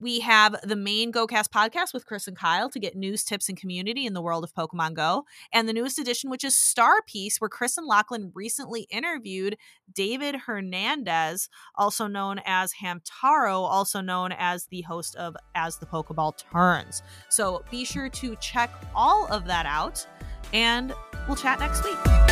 We 0.00 0.20
have 0.20 0.54
the 0.62 0.76
main 0.76 1.12
GoCast 1.12 1.48
podcast 1.48 1.92
with 1.92 2.06
Chris 2.06 2.28
and 2.28 2.36
Kyle 2.36 2.70
to 2.70 2.78
get 2.78 2.94
news, 2.94 3.24
tips, 3.24 3.48
and 3.48 3.58
community 3.58 4.06
in 4.06 4.14
the 4.14 4.22
world 4.22 4.44
of 4.44 4.54
Pokemon 4.54 4.94
Go. 4.94 5.24
And 5.52 5.68
the 5.68 5.72
newest 5.72 5.98
edition, 5.98 6.30
which 6.30 6.44
is 6.44 6.54
Star 6.54 7.02
Piece, 7.02 7.40
where 7.40 7.48
Chris 7.48 7.76
and 7.76 7.86
Lachlan 7.86 8.30
recently 8.32 8.82
interviewed 8.90 9.56
David 9.92 10.36
Hernandez, 10.46 11.48
also 11.74 12.06
known 12.06 12.40
as 12.44 12.74
Hamtaro, 12.80 13.58
also 13.60 14.00
known 14.00 14.32
as 14.38 14.66
the 14.66 14.82
host 14.82 15.16
of 15.16 15.36
As 15.56 15.78
the 15.78 15.86
Pokeball 15.86 16.38
Turns. 16.52 17.02
So 17.28 17.64
be 17.68 17.84
sure 17.84 18.08
to 18.08 18.36
check 18.36 18.70
all 18.94 19.26
of 19.32 19.46
that 19.46 19.66
out, 19.66 20.06
and 20.52 20.92
we'll 21.26 21.36
chat 21.36 21.58
next 21.58 21.82
week. 21.82 22.27